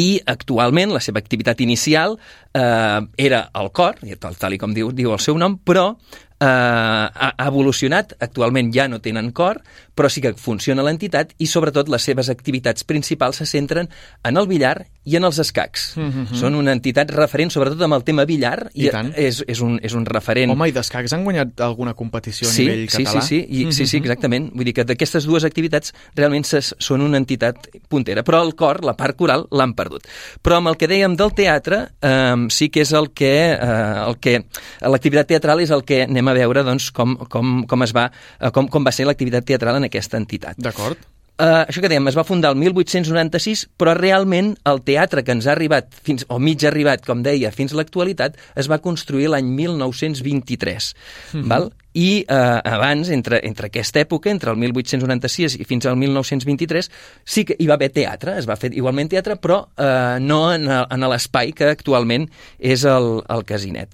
i 0.00 0.06
actualment 0.26 0.92
la 0.94 1.02
seva 1.04 1.20
activitat 1.20 1.60
inicial 1.60 2.16
eh, 2.56 3.00
era 3.20 3.40
el 3.54 3.70
cor, 3.76 4.00
tal, 4.18 4.38
tal 4.40 4.56
i 4.56 4.58
com 4.58 4.72
diu, 4.74 4.90
diu 4.96 5.12
el 5.14 5.20
seu 5.22 5.36
nom, 5.38 5.58
però 5.60 5.90
eh, 5.92 6.46
ha 6.48 7.46
evolucionat, 7.46 8.16
actualment 8.24 8.72
ja 8.74 8.88
no 8.88 9.02
tenen 9.04 9.30
cor, 9.36 9.60
però 9.94 10.10
sí 10.10 10.20
que 10.20 10.34
funciona 10.34 10.82
l'entitat 10.82 11.32
i 11.38 11.46
sobretot 11.46 11.88
les 11.92 12.02
seves 12.02 12.30
activitats 12.32 12.84
principals 12.84 13.40
se 13.42 13.46
centren 13.46 13.88
en 14.24 14.36
el 14.36 14.48
billar 14.50 14.86
i 15.04 15.16
en 15.18 15.24
els 15.24 15.38
escacs. 15.38 15.94
Mm 15.96 16.10
-hmm. 16.10 16.34
Són 16.40 16.54
una 16.54 16.72
entitat 16.72 17.10
referent 17.10 17.50
sobretot 17.50 17.80
amb 17.82 17.94
el 17.94 18.04
tema 18.04 18.24
billar 18.24 18.70
i, 18.72 18.86
i 18.86 18.90
tant. 18.90 19.12
És, 19.16 19.42
és, 19.46 19.60
un, 19.60 19.78
és 19.82 19.92
un 19.92 20.06
referent. 20.06 20.50
Home, 20.50 20.68
i 20.68 20.72
d'escacs 20.72 21.12
han 21.12 21.24
guanyat 21.24 21.60
alguna 21.60 21.94
competició 21.94 22.48
a 22.48 22.50
sí, 22.50 22.62
nivell 22.62 22.88
català? 22.88 23.20
Sí, 23.20 23.20
sí, 23.20 23.26
sí, 23.28 23.46
i, 23.48 23.64
mm 23.64 23.68
-hmm. 23.68 23.72
sí, 23.72 23.86
sí, 23.86 23.96
exactament. 23.98 24.50
Vull 24.54 24.64
dir 24.64 24.74
que 24.74 24.84
d'aquestes 24.84 25.24
dues 25.24 25.44
activitats 25.44 25.92
realment 26.14 26.44
ses, 26.44 26.74
són 26.78 27.00
una 27.00 27.18
entitat 27.18 27.68
puntera, 27.88 28.24
però 28.24 28.42
el 28.42 28.54
cor, 28.54 28.84
la 28.84 28.96
part 28.96 29.16
coral, 29.16 29.46
l'han 29.50 29.74
perdut. 29.74 30.06
Però 30.42 30.56
amb 30.56 30.68
el 30.68 30.76
que 30.76 30.88
dèiem 30.88 31.16
del 31.16 31.32
teatre, 31.34 31.88
eh, 32.00 32.46
sí 32.48 32.70
que 32.70 32.80
és 32.80 32.92
el 32.92 33.10
que, 33.12 33.52
eh, 33.52 34.08
el 34.08 34.18
que 34.18 34.44
l'activitat 34.80 35.26
teatral 35.26 35.60
és 35.60 35.70
el 35.70 35.84
que 35.84 36.02
anem 36.02 36.28
a 36.28 36.32
veure 36.32 36.62
doncs, 36.62 36.90
com, 36.90 37.16
com, 37.28 37.66
com, 37.66 37.82
es 37.82 37.92
va, 37.92 38.10
eh, 38.40 38.50
com, 38.50 38.68
com 38.68 38.84
va 38.84 38.92
ser 38.92 39.06
l'activitat 39.06 39.44
teatral 39.44 39.76
en 39.76 39.83
aquesta 39.88 40.20
entitat. 40.20 40.60
D'acord. 40.60 41.00
Uh, 41.34 41.64
això 41.66 41.80
que 41.82 41.88
dèiem, 41.90 42.06
es 42.06 42.14
va 42.14 42.22
fundar 42.22 42.52
el 42.54 42.60
1896, 42.60 43.64
però 43.74 43.96
realment 43.98 44.52
el 44.70 44.78
teatre 44.86 45.24
que 45.26 45.34
ens 45.34 45.48
ha 45.48 45.56
arribat, 45.56 45.88
fins, 46.06 46.22
o 46.30 46.36
mig 46.38 46.62
arribat, 46.62 47.02
com 47.02 47.24
deia, 47.26 47.50
fins 47.50 47.74
a 47.74 47.80
l'actualitat, 47.80 48.36
es 48.54 48.68
va 48.70 48.78
construir 48.78 49.32
l'any 49.32 49.48
1923. 49.50 50.92
Mm 51.32 51.40
-hmm. 51.40 51.48
val? 51.50 51.72
I 51.94 52.24
uh, 52.28 52.60
abans, 52.64 53.08
entre, 53.10 53.40
entre 53.42 53.66
aquesta 53.66 54.00
època, 54.00 54.30
entre 54.30 54.50
el 54.50 54.56
1896 54.56 55.58
i 55.58 55.64
fins 55.64 55.86
al 55.86 55.96
1923, 55.96 56.90
sí 57.24 57.44
que 57.44 57.56
hi 57.58 57.66
va 57.66 57.74
haver 57.74 57.90
teatre, 57.90 58.38
es 58.38 58.48
va 58.48 58.56
fer 58.56 58.72
igualment 58.72 59.08
teatre, 59.08 59.36
però 59.36 59.66
uh, 59.66 60.18
no 60.20 60.52
en, 60.54 60.68
en 60.68 61.00
l'espai 61.00 61.52
que 61.52 61.64
actualment 61.64 62.30
és 62.58 62.84
el, 62.84 63.22
el 63.28 63.44
casinet. 63.44 63.90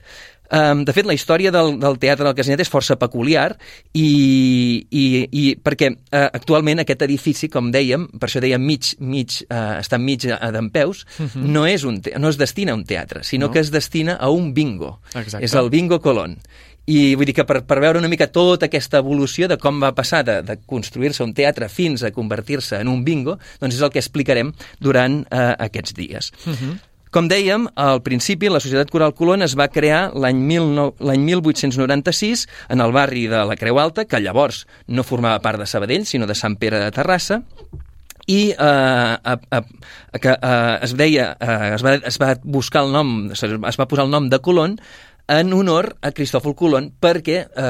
Um, 0.50 0.82
de 0.82 0.92
fet, 0.92 1.06
la 1.06 1.14
història 1.14 1.52
del, 1.54 1.76
del 1.78 1.98
teatre 2.02 2.26
del 2.26 2.34
Casinet 2.34 2.64
és 2.64 2.70
força 2.70 2.96
peculiar 2.98 3.52
i, 3.94 4.82
i, 4.90 5.04
i 5.30 5.44
perquè 5.62 5.92
uh, 5.94 6.24
actualment 6.26 6.82
aquest 6.82 7.04
edifici, 7.06 7.46
com 7.52 7.68
dèiem, 7.70 8.08
per 8.18 8.26
això 8.26 8.42
dèiem 8.42 8.64
mig, 8.66 8.96
mig, 8.98 9.36
uh, 9.46 9.78
està 9.78 10.00
mig 10.02 10.26
d'en 10.26 10.70
peus, 10.74 11.04
uh 11.18 11.22
mhm. 11.22 11.30
-huh. 11.34 11.52
no, 11.54 11.66
és 11.66 11.84
un 11.84 12.00
no 12.18 12.28
es 12.28 12.36
destina 12.36 12.72
a 12.72 12.74
un 12.74 12.84
teatre, 12.84 13.22
sinó 13.22 13.46
no. 13.46 13.52
que 13.52 13.60
es 13.60 13.70
destina 13.70 14.14
a 14.14 14.30
un 14.30 14.52
bingo. 14.54 15.00
Exacte. 15.14 15.44
És 15.44 15.54
el 15.54 15.70
bingo 15.70 16.00
Colón. 16.00 16.38
I 16.86 17.14
vull 17.14 17.26
dir 17.26 17.34
que 17.34 17.44
per, 17.44 17.60
per 17.68 17.78
veure 17.78 17.98
una 17.98 18.08
mica 18.08 18.26
tota 18.32 18.66
aquesta 18.66 18.98
evolució 18.98 19.46
de 19.48 19.58
com 19.58 19.80
va 19.82 19.92
passar 19.94 20.24
de, 20.24 20.42
de 20.42 20.56
construir-se 20.66 21.22
un 21.22 21.34
teatre 21.34 21.68
fins 21.68 22.02
a 22.02 22.10
convertir-se 22.10 22.80
en 22.80 22.88
un 22.88 23.04
bingo, 23.04 23.38
doncs 23.60 23.76
és 23.76 23.82
el 23.82 23.90
que 23.90 24.00
explicarem 24.00 24.52
durant 24.80 25.20
uh, 25.30 25.54
aquests 25.58 25.94
dies. 25.94 26.32
Uh 26.44 26.50
mhm. 26.50 26.56
-huh. 26.56 26.78
Com 27.10 27.26
dèiem, 27.26 27.64
al 27.74 28.04
principi 28.06 28.46
la 28.46 28.60
Societat 28.62 28.90
Coral 28.94 29.16
Colón 29.18 29.42
es 29.42 29.56
va 29.58 29.66
crear 29.74 30.12
l'any 30.14 30.38
1896 30.46 32.44
en 32.70 32.84
el 32.84 32.94
barri 32.94 33.24
de 33.26 33.42
la 33.48 33.56
Creu 33.58 33.80
Alta, 33.82 34.04
que 34.06 34.20
llavors 34.22 34.62
no 34.86 35.02
formava 35.02 35.42
part 35.42 35.58
de 35.58 35.66
Sabadell, 35.66 36.06
sinó 36.06 36.30
de 36.30 36.38
Sant 36.38 36.54
Pere 36.62 36.78
de 36.78 36.92
Terrassa, 36.94 37.42
i 38.30 38.52
eh, 38.52 38.54
a, 38.62 39.34
a, 39.50 39.60
que 40.22 40.36
eh, 40.36 40.78
es 40.86 40.94
deia, 40.94 41.32
eh, 41.40 41.74
es, 41.74 41.82
va, 41.82 41.96
es 41.98 42.18
va 42.22 42.36
buscar 42.44 42.84
el 42.86 42.94
nom, 42.94 43.32
es 43.34 43.42
va 43.80 43.88
posar 43.90 44.06
el 44.06 44.14
nom 44.14 44.30
de 44.30 44.38
Colón 44.38 44.78
en 45.30 45.52
honor 45.54 45.94
a 46.02 46.10
Cristòfol 46.10 46.56
Colón 46.58 46.88
perquè 46.98 47.36
eh, 47.46 47.62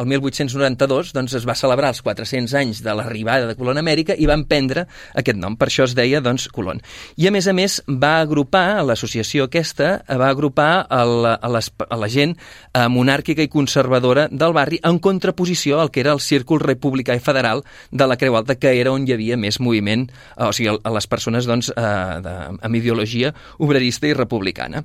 el 0.00 0.06
1892 0.10 1.12
doncs, 1.14 1.36
es 1.38 1.44
va 1.46 1.54
celebrar 1.54 1.92
els 1.92 2.02
400 2.02 2.56
anys 2.58 2.80
de 2.82 2.90
l'arribada 2.90 3.46
de 3.46 3.54
Colón 3.54 3.78
a 3.78 3.84
Amèrica 3.84 4.16
i 4.18 4.26
van 4.26 4.42
prendre 4.50 4.88
aquest 5.14 5.38
nom, 5.38 5.54
per 5.54 5.68
això 5.70 5.86
es 5.86 5.94
deia 5.94 6.18
doncs, 6.24 6.48
Colón. 6.50 6.82
I 7.14 7.28
a 7.30 7.32
més 7.34 7.46
a 7.46 7.54
més 7.54 7.76
va 7.86 8.16
agrupar, 8.18 8.82
l'associació 8.82 9.46
aquesta, 9.46 10.00
va 10.10 10.32
agrupar 10.32 10.88
el, 10.90 11.28
a, 11.30 11.50
les, 11.54 11.70
a 11.86 11.98
la 12.00 12.08
gent 12.10 12.34
eh, 12.34 12.88
monàrquica 12.90 13.46
i 13.46 13.52
conservadora 13.52 14.26
del 14.32 14.56
barri 14.56 14.82
en 14.82 14.98
contraposició 14.98 15.78
al 15.80 15.92
que 15.94 16.02
era 16.02 16.16
el 16.18 16.22
círcul 16.24 16.64
republicà 16.64 17.14
i 17.14 17.22
federal 17.22 17.62
de 17.92 18.10
la 18.10 18.18
Creu 18.18 18.34
Alta, 18.40 18.58
que 18.58 18.74
era 18.80 18.90
on 18.90 19.06
hi 19.06 19.14
havia 19.14 19.38
més 19.38 19.60
moviment, 19.62 20.08
eh, 20.10 20.48
o 20.48 20.50
sigui, 20.50 20.74
a 20.74 20.94
les 20.98 21.06
persones 21.06 21.46
doncs, 21.46 21.70
eh, 21.70 22.18
de, 22.26 22.34
amb 22.58 22.82
ideologia 22.82 23.30
obrerista 23.62 24.10
i 24.10 24.18
republicana. 24.18 24.82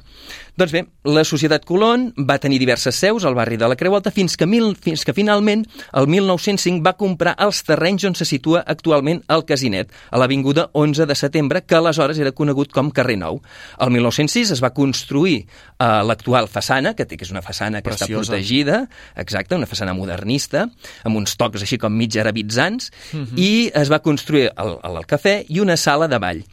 Doncs 0.60 0.76
bé, 0.76 0.86
la 1.08 1.26
Societat 1.26 1.66
Colón 1.66 2.12
va 2.26 2.40
tenir 2.40 2.60
diverses 2.60 2.96
seus 2.96 3.26
al 3.26 3.36
barri 3.38 3.58
de 3.58 3.68
la 3.70 3.78
Creu 3.80 3.96
Alta 3.96 4.12
fins 4.12 4.36
que, 4.38 4.48
mil, 4.50 4.74
fins 4.76 5.06
que 5.06 5.14
finalment, 5.16 5.66
el 5.94 6.08
1905, 6.08 6.84
va 6.86 6.96
comprar 7.00 7.36
els 7.40 7.62
terrenys 7.68 8.06
on 8.10 8.16
se 8.18 8.28
situa 8.28 8.64
actualment 8.68 9.22
el 9.32 9.46
Casinet, 9.48 9.94
a 10.12 10.20
l'Avinguda 10.20 10.70
11 10.74 11.08
de 11.10 11.18
setembre, 11.18 11.64
que 11.66 11.78
aleshores 11.78 12.20
era 12.20 12.34
conegut 12.36 12.74
com 12.76 12.92
Carrer 12.92 13.18
Nou. 13.22 13.42
El 13.80 13.94
1906 13.96 14.54
es 14.58 14.64
va 14.64 14.74
construir 14.76 15.38
eh, 15.44 15.86
l'actual 16.06 16.50
façana, 16.52 16.96
que 16.96 17.08
té 17.08 17.18
que 17.20 17.28
és 17.28 17.34
una 17.34 17.44
façana 17.46 17.84
que 17.84 17.90
Preciosa. 17.92 18.22
està 18.22 18.36
protegida, 18.36 18.82
exacte, 19.16 19.56
una 19.56 19.70
façana 19.70 19.96
modernista, 19.98 20.68
amb 21.04 21.22
uns 21.22 21.38
tocs 21.40 21.64
així 21.66 21.80
com 21.80 21.94
mig 21.94 22.18
arabitzants, 22.20 22.92
uh 23.14 23.18
mhm. 23.18 23.26
-huh. 23.26 23.40
i 23.40 23.72
es 23.74 23.92
va 23.92 24.00
construir 24.00 24.52
el, 24.56 24.78
el, 24.84 24.98
el 24.98 25.08
cafè 25.08 25.46
i 25.48 25.60
una 25.60 25.78
sala 25.78 26.08
de 26.08 26.18
ball. 26.20 26.44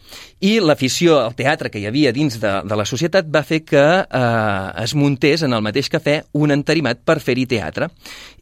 I 0.45 0.59
l'afició 0.61 1.15
al 1.17 1.33
teatre 1.33 1.71
que 1.73 1.81
hi 1.81 1.87
havia 1.89 2.11
dins 2.13 2.35
de, 2.43 2.51
de 2.69 2.77
la 2.77 2.85
societat 2.85 3.29
va 3.33 3.41
fer 3.47 3.63
que 3.65 3.85
eh, 4.05 4.83
es 4.83 4.93
muntés 4.93 5.41
en 5.47 5.57
el 5.57 5.63
mateix 5.65 5.89
cafè 5.89 6.19
un 6.37 6.53
enterimat 6.53 7.01
per 7.01 7.23
fer-hi 7.25 7.47
teatre. 7.49 7.89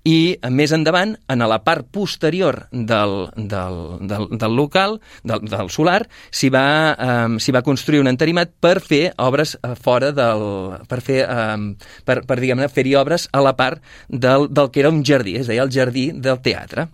I 0.04 0.35
més 0.50 0.74
endavant, 0.74 1.14
en 1.30 1.44
la 1.46 1.61
part 1.62 1.87
posterior 1.94 2.64
del, 2.72 3.14
del, 3.37 3.78
del, 4.11 4.26
del 4.35 4.57
local, 4.59 4.98
del, 5.22 5.46
del 5.46 5.70
solar, 5.70 6.00
s'hi 6.35 6.50
va, 6.50 6.64
eh, 6.98 7.54
va 7.54 7.62
construir 7.62 8.02
un 8.02 8.11
enterimat 8.11 8.50
per 8.59 8.81
fer 8.83 9.04
obres 9.23 9.54
eh, 9.62 9.77
fora 9.79 10.10
del... 10.10 10.44
per 10.90 10.98
fer, 10.98 11.23
eh, 11.23 12.02
per, 12.04 12.25
per 12.27 12.40
diguem-ne, 12.42 12.68
fer-hi 12.75 12.98
obres 12.98 13.31
a 13.31 13.46
la 13.46 13.54
part 13.54 13.79
del, 14.08 14.50
del 14.50 14.75
que 14.75 14.83
era 14.83 14.90
un 14.90 15.04
jardí, 15.06 15.38
és 15.38 15.46
a 15.46 15.54
dir, 15.54 15.62
el 15.62 15.73
jardí 15.73 16.10
del 16.10 16.42
teatre. 16.42 16.90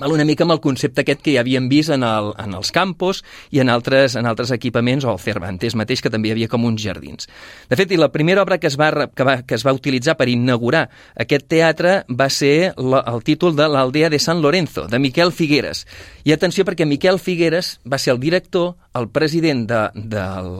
Val 0.00 0.12
una 0.12 0.24
mica 0.26 0.42
amb 0.42 0.54
el 0.56 0.60
concepte 0.62 1.04
aquest 1.04 1.20
que 1.22 1.36
ja 1.36 1.42
havíem 1.44 1.68
vist 1.70 1.92
en, 1.94 2.02
el, 2.02 2.32
en 2.42 2.56
els 2.58 2.72
campos 2.74 3.22
i 3.54 3.60
en 3.62 3.70
altres, 3.70 4.16
en 4.18 4.26
altres 4.26 4.50
equipaments, 4.54 5.06
o 5.06 5.12
el 5.12 5.20
Cervantes 5.22 5.76
mateix, 5.78 6.02
que 6.02 6.10
també 6.10 6.32
hi 6.32 6.34
havia 6.34 6.50
com 6.50 6.66
uns 6.66 6.82
jardins. 6.82 7.28
De 7.70 7.78
fet, 7.78 7.94
i 7.94 8.00
la 8.00 8.10
primera 8.10 8.42
obra 8.42 8.58
que 8.58 8.66
es 8.66 8.78
va, 8.80 8.90
que 9.06 9.26
va, 9.26 9.36
que 9.46 9.54
es 9.54 9.66
va 9.66 9.74
utilitzar 9.76 10.16
per 10.18 10.28
inaugurar 10.32 10.88
aquest 11.14 11.46
teatre 11.46 12.00
va 12.10 12.26
ser 12.26 12.72
la, 12.74 13.04
el 13.06 13.22
títol 13.22 13.54
de 13.54 13.68
l'Aldea 13.70 14.10
de 14.10 14.18
San 14.18 14.42
Lorenzo, 14.42 14.88
de 14.90 14.98
Miquel 14.98 15.30
Figueres. 15.32 15.84
I 16.26 16.34
atenció, 16.34 16.66
perquè 16.66 16.88
Miquel 16.90 17.22
Figueres 17.22 17.78
va 17.86 18.02
ser 18.02 18.16
el 18.16 18.22
director, 18.22 18.74
el 18.94 19.08
president 19.10 19.64
de, 19.68 19.80
del, 19.94 20.50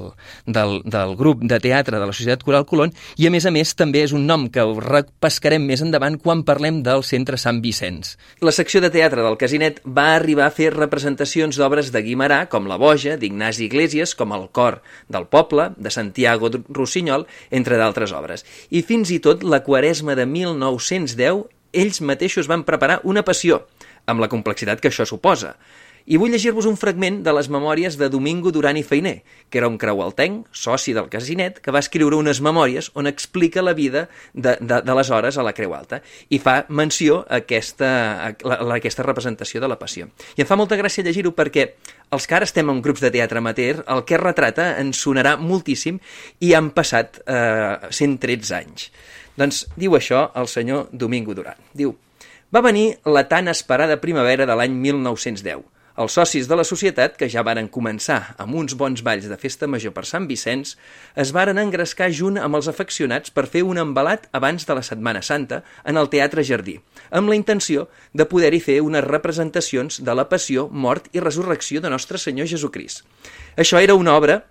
del, 0.47 0.81
del 0.85 1.15
grup 1.17 1.45
de 1.47 1.61
teatre 1.63 2.01
de 2.01 2.07
la 2.09 2.13
Societat 2.13 2.43
Coral 2.45 2.67
Colón, 2.67 2.93
i 3.17 3.29
a 3.29 3.33
més 3.33 3.47
a 3.47 3.53
més 3.55 3.75
també 3.79 4.03
és 4.05 4.15
un 4.17 4.27
nom 4.27 4.49
que 4.53 4.65
repescarem 4.85 5.65
més 5.65 5.85
endavant 5.85 6.19
quan 6.21 6.43
parlem 6.47 6.83
del 6.87 7.05
Centre 7.07 7.39
Sant 7.41 7.63
Vicenç. 7.65 8.15
La 8.45 8.55
secció 8.55 8.83
de 8.83 8.91
teatre 8.95 9.23
del 9.25 9.39
Casinet 9.41 9.81
va 9.87 10.11
arribar 10.17 10.49
a 10.49 10.55
fer 10.55 10.73
representacions 10.75 11.59
d'obres 11.61 11.93
de 11.95 12.03
Guimarà, 12.03 12.45
com 12.51 12.69
La 12.71 12.79
Boja, 12.81 13.17
d'Ignasi 13.21 13.69
Iglesias, 13.69 14.17
com 14.19 14.35
El 14.35 14.49
cor 14.51 14.81
del 15.09 15.29
poble, 15.31 15.71
de 15.77 15.95
Santiago 15.95 16.51
Rossinyol, 16.69 17.29
entre 17.55 17.79
d'altres 17.79 18.13
obres. 18.13 18.45
I 18.71 18.83
fins 18.83 19.15
i 19.15 19.21
tot 19.23 19.47
la 19.47 19.63
Quaresma 19.65 20.19
de 20.19 20.27
1910, 20.27 21.47
ells 21.75 22.01
mateixos 22.03 22.51
van 22.51 22.67
preparar 22.67 23.01
una 23.05 23.25
passió, 23.27 23.65
amb 24.07 24.23
la 24.23 24.31
complexitat 24.31 24.83
que 24.83 24.91
això 24.91 25.07
suposa. 25.09 25.55
I 26.05 26.19
vull 26.21 26.35
llegir-vos 26.35 26.67
un 26.69 26.75
fragment 26.77 27.23
de 27.25 27.33
les 27.33 27.47
memòries 27.49 27.95
de 27.97 28.11
Domingo 28.13 28.51
Duran 28.53 28.77
i 28.77 28.83
Feiner, 28.85 29.23
que 29.49 29.57
era 29.57 29.71
un 29.71 29.79
creualtenc, 29.81 30.51
soci 30.53 30.93
del 30.93 31.09
Casinet, 31.09 31.63
que 31.65 31.73
va 31.73 31.81
escriure 31.81 32.19
unes 32.19 32.43
memòries 32.45 32.91
on 32.93 33.09
explica 33.09 33.65
la 33.65 33.73
vida 33.73 34.11
de, 34.35 34.53
de, 34.61 34.83
de 34.85 34.97
les 34.99 35.09
hores 35.09 35.39
a 35.41 35.47
la 35.47 35.55
Creu 35.57 35.73
Alta 35.73 36.03
i 36.29 36.43
fa 36.45 36.59
menció 36.69 37.23
a 37.23 37.41
aquesta, 37.41 37.89
a, 38.21 38.29
a 38.37 38.69
aquesta 38.77 39.09
representació 39.09 39.65
de 39.65 39.73
la 39.73 39.81
passió. 39.81 40.11
I 40.37 40.45
em 40.45 40.53
fa 40.53 40.61
molta 40.61 40.77
gràcia 40.77 41.07
llegir-ho 41.09 41.33
perquè 41.33 41.71
els 42.13 42.29
que 42.29 42.37
ara 42.37 42.45
estem 42.45 42.69
en 42.69 42.85
grups 42.85 43.01
de 43.01 43.15
teatre 43.15 43.41
amateur, 43.41 43.81
el 43.89 44.05
que 44.05 44.21
retrata 44.21 44.75
ens 44.85 45.01
sonarà 45.01 45.39
moltíssim 45.41 46.03
i 46.45 46.53
han 46.53 46.75
passat 46.77 47.23
eh, 47.25 47.81
113 47.89 48.59
anys. 48.61 48.91
Doncs 49.41 49.65
diu 49.81 49.97
això 49.97 50.27
el 50.37 50.53
senyor 50.53 50.91
Domingo 50.93 51.33
Duran. 51.33 51.57
Diu, 51.73 51.97
va 52.53 52.61
venir 52.61 52.91
la 53.09 53.25
tan 53.25 53.49
esperada 53.49 54.03
primavera 54.05 54.45
de 54.45 54.53
l'any 54.53 54.77
1910 54.85 55.71
els 55.97 56.15
socis 56.19 56.49
de 56.51 56.57
la 56.59 56.65
societat, 56.67 57.15
que 57.19 57.29
ja 57.31 57.45
varen 57.47 57.69
començar 57.71 58.35
amb 58.43 58.57
uns 58.59 58.75
bons 58.79 59.03
balls 59.07 59.29
de 59.31 59.39
festa 59.39 59.69
major 59.71 59.95
per 59.95 60.05
Sant 60.09 60.27
Vicenç, 60.31 60.75
es 61.15 61.31
varen 61.37 61.61
engrescar 61.63 62.11
junt 62.11 62.41
amb 62.41 62.59
els 62.59 62.69
afeccionats 62.71 63.31
per 63.35 63.47
fer 63.51 63.63
un 63.63 63.79
embalat 63.79 64.27
abans 64.33 64.67
de 64.67 64.75
la 64.75 64.83
Setmana 64.83 65.23
Santa 65.23 65.63
en 65.85 66.01
el 66.01 66.11
Teatre 66.11 66.43
Jardí, 66.45 66.81
amb 67.11 67.31
la 67.31 67.39
intenció 67.39 67.87
de 68.13 68.27
poder-hi 68.27 68.61
fer 68.61 68.81
unes 68.83 69.07
representacions 69.07 70.01
de 70.03 70.17
la 70.19 70.27
passió, 70.29 70.67
mort 70.71 71.07
i 71.13 71.23
resurrecció 71.23 71.81
de 71.81 71.95
Nostre 71.95 72.19
Senyor 72.19 72.51
Jesucrist. 72.51 73.05
Això 73.57 73.79
era 73.79 73.95
una 73.95 74.19
obra 74.19 74.43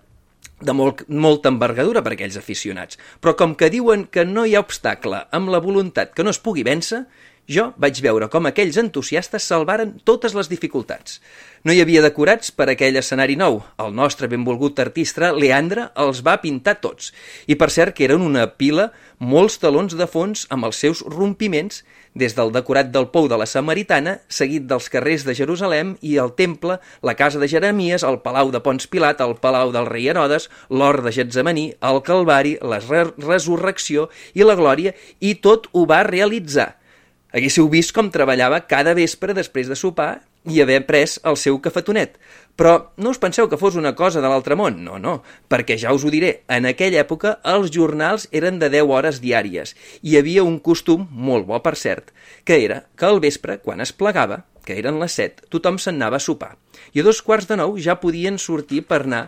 de 0.64 0.72
molt, 0.72 1.02
molta 1.08 1.50
envergadura 1.52 2.02
per 2.04 2.14
aquells 2.14 2.36
aficionats, 2.40 2.98
però 3.20 3.34
com 3.38 3.54
que 3.58 3.70
diuen 3.72 4.06
que 4.12 4.24
no 4.24 4.44
hi 4.46 4.54
ha 4.54 4.62
obstacle 4.64 5.24
amb 5.34 5.50
la 5.52 5.60
voluntat 5.60 6.14
que 6.14 6.24
no 6.24 6.32
es 6.32 6.40
pugui 6.40 6.64
vèncer, 6.66 7.04
jo 7.50 7.72
vaig 7.76 7.98
veure 8.00 8.30
com 8.32 8.46
aquells 8.48 8.78
entusiastes 8.80 9.44
salvaren 9.50 9.98
totes 10.08 10.32
les 10.36 10.48
dificultats. 10.48 11.18
No 11.64 11.72
hi 11.72 11.80
havia 11.80 12.02
decorats 12.04 12.50
per 12.52 12.66
aquell 12.68 12.96
escenari 13.00 13.36
nou. 13.40 13.58
El 13.80 13.94
nostre 13.96 14.28
benvolgut 14.28 14.80
artista, 14.80 15.30
Leandre, 15.32 15.86
els 15.96 16.20
va 16.24 16.38
pintar 16.42 16.74
tots. 16.80 17.12
I 17.48 17.56
per 17.60 17.70
cert 17.72 17.96
que 17.96 18.04
eren 18.04 18.24
una 18.24 18.46
pila, 18.60 18.90
molts 19.16 19.56
talons 19.62 19.96
de 19.96 20.08
fons 20.08 20.44
amb 20.52 20.68
els 20.68 20.80
seus 20.80 21.00
rompiments, 21.04 21.82
des 22.14 22.36
del 22.36 22.52
decorat 22.52 22.92
del 22.92 23.08
Pou 23.12 23.28
de 23.32 23.40
la 23.40 23.48
Samaritana, 23.48 24.18
seguit 24.28 24.68
dels 24.68 24.88
carrers 24.92 25.24
de 25.24 25.34
Jerusalem 25.36 25.96
i 26.00 26.18
el 26.20 26.32
temple, 26.36 26.78
la 27.02 27.16
casa 27.16 27.40
de 27.40 27.48
Jeremies, 27.48 28.04
el 28.04 28.20
palau 28.24 28.52
de 28.52 28.60
Pons 28.60 28.88
Pilat, 28.88 29.24
el 29.24 29.36
palau 29.40 29.72
del 29.72 29.88
rei 29.88 30.12
Herodes, 30.12 30.50
l'hort 30.68 31.04
de 31.04 31.12
Getsemaní, 31.16 31.70
el 31.80 32.00
Calvari, 32.04 32.58
la 32.60 32.80
resurrecció 32.80 34.08
i 34.32 34.44
la 34.44 34.56
glòria, 34.60 34.94
i 35.20 35.36
tot 35.40 35.72
ho 35.72 35.88
va 35.88 36.04
realitzar 36.04 36.74
Haguéssiu 37.34 37.66
vist 37.66 37.90
com 37.90 38.12
treballava 38.14 38.60
cada 38.70 38.92
vespre 38.94 39.34
després 39.34 39.66
de 39.66 39.74
sopar 39.74 40.20
i 40.46 40.60
haver 40.62 40.84
pres 40.86 41.16
el 41.26 41.34
seu 41.40 41.56
cafetonet. 41.58 42.12
Però 42.54 42.74
no 42.94 43.10
us 43.10 43.18
penseu 43.18 43.48
que 43.50 43.58
fos 43.58 43.74
una 43.80 43.96
cosa 43.98 44.20
de 44.22 44.30
l'altre 44.30 44.54
món, 44.54 44.76
no, 44.86 45.00
no, 45.02 45.16
perquè 45.50 45.74
ja 45.80 45.90
us 45.96 46.04
ho 46.06 46.12
diré, 46.14 46.44
en 46.46 46.68
aquella 46.70 47.00
època 47.02 47.40
els 47.54 47.72
jornals 47.74 48.28
eren 48.30 48.60
de 48.62 48.68
10 48.70 48.86
hores 48.86 49.18
diàries 49.24 49.74
i 50.02 50.12
hi 50.12 50.18
havia 50.20 50.44
un 50.46 50.60
costum, 50.62 51.08
molt 51.10 51.48
bo 51.48 51.58
per 51.64 51.74
cert, 51.80 52.14
que 52.46 52.60
era 52.68 52.84
que 52.94 53.08
al 53.08 53.18
vespre, 53.24 53.58
quan 53.58 53.82
es 53.82 53.90
plegava, 53.90 54.44
que 54.62 54.78
eren 54.78 55.02
les 55.02 55.18
7, 55.18 55.48
tothom 55.50 55.80
se'n 55.82 55.98
anava 55.98 56.22
a 56.22 56.26
sopar. 56.28 56.54
I 56.94 57.02
a 57.02 57.08
dos 57.08 57.18
quarts 57.18 57.50
de 57.50 57.58
nou 57.58 57.74
ja 57.82 57.98
podien 57.98 58.38
sortir 58.38 58.84
per 58.86 59.02
anar 59.02 59.26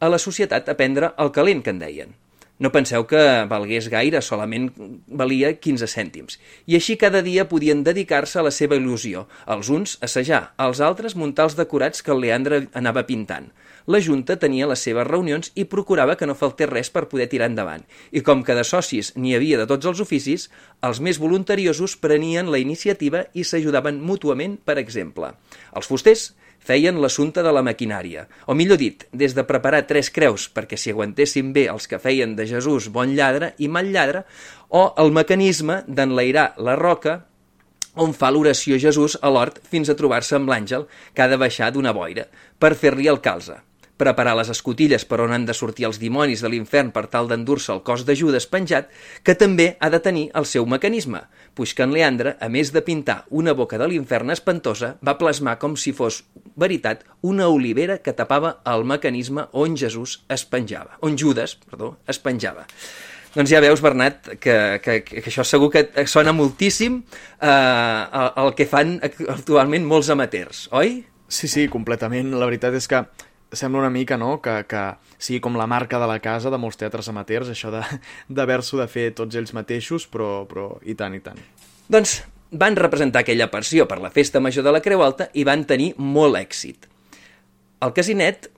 a 0.00 0.08
la 0.08 0.18
societat 0.18 0.72
a 0.72 0.78
prendre 0.80 1.12
el 1.20 1.36
calent, 1.36 1.60
que 1.60 1.76
en 1.76 1.84
deien. 1.84 2.16
No 2.60 2.68
penseu 2.68 3.06
que 3.08 3.20
valgués 3.48 3.86
gaire, 3.88 4.20
solament 4.20 4.66
valia 5.08 5.54
15 5.56 5.86
cèntims. 5.88 6.36
I 6.68 6.76
així 6.76 6.98
cada 7.00 7.22
dia 7.24 7.46
podien 7.48 7.80
dedicar-se 7.86 8.36
a 8.36 8.44
la 8.44 8.52
seva 8.52 8.76
il·lusió. 8.76 9.24
Els 9.48 9.70
uns 9.72 9.96
assajar, 10.04 10.42
els 10.60 10.82
altres 10.84 11.16
muntar 11.16 11.46
els 11.48 11.56
decorats 11.56 12.04
que 12.04 12.12
el 12.12 12.20
Leandre 12.20 12.66
anava 12.76 13.06
pintant. 13.08 13.48
La 13.88 14.02
Junta 14.04 14.36
tenia 14.36 14.68
les 14.68 14.82
seves 14.84 15.06
reunions 15.08 15.54
i 15.56 15.64
procurava 15.64 16.18
que 16.20 16.28
no 16.28 16.36
faltés 16.36 16.68
res 16.68 16.92
per 16.92 17.06
poder 17.08 17.30
tirar 17.32 17.48
endavant. 17.48 17.86
I 18.12 18.20
com 18.20 18.44
que 18.44 18.54
de 18.54 18.66
socis 18.68 19.14
n'hi 19.16 19.32
havia 19.38 19.56
de 19.62 19.66
tots 19.70 19.88
els 19.88 20.04
oficis, 20.04 20.50
els 20.84 21.00
més 21.00 21.18
voluntariosos 21.18 21.96
prenien 21.96 22.52
la 22.52 22.60
iniciativa 22.60 23.24
i 23.32 23.46
s'ajudaven 23.48 24.04
mútuament, 24.04 24.58
per 24.60 24.76
exemple. 24.84 25.32
Els 25.72 25.88
fusters 25.88 26.34
feien 26.60 27.00
l'assumpte 27.00 27.42
de 27.42 27.52
la 27.52 27.64
maquinària, 27.66 28.26
o 28.46 28.54
millor 28.54 28.78
dit, 28.80 29.06
des 29.12 29.34
de 29.34 29.44
preparar 29.48 29.86
tres 29.88 30.10
creus 30.14 30.48
perquè 30.52 30.78
s'hi 30.78 30.92
aguantessin 30.94 31.54
bé 31.56 31.66
els 31.72 31.88
que 31.88 31.98
feien 31.98 32.36
de 32.36 32.46
Jesús 32.46 32.90
bon 32.92 33.16
lladre 33.16 33.54
i 33.58 33.68
mal 33.68 33.90
lladre, 33.90 34.24
o 34.68 34.92
el 35.02 35.10
mecanisme 35.12 35.82
d'enlairar 35.88 36.52
la 36.58 36.76
roca 36.76 37.20
on 37.96 38.12
fa 38.14 38.30
l'oració 38.30 38.78
Jesús 38.78 39.16
a 39.20 39.32
l'hort 39.32 39.58
fins 39.66 39.90
a 39.90 39.96
trobar-se 39.98 40.36
amb 40.38 40.50
l'àngel 40.52 40.86
que 41.14 41.24
ha 41.24 41.28
de 41.32 41.40
baixar 41.40 41.72
d'una 41.74 41.94
boira 41.96 42.28
per 42.58 42.76
fer-li 42.78 43.10
el 43.10 43.18
calze 43.24 43.58
preparar 44.00 44.32
les 44.38 44.50
escotilles 44.52 45.04
per 45.04 45.20
on 45.20 45.34
han 45.36 45.44
de 45.48 45.54
sortir 45.56 45.86
els 45.88 46.00
dimonis 46.00 46.40
de 46.40 46.50
l'infern 46.52 46.92
per 46.94 47.04
tal 47.12 47.28
d'endur-se 47.28 47.74
el 47.74 47.82
cos 47.84 48.06
de 48.08 48.16
Judes 48.16 48.48
penjat, 48.48 48.88
que 49.22 49.36
també 49.36 49.74
ha 49.78 49.90
de 49.92 50.00
tenir 50.00 50.26
el 50.38 50.48
seu 50.48 50.66
mecanisme, 50.66 51.26
puix 51.54 51.74
que 51.76 51.84
en 51.84 51.92
Leandre, 51.94 52.36
a 52.40 52.48
més 52.48 52.72
de 52.72 52.82
pintar 52.86 53.24
una 53.28 53.54
boca 53.56 53.78
de 53.78 53.90
l'infern 53.90 54.32
espantosa, 54.32 54.94
va 55.04 55.18
plasmar 55.20 55.58
com 55.60 55.76
si 55.76 55.92
fos 55.92 56.22
veritat 56.56 57.04
una 57.20 57.50
olivera 57.52 58.00
que 58.00 58.16
tapava 58.16 58.56
el 58.72 58.86
mecanisme 58.88 59.46
on 59.52 59.76
Jesús 59.76 60.20
es 60.28 60.46
penjava, 60.48 60.96
on 61.04 61.18
Judes, 61.20 61.58
perdó, 61.68 61.96
es 62.08 62.18
penjava. 62.18 62.66
Doncs 63.30 63.52
ja 63.52 63.60
veus, 63.62 63.78
Bernat, 63.78 64.32
que, 64.42 64.54
que, 64.82 64.96
que 65.06 65.22
això 65.22 65.44
segur 65.46 65.68
que 65.70 65.84
sona 66.10 66.32
moltíssim 66.34 66.98
eh, 66.98 68.24
el 68.42 68.56
que 68.58 68.66
fan 68.66 68.96
actualment 69.04 69.86
molts 69.86 70.10
amateurs, 70.10 70.66
oi? 70.74 71.04
Sí, 71.30 71.46
sí, 71.46 71.68
completament. 71.70 72.32
La 72.34 72.48
veritat 72.48 72.74
és 72.74 72.90
que 72.90 73.04
sembla 73.52 73.80
una 73.82 73.90
mica, 73.90 74.16
no?, 74.20 74.38
que, 74.42 74.62
que 74.70 74.82
sigui 75.18 75.40
com 75.44 75.56
la 75.58 75.68
marca 75.70 76.00
de 76.00 76.08
la 76.10 76.18
casa 76.22 76.50
de 76.50 76.58
molts 76.60 76.78
teatres 76.80 77.08
amateurs, 77.12 77.50
això 77.50 77.72
d'haver-s'ho 77.72 78.78
de, 78.78 78.84
de 78.86 78.92
fer 78.92 79.08
tots 79.16 79.38
ells 79.38 79.54
mateixos, 79.56 80.06
però, 80.10 80.44
però 80.50 80.72
i 80.82 80.96
tant, 80.98 81.16
i 81.16 81.22
tant. 81.24 81.40
Doncs 81.90 82.20
van 82.50 82.78
representar 82.78 83.22
aquella 83.24 83.50
passió 83.50 83.86
per 83.90 84.00
la 84.02 84.10
festa 84.14 84.40
major 84.42 84.66
de 84.66 84.74
la 84.74 84.82
Creu 84.82 85.02
Alta 85.02 85.30
i 85.34 85.44
van 85.46 85.64
tenir 85.66 85.92
molt 85.98 86.38
èxit. 86.38 86.88
El 87.80 87.94
casinet 87.96 88.50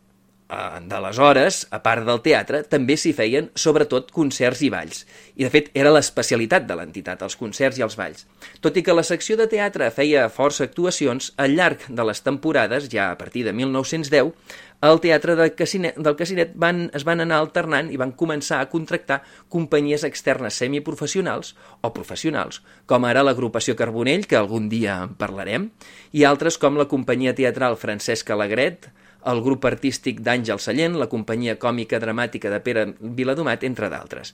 d'aleshores, 0.49 1.67
a 1.73 1.79
part 1.81 2.05
del 2.05 2.21
teatre, 2.25 2.63
també 2.69 2.99
s'hi 3.01 3.15
feien 3.17 3.49
sobretot 3.57 4.11
concerts 4.13 4.61
i 4.63 4.69
balls. 4.73 5.07
I, 5.37 5.47
de 5.47 5.51
fet, 5.53 5.71
era 5.73 5.93
l'especialitat 5.95 6.67
de 6.69 6.77
l'entitat, 6.77 7.23
els 7.25 7.39
concerts 7.41 7.79
i 7.81 7.85
els 7.87 7.97
balls. 7.97 8.27
Tot 8.61 8.77
i 8.77 8.83
que 8.85 8.97
la 8.97 9.07
secció 9.07 9.39
de 9.41 9.49
teatre 9.49 9.89
feia 9.95 10.29
força 10.29 10.67
actuacions, 10.69 11.33
al 11.41 11.57
llarg 11.57 11.87
de 11.89 12.05
les 12.05 12.21
temporades, 12.21 12.91
ja 12.93 13.11
a 13.11 13.17
partir 13.17 13.47
de 13.47 13.57
1910, 13.57 14.35
el 14.83 14.99
teatre 14.99 15.37
de 15.39 15.47
Casinet, 15.55 15.97
del 15.97 16.17
Casinet 16.19 16.57
van, 16.59 16.89
es 16.93 17.05
van 17.07 17.23
anar 17.23 17.39
alternant 17.39 17.89
i 17.95 17.99
van 18.01 18.13
començar 18.19 18.59
a 18.61 18.69
contractar 18.69 19.21
companyies 19.49 20.03
externes 20.05 20.59
semiprofessionals 20.59 21.55
o 21.81 21.93
professionals, 21.95 22.61
com 22.91 23.07
ara 23.07 23.23
l'agrupació 23.23 23.77
Carbonell, 23.79 24.27
que 24.27 24.37
algun 24.37 24.67
dia 24.73 24.99
en 25.07 25.15
parlarem, 25.21 25.71
i 26.11 26.27
altres 26.27 26.59
com 26.59 26.77
la 26.77 26.89
companyia 26.91 27.37
teatral 27.39 27.79
Francesc 27.79 28.35
Alegret, 28.35 28.91
el 29.31 29.41
grup 29.45 29.65
artístic 29.69 30.21
d'Àngel 30.25 30.61
Sallent, 30.63 30.97
la 30.99 31.09
companyia 31.11 31.57
còmica 31.61 32.01
dramàtica 32.03 32.51
de 32.53 32.61
Pere 32.65 32.87
Viladomat, 33.01 33.65
entre 33.69 33.91
d'altres. 33.93 34.33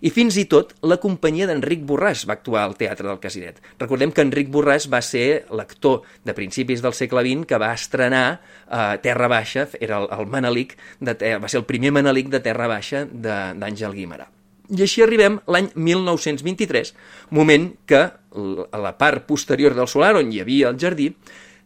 I 0.00 0.12
fins 0.14 0.38
i 0.38 0.46
tot 0.50 0.74
la 0.86 0.98
companyia 1.02 1.48
d'Enric 1.50 1.82
Borràs 1.88 2.24
va 2.28 2.38
actuar 2.38 2.64
al 2.66 2.76
Teatre 2.78 3.08
del 3.08 3.20
Casinet. 3.22 3.60
Recordem 3.80 4.12
que 4.14 4.24
Enric 4.26 4.50
Borràs 4.54 4.88
va 4.90 5.02
ser 5.02 5.44
l'actor 5.50 6.02
de 6.24 6.36
principis 6.36 6.84
del 6.84 6.96
segle 6.96 7.24
XX 7.26 7.48
que 7.48 7.60
va 7.60 7.72
estrenar 7.74 8.24
eh, 8.38 8.96
Terra 9.02 9.28
Baixa, 9.28 9.68
era 9.80 10.02
el, 10.02 10.10
el 10.18 10.26
Manelic, 10.30 10.76
de, 11.00 11.36
va 11.38 11.50
ser 11.50 11.62
el 11.62 11.68
primer 11.68 11.94
Manelic 11.98 12.30
de 12.32 12.42
Terra 12.44 12.70
Baixa 12.70 13.04
d'Àngel 13.08 13.96
Guimarà. 13.96 14.28
I 14.68 14.82
així 14.84 15.00
arribem 15.00 15.38
l'any 15.48 15.70
1923, 15.80 16.92
moment 17.32 17.70
que 17.88 18.02
a 18.04 18.80
la 18.82 18.92
part 19.00 19.24
posterior 19.28 19.72
del 19.74 19.88
solar, 19.88 20.12
on 20.20 20.32
hi 20.32 20.42
havia 20.42 20.68
el 20.68 20.76
jardí, 20.80 21.08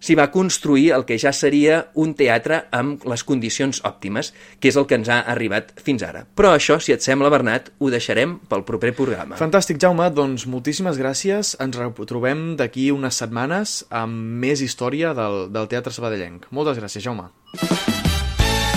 s'hi 0.02 0.16
va 0.18 0.28
construir 0.34 0.90
el 0.96 1.06
que 1.06 1.18
ja 1.20 1.32
seria 1.32 1.86
un 1.94 2.16
teatre 2.18 2.64
amb 2.74 3.04
les 3.08 3.22
condicions 3.24 3.80
òptimes, 3.86 4.32
que 4.58 4.72
és 4.72 4.78
el 4.78 4.88
que 4.90 4.98
ens 4.98 5.10
ha 5.12 5.22
arribat 5.32 5.72
fins 5.78 6.02
ara. 6.06 6.24
Però 6.36 6.52
això, 6.56 6.78
si 6.82 6.94
et 6.94 7.04
sembla, 7.04 7.30
Bernat, 7.32 7.70
ho 7.78 7.90
deixarem 7.92 8.36
pel 8.50 8.66
proper 8.68 8.92
programa. 8.98 9.38
Fantàstic, 9.40 9.80
Jaume. 9.82 10.10
Doncs 10.12 10.48
moltíssimes 10.50 10.98
gràcies. 11.00 11.54
Ens 11.62 11.78
retrobem 11.78 12.52
d'aquí 12.58 12.90
unes 12.94 13.22
setmanes 13.22 13.82
amb 13.90 14.42
més 14.42 14.62
història 14.64 15.14
del, 15.16 15.46
del 15.54 15.70
Teatre 15.70 15.94
Sabadellenc. 15.94 16.50
Moltes 16.50 16.82
gràcies, 16.82 17.04
Jaume. 17.06 17.30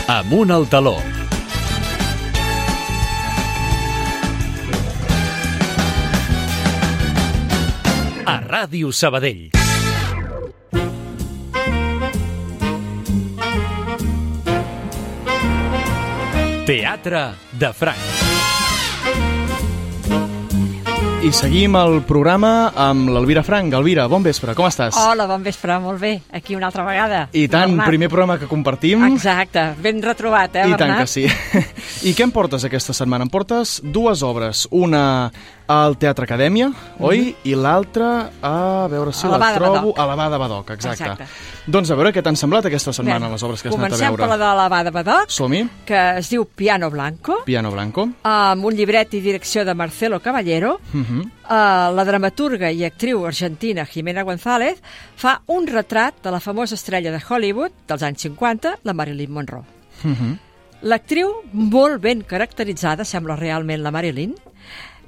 Amunt 0.06 0.54
al 0.54 0.70
taló. 0.70 1.00
A 8.26 8.42
Ràdio 8.42 8.94
Sabadell. 8.94 9.65
Teatre 16.66 17.30
de 17.60 17.70
Franc. 17.74 18.02
I 21.26 21.32
seguim 21.34 21.74
el 21.80 22.04
programa 22.06 22.72
amb 22.78 23.10
l'Elvira 23.10 23.42
Frank. 23.46 23.74
Elvira, 23.74 24.04
bon 24.10 24.22
vespre, 24.26 24.54
com 24.58 24.68
estàs? 24.70 24.94
Hola, 25.02 25.26
bon 25.30 25.42
vespre, 25.46 25.78
molt 25.82 25.98
bé. 26.02 26.12
Aquí 26.38 26.54
una 26.58 26.68
altra 26.70 26.86
vegada. 26.86 27.24
I 27.34 27.48
tant, 27.50 27.72
Bernat. 27.74 27.90
primer 27.90 28.10
programa 28.14 28.38
que 28.38 28.46
compartim. 28.50 29.02
Exacte, 29.08 29.72
ben 29.82 30.04
retrobat, 30.06 30.56
eh, 30.56 30.68
I 30.68 30.76
Bernat? 30.76 30.80
tant 30.84 31.02
que 31.02 31.08
sí. 31.10 31.26
I 32.10 32.14
què 32.14 32.28
em 32.28 32.34
portes 32.36 32.66
aquesta 32.70 32.94
setmana? 32.94 33.26
Em 33.26 33.34
portes 33.34 33.80
dues 33.82 34.22
obres. 34.26 34.68
Una 34.70 35.32
al 35.68 35.98
Teatre 35.98 36.26
Acadèmia, 36.26 36.70
oi? 37.00 37.36
I 37.44 37.56
l'altra, 37.56 38.30
a 38.42 38.88
veure 38.92 39.12
si 39.12 39.26
A 39.26 39.30
la 39.32 39.38
l'Abada 39.38 39.58
trobo... 39.58 39.74
Badoc. 39.74 40.00
A 40.00 40.06
l'Abada 40.06 40.38
Badoc, 40.38 40.70
exacte. 40.72 41.04
Exacte. 41.04 41.28
Doncs 41.66 41.90
a 41.90 41.96
veure 41.96 42.12
què 42.14 42.22
t'han 42.22 42.36
semblat 42.38 42.66
aquesta 42.70 42.94
setmana, 42.94 43.26
Bé, 43.26 43.32
les 43.34 43.44
obres 43.44 43.62
que 43.64 43.70
has 43.70 43.76
anat 43.76 43.86
a 43.86 43.90
Comencem 43.96 44.08
veure. 44.14 44.22
per 44.22 44.30
la 44.30 44.38
de 44.38 44.52
l'Abada 44.60 44.92
Badoc, 44.92 45.30
Som-hi, 45.34 45.64
que 45.86 46.02
es 46.20 46.30
diu 46.30 46.46
Piano 46.46 46.92
Blanco, 46.92 47.40
Piano 47.46 47.72
Blanco. 47.72 48.08
amb 48.24 48.66
un 48.66 48.76
llibret 48.76 49.14
i 49.14 49.22
direcció 49.22 49.66
de 49.66 49.74
Marcelo 49.74 50.20
Caballero. 50.20 50.80
-huh. 50.94 51.26
Uh, 51.46 51.94
la 51.96 52.04
dramaturga 52.04 52.72
i 52.72 52.84
actriu 52.86 53.26
argentina 53.26 53.86
Jimena 53.86 54.24
González 54.24 54.82
fa 55.16 55.42
un 55.48 55.68
retrat 55.68 56.16
de 56.24 56.32
la 56.32 56.40
famosa 56.40 56.74
estrella 56.76 57.12
de 57.12 57.22
Hollywood 57.28 57.72
dels 57.88 58.02
anys 58.02 58.22
50, 58.22 58.80
la 58.84 58.94
Marilyn 58.94 59.32
Monroe. 59.32 59.64
Uh 60.04 60.10
-huh. 60.12 60.38
L'actriu, 60.82 61.30
molt 61.54 62.02
ben 62.02 62.22
caracteritzada, 62.24 63.04
sembla 63.06 63.36
realment 63.36 63.82
la 63.82 63.92
Marilyn, 63.92 64.36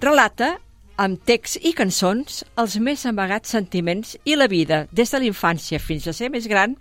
relata 0.02 0.58
amb 0.98 1.20
text 1.26 1.60
i 1.62 1.74
cançons 1.78 2.42
els 2.58 2.78
més 2.82 3.06
amagats 3.06 3.52
sentiments 3.54 4.16
i 4.26 4.36
la 4.36 4.48
vida, 4.50 4.88
des 4.92 5.12
de 5.14 5.20
la 5.22 5.30
infància 5.30 5.80
fins 5.80 6.08
a 6.08 6.14
ser 6.14 6.32
més 6.34 6.48
gran, 6.50 6.76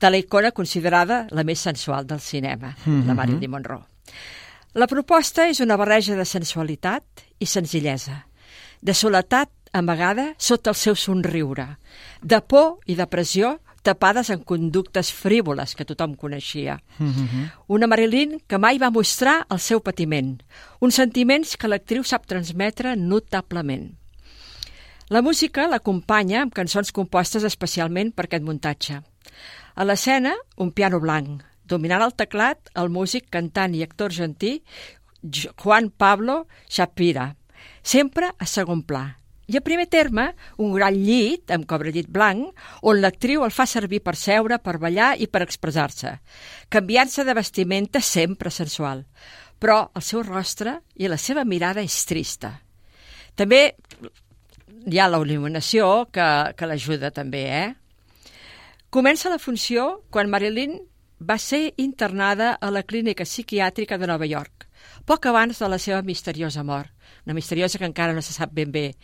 de 0.00 0.10
la 0.10 0.16
icona 0.16 0.52
considerada 0.56 1.26
la 1.30 1.44
més 1.44 1.60
sensual 1.60 2.06
del 2.06 2.20
cinema, 2.20 2.74
Mhm. 2.86 3.06
la 3.06 3.14
Marilyn 3.14 3.50
Monroe. 3.50 3.84
La 4.74 4.86
proposta 4.86 5.48
és 5.48 5.60
una 5.60 5.76
barreja 5.76 6.14
de 6.16 6.24
sensualitat 6.24 7.02
i 7.38 7.46
senzillesa, 7.46 8.26
de 8.80 8.94
soledat 8.94 9.50
amagada 9.72 10.34
sota 10.38 10.70
el 10.70 10.76
seu 10.76 10.94
somriure, 10.94 11.78
de 12.22 12.40
por 12.40 12.78
i 12.86 12.94
depressió 12.94 13.60
tapades 13.82 14.28
en 14.30 14.42
conductes 14.44 15.12
frívoles 15.12 15.74
que 15.74 15.84
tothom 15.84 16.14
coneixia. 16.14 16.78
Una 17.68 17.86
Marilyn 17.86 18.38
que 18.46 18.58
mai 18.58 18.78
va 18.78 18.90
mostrar 18.90 19.46
el 19.50 19.58
seu 19.60 19.80
patiment, 19.80 20.38
uns 20.80 20.94
sentiments 21.00 21.56
que 21.56 21.68
l'actriu 21.68 22.02
sap 22.04 22.26
transmetre 22.26 22.96
notablement. 22.96 23.90
La 25.08 25.22
música 25.22 25.66
l'acompanya 25.68 26.42
amb 26.42 26.52
cançons 26.52 26.92
compostes 26.92 27.44
especialment 27.44 28.12
per 28.12 28.26
aquest 28.26 28.44
muntatge. 28.44 29.00
A 29.74 29.84
l'escena, 29.84 30.34
un 30.56 30.72
piano 30.72 31.00
blanc, 31.00 31.42
dominant 31.64 32.02
el 32.02 32.12
teclat 32.16 32.68
el 32.74 32.88
músic, 32.90 33.28
cantant 33.30 33.74
i 33.74 33.82
actor 33.82 34.10
argentí 34.10 34.62
J- 35.22 35.52
Juan 35.62 35.90
Pablo 35.90 36.46
Shapira, 36.68 37.36
sempre 37.82 38.32
a 38.38 38.46
segon 38.46 38.82
pla. 38.82 39.17
I 39.48 39.56
a 39.56 39.62
primer 39.64 39.86
terme, 39.88 40.34
un 40.60 40.74
gran 40.76 40.92
llit 40.92 41.48
amb 41.54 41.64
cobrellit 41.68 42.10
blanc, 42.12 42.50
on 42.84 43.00
l'actriu 43.00 43.46
el 43.46 43.54
fa 43.54 43.64
servir 43.64 44.02
per 44.04 44.12
seure, 44.20 44.58
per 44.60 44.76
ballar 44.76 45.14
i 45.16 45.24
per 45.24 45.40
expressar-se, 45.40 46.18
canviant-se 46.68 47.24
de 47.24 47.34
vestimenta 47.36 48.02
sempre 48.04 48.52
sensual. 48.52 49.06
Però 49.58 49.86
el 49.96 50.04
seu 50.04 50.20
rostre 50.22 50.82
i 51.00 51.08
la 51.08 51.16
seva 51.16 51.46
mirada 51.48 51.80
és 51.80 51.96
trista. 52.04 52.58
També 53.34 53.62
hi 54.84 55.00
ha 55.00 55.08
la 55.08 55.22
il·luminació 55.24 56.10
que, 56.12 56.28
que 56.52 56.68
l'ajuda 56.68 57.10
també, 57.10 57.42
eh? 57.48 57.68
Comença 58.92 59.32
la 59.32 59.40
funció 59.40 60.04
quan 60.12 60.28
Marilyn 60.28 60.76
va 61.18 61.38
ser 61.40 61.72
internada 61.80 62.52
a 62.60 62.70
la 62.70 62.84
clínica 62.84 63.24
psiquiàtrica 63.24 63.98
de 63.98 64.06
Nova 64.06 64.28
York, 64.28 64.68
poc 65.08 65.26
abans 65.26 65.58
de 65.58 65.68
la 65.68 65.80
seva 65.80 66.02
misteriosa 66.04 66.62
mort. 66.62 66.92
Una 67.26 67.34
misteriosa 67.34 67.76
que 67.76 67.88
encara 67.88 68.14
no 68.16 68.22
se 68.22 68.32
sap 68.32 68.54
ben 68.56 68.70
bé 68.72 68.94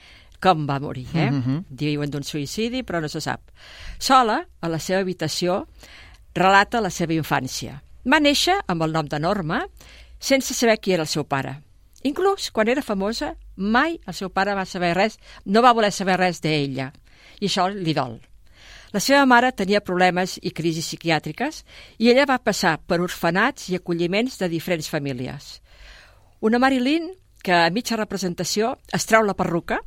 com 0.44 0.66
va 0.68 0.78
morir, 0.80 1.06
eh? 1.14 1.30
Mhm. 1.30 1.64
Diuen 1.70 2.10
d'un 2.12 2.24
suïcidi, 2.26 2.82
però 2.84 3.00
no 3.00 3.08
se 3.08 3.22
sap. 3.24 3.50
Sola, 3.98 4.42
a 4.60 4.68
la 4.68 4.78
seva 4.78 5.00
habitació, 5.00 5.66
relata 6.34 6.82
la 6.84 6.90
seva 6.90 7.14
infància. 7.16 7.80
Va 8.04 8.20
néixer 8.20 8.58
amb 8.68 8.82
el 8.84 8.92
nom 8.92 9.08
de 9.08 9.18
Norma, 9.18 9.62
sense 10.20 10.52
saber 10.54 10.78
qui 10.80 10.92
era 10.92 11.02
el 11.02 11.08
seu 11.08 11.24
pare. 11.24 11.62
Inclús, 12.04 12.50
quan 12.50 12.68
era 12.68 12.82
famosa, 12.82 13.34
mai 13.56 13.98
el 14.06 14.14
seu 14.14 14.28
pare 14.28 14.54
va 14.54 14.66
saber 14.66 14.94
res, 14.94 15.18
no 15.46 15.62
va 15.62 15.72
voler 15.72 15.92
saber 15.92 16.18
res 16.20 16.42
d'ella. 16.44 16.92
I 17.40 17.48
això 17.48 17.70
li 17.72 17.94
dol. 17.94 18.20
La 18.92 19.00
seva 19.00 19.24
mare 19.26 19.50
tenia 19.52 19.80
problemes 19.80 20.36
i 20.42 20.52
crisis 20.52 20.86
psiquiàtriques 20.86 21.64
i 21.98 22.10
ella 22.12 22.28
va 22.28 22.38
passar 22.38 22.76
per 22.78 23.00
orfenats 23.00 23.70
i 23.70 23.78
acolliments 23.80 24.36
de 24.38 24.48
diferents 24.48 24.88
famílies. 24.88 25.62
Una 26.40 26.60
Marilyn 26.60 27.10
que 27.42 27.52
a 27.52 27.70
mitja 27.70 27.96
representació 27.96 28.76
es 28.92 29.08
treu 29.08 29.24
la 29.24 29.34
perruca, 29.34 29.80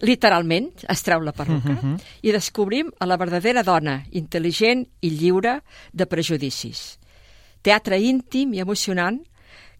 literalment 0.00 0.70
es 0.88 1.02
treu 1.02 1.20
la 1.20 1.32
perruca, 1.32 1.76
Mhm. 1.82 1.96
i 2.22 2.32
descobrim 2.32 2.90
a 2.98 3.06
la 3.06 3.16
verdadera 3.16 3.62
dona, 3.62 4.04
intel·ligent 4.10 4.86
i 5.00 5.10
lliure 5.10 5.62
de 5.92 6.06
prejudicis. 6.06 6.98
Teatre 7.62 7.98
íntim 8.00 8.54
i 8.54 8.60
emocionant 8.60 9.20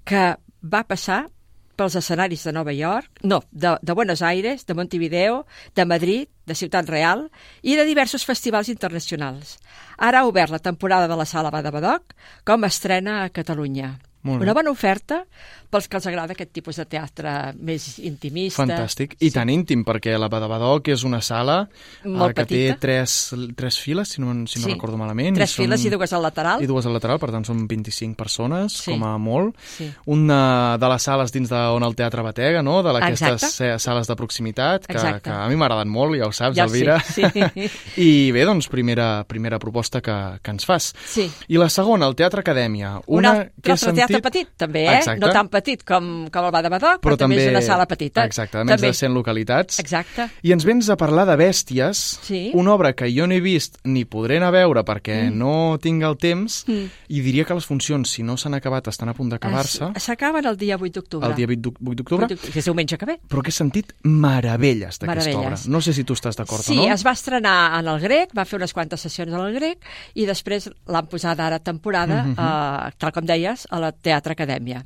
que 0.05 0.37
va 0.62 0.85
passar 0.85 1.29
pels 1.77 1.95
escenaris 1.97 2.45
de 2.45 2.53
Nova 2.53 2.73
York, 2.77 3.09
no, 3.23 3.43
de, 3.51 3.79
de 3.81 3.93
Buenos 3.93 4.21
Aires, 4.21 4.66
de 4.66 4.75
Montevideo, 4.75 5.47
de 5.75 5.85
Madrid, 5.87 6.29
de 6.45 6.55
Ciutat 6.55 6.87
Real 6.91 7.31
i 7.62 7.77
de 7.77 7.87
diversos 7.87 8.27
festivals 8.27 8.68
internacionals. 8.68 9.59
Ara 9.97 10.21
ha 10.21 10.27
obert 10.27 10.51
la 10.51 10.59
temporada 10.59 11.09
de 11.09 11.16
la 11.16 11.25
Sala 11.25 11.51
Bada 11.51 11.71
Badoc 11.71 12.12
com 12.45 12.64
a 12.64 12.66
estrena 12.66 13.25
a 13.25 13.31
Catalunya. 13.31 13.99
Una 14.23 14.53
bona 14.53 14.71
oferta 14.71 15.25
pels 15.71 15.87
que 15.87 15.97
els 15.97 16.07
agrada 16.11 16.33
aquest 16.35 16.51
tipus 16.53 16.77
de 16.77 16.85
teatre 16.85 17.55
més 17.57 17.99
intimista. 18.03 18.64
Fantàstic. 18.64 19.14
I 19.23 19.31
tan 19.31 19.49
íntim, 19.49 19.85
perquè 19.87 20.16
la 20.18 20.27
Badabadoc 20.29 20.89
és 20.91 21.05
una 21.07 21.21
sala 21.23 21.68
Molt 22.05 22.33
eh, 22.33 22.35
que 22.35 22.43
petita. 22.45 22.75
té 22.75 22.81
tres, 22.81 23.14
tres 23.57 23.79
files, 23.79 24.09
si 24.09 24.21
no, 24.21 24.33
si 24.49 24.59
no 24.59 24.66
Sí. 24.66 24.73
recordo 24.75 24.99
malament. 24.99 25.37
Tres 25.37 25.53
són- 25.57 25.64
files 25.64 25.85
i 25.85 25.91
dues 25.91 26.12
al 26.12 26.23
lateral. 26.23 26.61
I 26.62 26.66
dues 26.66 26.85
al 26.87 26.93
lateral, 26.93 27.21
per 27.21 27.31
tant 27.31 27.47
són 27.47 27.68
25 27.68 28.16
persones, 28.16 28.73
Sí. 28.73 28.91
com 28.91 29.05
a 29.05 29.16
molt. 29.16 29.57
Sí. 29.77 29.91
Una 30.07 30.77
de 30.77 30.89
les 30.89 31.03
sales 31.03 31.31
dins 31.33 31.49
d'on 31.49 31.83
el 31.85 31.95
teatre 31.95 32.21
batega, 32.23 32.62
no? 32.62 32.83
de 32.83 32.93
d'aquestes 32.93 33.62
sales 33.81 34.07
de 34.09 34.16
proximitat, 34.16 34.87
que, 34.87 34.93
Exacte. 34.95 35.31
que 35.31 35.31
a 35.31 35.47
mi 35.49 35.55
m'agraden 35.55 35.89
molt, 35.89 36.16
ja 36.18 36.27
ho 36.27 36.33
saps, 36.33 36.57
Ja 36.57 36.64
Elvira. 36.64 36.99
sí, 37.01 37.23
sí. 37.33 37.41
I 37.97 38.33
bé, 38.33 38.45
doncs, 38.45 38.66
primera, 38.68 39.23
primera 39.25 39.59
proposta 39.61 40.01
que, 40.01 40.41
que 40.43 40.51
ens 40.51 40.66
fas. 40.66 40.93
Sí. 41.07 41.31
I 41.49 41.57
la 41.59 41.68
segona, 41.71 42.07
el 42.09 42.16
Teatre 42.16 42.41
Acadèmia. 42.43 43.01
Un 43.07 43.18
Una 43.21 43.31
altre, 43.31 43.53
que 43.62 43.77
teatre 44.13 44.31
petit, 44.31 44.49
també, 44.57 44.85
eh? 44.87 44.97
Exacte. 44.99 45.21
No 45.21 45.33
tan 45.33 45.49
petit 45.49 45.83
com, 45.85 46.29
com 46.31 46.45
el 46.45 46.51
Bada 46.53 46.69
Badoc, 46.69 47.01
però, 47.03 47.17
també 47.17 47.37
és 47.45 47.51
una 47.51 47.63
sala 47.63 47.87
petita. 47.87 48.25
Exacte, 48.25 48.59
a 48.59 48.65
més 48.65 48.77
també. 48.77 48.89
de 48.89 48.95
100 48.95 49.15
localitats. 49.15 49.79
Exacte. 49.79 50.29
I 50.43 50.53
ens 50.53 50.65
vens 50.65 50.89
a 50.91 50.97
parlar 50.97 51.27
de 51.27 51.37
Bèsties, 51.37 52.19
Sí. 52.23 52.51
una 52.55 52.75
obra 52.75 52.93
que 52.95 53.11
jo 53.15 53.27
no 53.27 53.35
he 53.35 53.41
vist 53.41 53.79
ni 53.85 54.05
podré 54.05 54.37
anar 54.39 54.49
a 54.49 54.51
veure 54.51 54.85
perquè 54.85 55.31
Mm. 55.31 55.37
no 55.39 55.79
tinc 55.81 56.03
el 56.03 56.17
temps, 56.17 56.65
Mm. 56.67 56.87
i 57.09 57.21
diria 57.21 57.45
que 57.45 57.55
les 57.55 57.67
funcions, 57.67 58.09
si 58.11 58.23
no 58.23 58.37
s'han 58.37 58.55
acabat, 58.55 58.87
estan 58.89 59.09
a 59.09 59.15
punt 59.15 59.31
d'acabar-se. 59.31 59.93
S'acaben 59.97 60.45
el 60.47 60.57
dia 60.57 60.77
8 60.77 60.93
d'octubre. 61.01 61.29
El 61.29 61.35
dia 61.35 61.47
8 61.47 61.61
d'oc- 61.61 61.79
8 61.81 61.97
d'octubre. 61.97 62.27
Que 62.27 62.59
és 62.59 62.65
diumenge 62.65 62.97
que 62.99 63.07
ve. 63.07 63.21
Però 63.29 63.43
que 63.43 63.51
he 63.51 63.53
sentit 63.53 63.93
meravelles 64.03 64.99
d'aquesta 64.99 65.39
obra. 65.39 65.57
No 65.69 65.81
sé 65.81 65.93
si 65.93 66.05
tu 66.05 66.15
estàs 66.15 66.37
d'acord 66.37 66.63
Sí, 66.65 66.77
o 66.79 66.87
no. 66.87 66.95
es 66.95 67.05
va 67.07 67.13
estrenar 67.13 67.79
en 67.81 67.89
el 67.89 68.01
grec, 68.01 68.31
va 68.37 68.45
fer 68.45 68.59
unes 68.61 68.73
quantes 68.73 69.01
sessions 69.01 69.33
en 69.33 69.41
el 69.41 69.55
grec 69.55 69.79
i 70.15 70.27
després 70.27 70.71
l'han 70.87 71.07
posada 71.11 71.47
ara 71.47 71.59
temporada, 71.59 72.23
Mhm. 72.25 72.33
eh, 72.39 72.93
tal 72.99 73.13
com 73.13 73.25
deies, 73.27 73.67
a 73.71 73.79
la 73.81 73.93
Teatre 74.03 74.36
Acadèmia. 74.36 74.82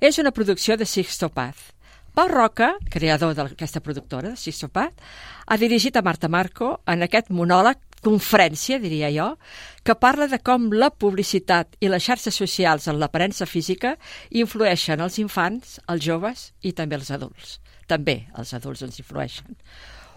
És 0.00 0.18
una 0.18 0.32
producció 0.32 0.76
de 0.76 0.86
Sixto 0.86 1.30
Paz. 1.30 1.70
Pau 2.14 2.28
Roca, 2.30 2.76
creador 2.90 3.34
d'aquesta 3.34 3.82
productora, 3.82 4.30
de 4.34 4.38
Sixto 4.38 4.68
Paz, 4.70 4.92
ha 5.46 5.56
dirigit 5.58 5.96
a 5.96 6.02
Marta 6.06 6.28
Marco 6.30 6.76
en 6.86 7.02
aquest 7.02 7.32
monòleg 7.34 7.80
conferència, 8.04 8.78
diria 8.78 9.10
jo, 9.10 9.26
que 9.82 9.96
parla 9.98 10.28
de 10.30 10.38
com 10.44 10.68
la 10.76 10.90
publicitat 10.92 11.74
i 11.80 11.90
les 11.90 12.04
xarxes 12.04 12.36
socials 12.36 12.86
en 12.90 13.00
l'aparença 13.00 13.48
física 13.48 13.96
influeixen 14.30 15.02
els 15.02 15.18
infants, 15.22 15.78
els 15.88 16.04
joves 16.04 16.52
i 16.62 16.74
també 16.76 17.00
els 17.00 17.10
adults. 17.14 17.58
També 17.90 18.24
els 18.38 18.54
adults 18.56 18.84
ens 18.86 19.00
influeixen. 19.00 19.56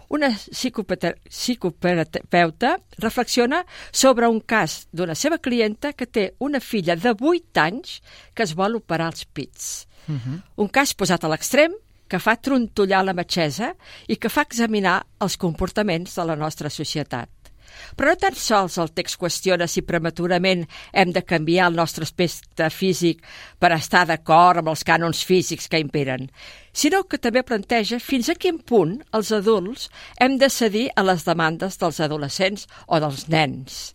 Una 0.09 0.29
psicoterapeuta 0.31 2.79
reflexiona 2.97 3.65
sobre 3.91 4.27
un 4.27 4.39
cas 4.39 4.87
d'una 4.91 5.15
seva 5.15 5.37
clienta 5.37 5.93
que 5.93 6.05
té 6.07 6.33
una 6.39 6.59
filla 6.63 6.95
de 6.95 7.11
8 7.11 7.61
anys 7.61 8.01
que 8.33 8.43
es 8.43 8.55
vol 8.55 8.75
operar 8.79 9.07
els 9.11 9.25
pits. 9.25 9.87
Uh 10.07 10.15
-huh. 10.15 10.41
Un 10.55 10.69
cas 10.69 10.93
posat 10.93 11.23
a 11.23 11.27
l'extrem 11.27 11.73
que 12.07 12.19
fa 12.19 12.35
trontollar 12.35 13.03
la 13.03 13.13
metgessa 13.13 13.75
i 14.07 14.15
que 14.15 14.29
fa 14.29 14.47
examinar 14.47 15.05
els 15.19 15.37
comportaments 15.37 16.15
de 16.15 16.25
la 16.25 16.35
nostra 16.35 16.69
societat. 16.69 17.29
Però 17.97 18.13
no 18.13 18.19
tan 18.21 18.37
sols 18.37 18.77
el 18.81 18.93
text 18.95 19.19
qüestiona 19.21 19.67
si 19.67 19.83
prematurament 19.85 20.65
hem 20.93 21.11
de 21.15 21.23
canviar 21.25 21.69
el 21.71 21.77
nostre 21.79 22.07
aspecte 22.07 22.69
físic 22.73 23.21
per 23.59 23.73
estar 23.75 24.05
d'acord 24.09 24.61
amb 24.61 24.71
els 24.73 24.85
cànons 24.87 25.23
físics 25.25 25.67
que 25.67 25.81
imperen, 25.81 26.29
sinó 26.73 27.03
que 27.03 27.19
també 27.21 27.43
planteja 27.43 27.99
fins 28.03 28.29
a 28.29 28.35
quin 28.35 28.59
punt 28.59 28.99
els 29.13 29.31
adults 29.35 29.89
hem 30.19 30.37
de 30.37 30.49
cedir 30.49 30.87
a 30.95 31.05
les 31.05 31.25
demandes 31.27 31.77
dels 31.81 32.01
adolescents 32.03 32.67
o 32.87 32.99
dels 33.03 33.27
nens. 33.29 33.93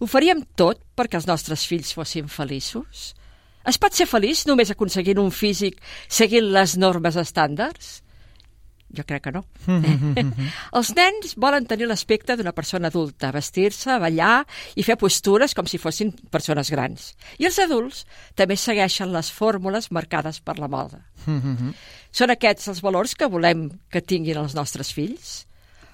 Ho 0.00 0.06
faríem 0.08 0.44
tot 0.56 0.80
perquè 0.96 1.18
els 1.20 1.28
nostres 1.28 1.66
fills 1.68 1.92
fossin 1.92 2.28
feliços? 2.32 3.10
Es 3.68 3.76
pot 3.76 3.92
ser 3.92 4.06
feliç 4.08 4.46
només 4.48 4.70
aconseguint 4.72 5.18
un 5.20 5.28
físic 5.30 5.76
seguint 6.08 6.48
les 6.54 6.78
normes 6.80 7.18
estàndards? 7.20 7.98
Jo 8.96 9.04
crec 9.06 9.22
que 9.28 9.32
no. 9.34 9.44
els 10.78 10.90
nens 10.96 11.36
volen 11.38 11.66
tenir 11.70 11.86
l'aspecte 11.86 12.34
d'una 12.36 12.54
persona 12.56 12.90
adulta, 12.90 13.30
vestir-se, 13.34 13.98
ballar 14.02 14.42
i 14.74 14.86
fer 14.86 14.96
postures 14.98 15.54
com 15.54 15.68
si 15.70 15.78
fossin 15.78 16.10
persones 16.30 16.72
grans. 16.74 17.12
I 17.38 17.46
els 17.50 17.60
adults 17.62 18.04
també 18.38 18.58
segueixen 18.58 19.12
les 19.14 19.30
fórmules 19.30 19.90
marcades 19.94 20.40
per 20.42 20.58
la 20.58 20.70
moda. 20.70 21.04
Són 22.10 22.34
aquests 22.34 22.72
els 22.72 22.82
valors 22.82 23.14
que 23.14 23.30
volem 23.30 23.68
que 23.92 24.02
tinguin 24.02 24.42
els 24.42 24.56
nostres 24.58 24.90
fills? 24.96 25.44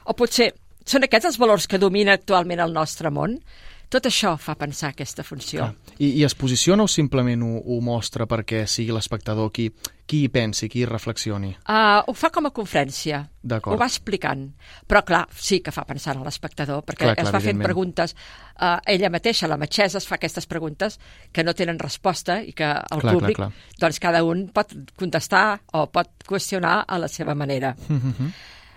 O 0.07 0.17
potser 0.17 0.53
són 0.87 1.05
aquests 1.05 1.33
els 1.33 1.41
valors 1.43 1.67
que 1.67 1.83
dominen 1.83 2.15
actualment 2.15 2.63
el 2.63 2.73
nostre 2.73 3.11
món? 3.11 3.41
Tot 3.89 4.09
això 4.09 4.33
fa 4.41 4.57
pensar 4.59 4.91
aquesta 4.91 5.23
funció. 5.23 5.63
Ah, 5.63 5.93
i, 6.03 6.17
I 6.19 6.25
es 6.27 6.35
posiciona 6.35 6.83
o 6.83 6.89
simplement 6.91 7.43
ho, 7.47 7.53
ho 7.63 7.77
mostra 7.85 8.27
perquè 8.27 8.65
sigui 8.67 8.91
l'espectador 8.91 9.53
qui, 9.55 9.69
qui 10.03 10.25
hi 10.25 10.31
pensi, 10.33 10.67
qui 10.71 10.81
hi 10.83 10.89
reflexioni? 10.91 11.53
Uh, 11.63 12.03
ho 12.11 12.15
fa 12.19 12.33
com 12.35 12.49
a 12.49 12.53
conferència. 12.55 13.21
Ho 13.47 13.77
va 13.79 13.87
explicant. 13.87 14.43
Però, 14.91 15.05
clar, 15.07 15.23
sí 15.31 15.61
que 15.63 15.71
fa 15.75 15.85
pensar 15.87 16.17
en 16.17 16.25
l'espectador, 16.27 16.83
perquè 16.87 17.05
clar, 17.05 17.15
clar, 17.15 17.27
es 17.29 17.37
va 17.37 17.43
fent 17.45 17.63
preguntes. 17.63 18.17
Uh, 18.57 18.75
ella 18.91 19.13
mateixa, 19.15 19.47
la 19.47 19.61
metgessa, 19.61 20.03
es 20.03 20.09
fa 20.11 20.19
aquestes 20.19 20.51
preguntes 20.51 20.99
que 21.31 21.47
no 21.47 21.55
tenen 21.55 21.79
resposta 21.79 22.41
i 22.43 22.57
que 22.59 22.67
el 22.67 23.05
clar, 23.05 23.15
públic, 23.15 23.39
clar, 23.39 23.53
clar. 23.55 23.79
doncs 23.87 24.03
cada 24.03 24.25
un 24.27 24.49
pot 24.57 24.75
contestar 24.99 25.61
o 25.79 25.87
pot 25.95 26.27
qüestionar 26.27 26.81
a 26.89 26.99
la 26.99 27.13
seva 27.13 27.39
manera. 27.39 27.77
Uh 27.87 28.03
-huh. 28.03 28.33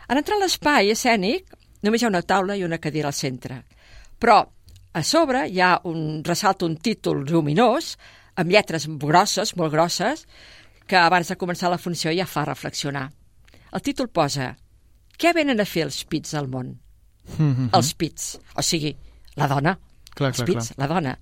En 0.09 0.17
entrar 0.17 0.37
a 0.37 0.43
l'espai 0.43 0.91
escènic, 0.91 1.49
només 1.81 2.01
hi 2.01 2.05
ha 2.05 2.13
una 2.13 2.21
taula 2.21 2.55
i 2.55 2.63
una 2.63 2.77
cadira 2.77 3.07
al 3.07 3.13
centre. 3.13 3.63
Però 4.19 4.43
a 4.93 5.03
sobre 5.03 5.45
hi 5.47 5.59
ha 5.61 5.79
un, 5.89 6.23
ressalta 6.25 6.65
un 6.65 6.77
títol 6.77 7.25
lluminós, 7.27 7.95
amb 8.39 8.51
lletres 8.51 8.87
grosses, 9.01 9.55
molt 9.55 9.71
grosses, 9.73 10.25
que 10.89 10.97
abans 10.97 11.29
de 11.29 11.37
començar 11.37 11.69
la 11.69 11.77
funció 11.81 12.11
ja 12.15 12.25
fa 12.25 12.45
reflexionar. 12.47 13.09
El 13.73 13.85
títol 13.85 14.09
posa 14.09 14.55
Què 15.19 15.33
venen 15.35 15.59
a 15.59 15.65
fer 15.67 15.83
els 15.83 15.97
pits 16.07 16.33
al 16.39 16.47
món? 16.47 16.77
Mm 17.37 17.55
-hmm. 17.55 17.69
Els 17.75 17.93
pits, 17.93 18.39
o 18.55 18.61
sigui, 18.61 18.95
la 19.35 19.47
dona. 19.47 19.77
Clar, 20.15 20.29
els 20.29 20.37
clar, 20.37 20.45
pits, 20.47 20.67
clar. 20.67 20.77
la 20.77 20.87
dona. 20.87 21.17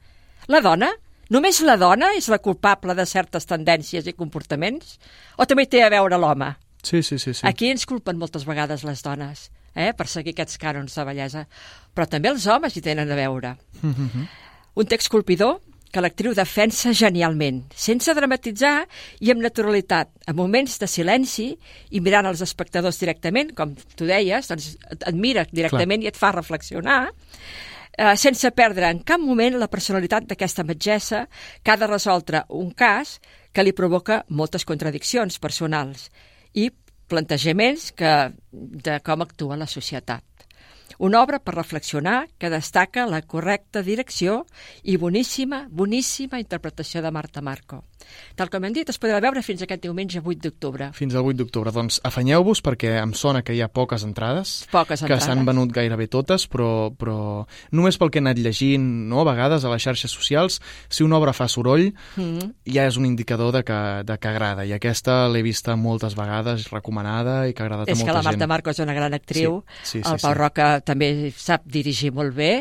La 0.48 0.62
dona? 0.62 0.92
Només 1.30 1.62
la 1.62 1.76
dona 1.78 2.14
és 2.16 2.28
la 2.28 2.38
culpable 2.38 2.94
de 2.96 3.06
certes 3.06 3.46
tendències 3.46 4.06
i 4.08 4.14
comportaments? 4.14 5.00
O 5.38 5.46
també 5.46 5.66
té 5.66 5.84
a 5.84 5.90
veure 5.90 6.18
l'home? 6.18 6.56
Sí, 6.84 7.02
sí, 7.04 7.18
sí, 7.18 7.34
sí. 7.34 7.48
Aquí 7.48 7.70
ens 7.70 7.86
culpen 7.86 8.18
moltes 8.18 8.46
vegades 8.46 8.84
les 8.84 9.02
dones 9.04 9.52
eh, 9.78 9.94
per 9.94 10.10
seguir 10.10 10.34
aquests 10.34 10.58
cànons 10.62 10.98
de 10.98 11.06
bellesa. 11.08 11.46
Però 11.94 12.10
també 12.10 12.34
els 12.34 12.50
homes 12.50 12.76
hi 12.76 12.84
tenen 12.84 13.12
a 13.12 13.16
veure. 13.16 13.56
Mm 13.82 13.94
-hmm. 13.94 14.28
Un 14.76 14.86
text 14.86 15.10
colpidor 15.10 15.62
que 15.92 16.02
l'actriu 16.02 16.34
defensa 16.36 16.92
genialment, 16.94 17.64
sense 17.74 18.14
dramatitzar 18.14 18.88
i 19.24 19.32
amb 19.32 19.42
naturalitat, 19.42 20.12
en 20.28 20.36
moments 20.36 20.78
de 20.80 20.88
silenci 20.88 21.48
i 21.90 22.02
mirant 22.04 22.26
els 22.26 22.42
espectadors 22.42 23.00
directament, 23.00 23.54
com 23.56 23.76
tu 23.96 24.06
deies, 24.06 24.48
doncs 24.48 24.78
et 24.92 25.16
mira 25.16 25.46
directament 25.52 26.02
Clar. 26.02 26.06
i 26.06 26.08
et 26.08 26.20
fa 26.20 26.32
reflexionar, 26.36 27.14
eh, 27.98 28.16
sense 28.16 28.52
perdre 28.52 28.90
en 28.90 29.00
cap 29.00 29.20
moment 29.20 29.58
la 29.58 29.70
personalitat 29.72 30.28
d'aquesta 30.28 30.64
metgessa 30.64 31.28
que 31.64 31.72
ha 31.72 31.78
de 31.78 31.88
resoldre 31.88 32.44
un 32.50 32.72
cas 32.72 33.20
que 33.52 33.64
li 33.64 33.74
provoca 33.74 34.24
moltes 34.30 34.66
contradiccions 34.66 35.40
personals 35.40 36.12
i 36.54 36.70
plantejaments 37.08 37.92
que, 37.98 38.14
de 38.52 39.00
com 39.06 39.24
actua 39.24 39.58
la 39.60 39.68
societat. 39.68 40.24
Una 40.98 41.22
obra 41.22 41.38
per 41.40 41.54
reflexionar 41.56 42.28
que 42.40 42.50
destaca 42.50 43.06
la 43.06 43.22
correcta 43.22 43.84
direcció 43.86 44.46
i 44.84 44.98
boníssima, 44.98 45.68
boníssima 45.70 46.40
interpretació 46.42 47.04
de 47.06 47.12
Marta 47.12 47.42
Marco. 47.42 47.84
Tal 48.38 48.52
com 48.54 48.66
hem 48.68 48.74
dit, 48.76 48.90
es 48.90 49.00
podrà 49.02 49.20
veure 49.24 49.42
fins 49.46 49.64
aquest 49.66 49.82
diumenge 49.84 50.22
8 50.22 50.44
d'octubre. 50.44 50.90
Fins 50.98 51.16
al 51.18 51.26
8 51.26 51.40
d'octubre. 51.42 51.74
Doncs 51.74 52.00
afanyeu-vos 52.08 52.62
perquè 52.66 52.98
em 53.02 53.14
sona 53.18 53.42
que 53.46 53.56
hi 53.58 53.62
ha 53.66 53.70
poques 53.72 54.06
entrades. 54.06 54.56
Poques 54.72 55.04
que 55.08 55.20
s'han 55.24 55.46
venut 55.48 55.74
gairebé 55.74 56.08
totes, 56.12 56.48
però, 56.52 56.90
però 56.94 57.18
només 57.72 57.98
pel 57.98 58.12
que 58.14 58.22
he 58.22 58.24
anat 58.24 58.42
llegint, 58.42 58.86
no, 59.10 59.24
a 59.24 59.28
vegades 59.32 59.66
a 59.66 59.74
les 59.74 59.84
xarxes 59.84 60.14
socials, 60.14 60.60
si 60.90 61.06
una 61.06 61.18
obra 61.18 61.34
fa 61.34 61.50
soroll, 61.52 61.90
mm. 62.16 62.52
ja 62.74 62.88
és 62.90 63.00
un 63.02 63.08
indicador 63.10 63.54
de 63.56 63.64
que, 63.68 63.80
de 64.08 64.20
que 64.22 64.32
agrada. 64.32 64.68
I 64.68 64.76
aquesta 64.78 65.24
l'he 65.32 65.44
vista 65.46 65.76
moltes 65.80 66.18
vegades 66.18 66.70
recomanada 66.74 67.40
i 67.48 67.56
que 67.56 67.64
ha 67.64 67.68
agradat 67.68 67.90
és 67.90 67.96
a 67.96 67.98
molta 67.98 68.04
gent. 68.04 68.08
És 68.08 68.12
que 68.12 68.20
la 68.20 68.26
Marta 68.28 68.44
gent. 68.44 68.54
Marco 68.54 68.76
és 68.76 68.84
una 68.84 68.98
gran 68.98 69.18
actriu, 69.18 69.62
sí, 69.82 69.84
sí, 69.84 70.02
sí, 70.02 70.04
el 70.04 70.22
Pau 70.22 70.34
sí. 70.34 70.38
Roca 70.38 70.70
també 70.86 71.32
sap 71.36 71.66
dirigir 71.66 72.14
molt 72.16 72.36
bé 72.38 72.52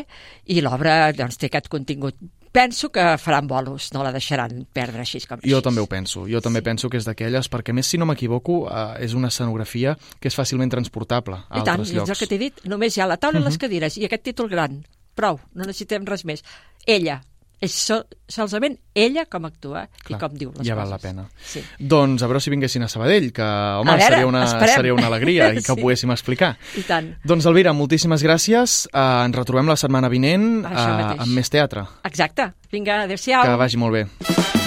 i 0.49 0.61
l'obra 0.65 1.11
doncs, 1.15 1.37
té 1.37 1.51
aquest 1.51 1.69
contingut 1.71 2.17
penso 2.51 2.91
que 2.91 3.03
faran 3.17 3.47
bolos, 3.47 3.91
no 3.93 4.03
la 4.03 4.11
deixaran 4.11 4.65
perdre 4.73 5.03
així 5.03 5.21
com 5.27 5.39
així. 5.39 5.51
Jo 5.51 5.61
també 5.61 5.81
ho 5.81 5.87
penso, 5.87 6.25
jo 6.29 6.41
també 6.41 6.61
sí. 6.63 6.67
penso 6.69 6.89
que 6.89 6.97
és 6.97 7.07
d'aquelles, 7.07 7.49
perquè 7.49 7.73
més 7.73 7.87
si 7.87 7.97
no 7.97 8.07
m'equivoco 8.09 8.59
eh, 8.69 9.05
és 9.05 9.15
una 9.17 9.31
escenografia 9.33 9.97
que 10.19 10.31
és 10.31 10.37
fàcilment 10.37 10.71
transportable 10.73 11.41
a 11.47 11.61
I 11.61 11.63
tant, 11.63 11.79
altres 11.79 11.93
llocs. 11.95 12.09
I 12.09 12.13
tant, 12.13 12.21
que 12.21 12.29
t'he 12.31 12.41
dit, 12.41 12.61
només 12.65 12.97
hi 12.97 13.01
ha 13.01 13.09
la 13.09 13.17
taula 13.17 13.39
uh 13.39 13.43
-huh. 13.43 13.47
i 13.47 13.51
les 13.51 13.57
cadires 13.57 13.97
i 13.97 14.05
aquest 14.05 14.23
títol 14.23 14.49
gran, 14.49 14.83
prou, 15.15 15.39
no 15.53 15.65
necessitem 15.65 16.05
res 16.05 16.25
més. 16.25 16.43
Ella, 16.85 17.21
és 17.61 17.73
sol, 17.73 18.03
solament 18.29 18.75
ella 18.93 19.23
com 19.25 19.45
actua 19.47 19.87
Clar, 20.03 20.17
i 20.17 20.21
com 20.21 20.35
diu 20.37 20.51
les 20.57 20.67
ja 20.67 20.75
coses. 20.75 20.77
val 20.77 20.89
la 20.93 20.99
pena. 21.01 21.25
Sí. 21.41 21.63
Doncs 21.79 22.21
a 22.21 22.27
veure 22.29 22.39
si 22.43 22.51
vinguessin 22.53 22.83
a 22.85 22.89
Sabadell, 22.91 23.31
que 23.33 23.41
home, 23.41 23.91
veure, 23.95 24.03
seria, 24.11 24.27
una, 24.27 24.43
esperem. 24.45 24.75
seria 24.75 24.93
una 24.93 25.07
alegria 25.07 25.49
i 25.53 25.55
que 25.61 25.65
Sí. 25.65 25.71
ho 25.73 25.75
poguéssim 25.81 26.11
explicar. 26.13 26.55
I 26.77 26.83
tant. 26.85 27.15
Doncs 27.23 27.45
Elvira, 27.49 27.73
moltíssimes 27.73 28.21
gràcies. 28.23 28.85
Uh, 28.93 29.25
ens 29.25 29.35
retrobem 29.35 29.67
la 29.67 29.75
setmana 29.79 30.09
vinent 30.09 30.65
uh, 30.65 31.17
amb 31.17 31.33
més 31.33 31.49
teatre. 31.49 31.87
Exacte. 32.05 32.51
Vinga, 32.71 33.03
adéu-siau. 33.07 33.43
Que 33.43 33.55
vagi 33.65 33.77
molt 33.81 33.93
bé. 33.97 34.66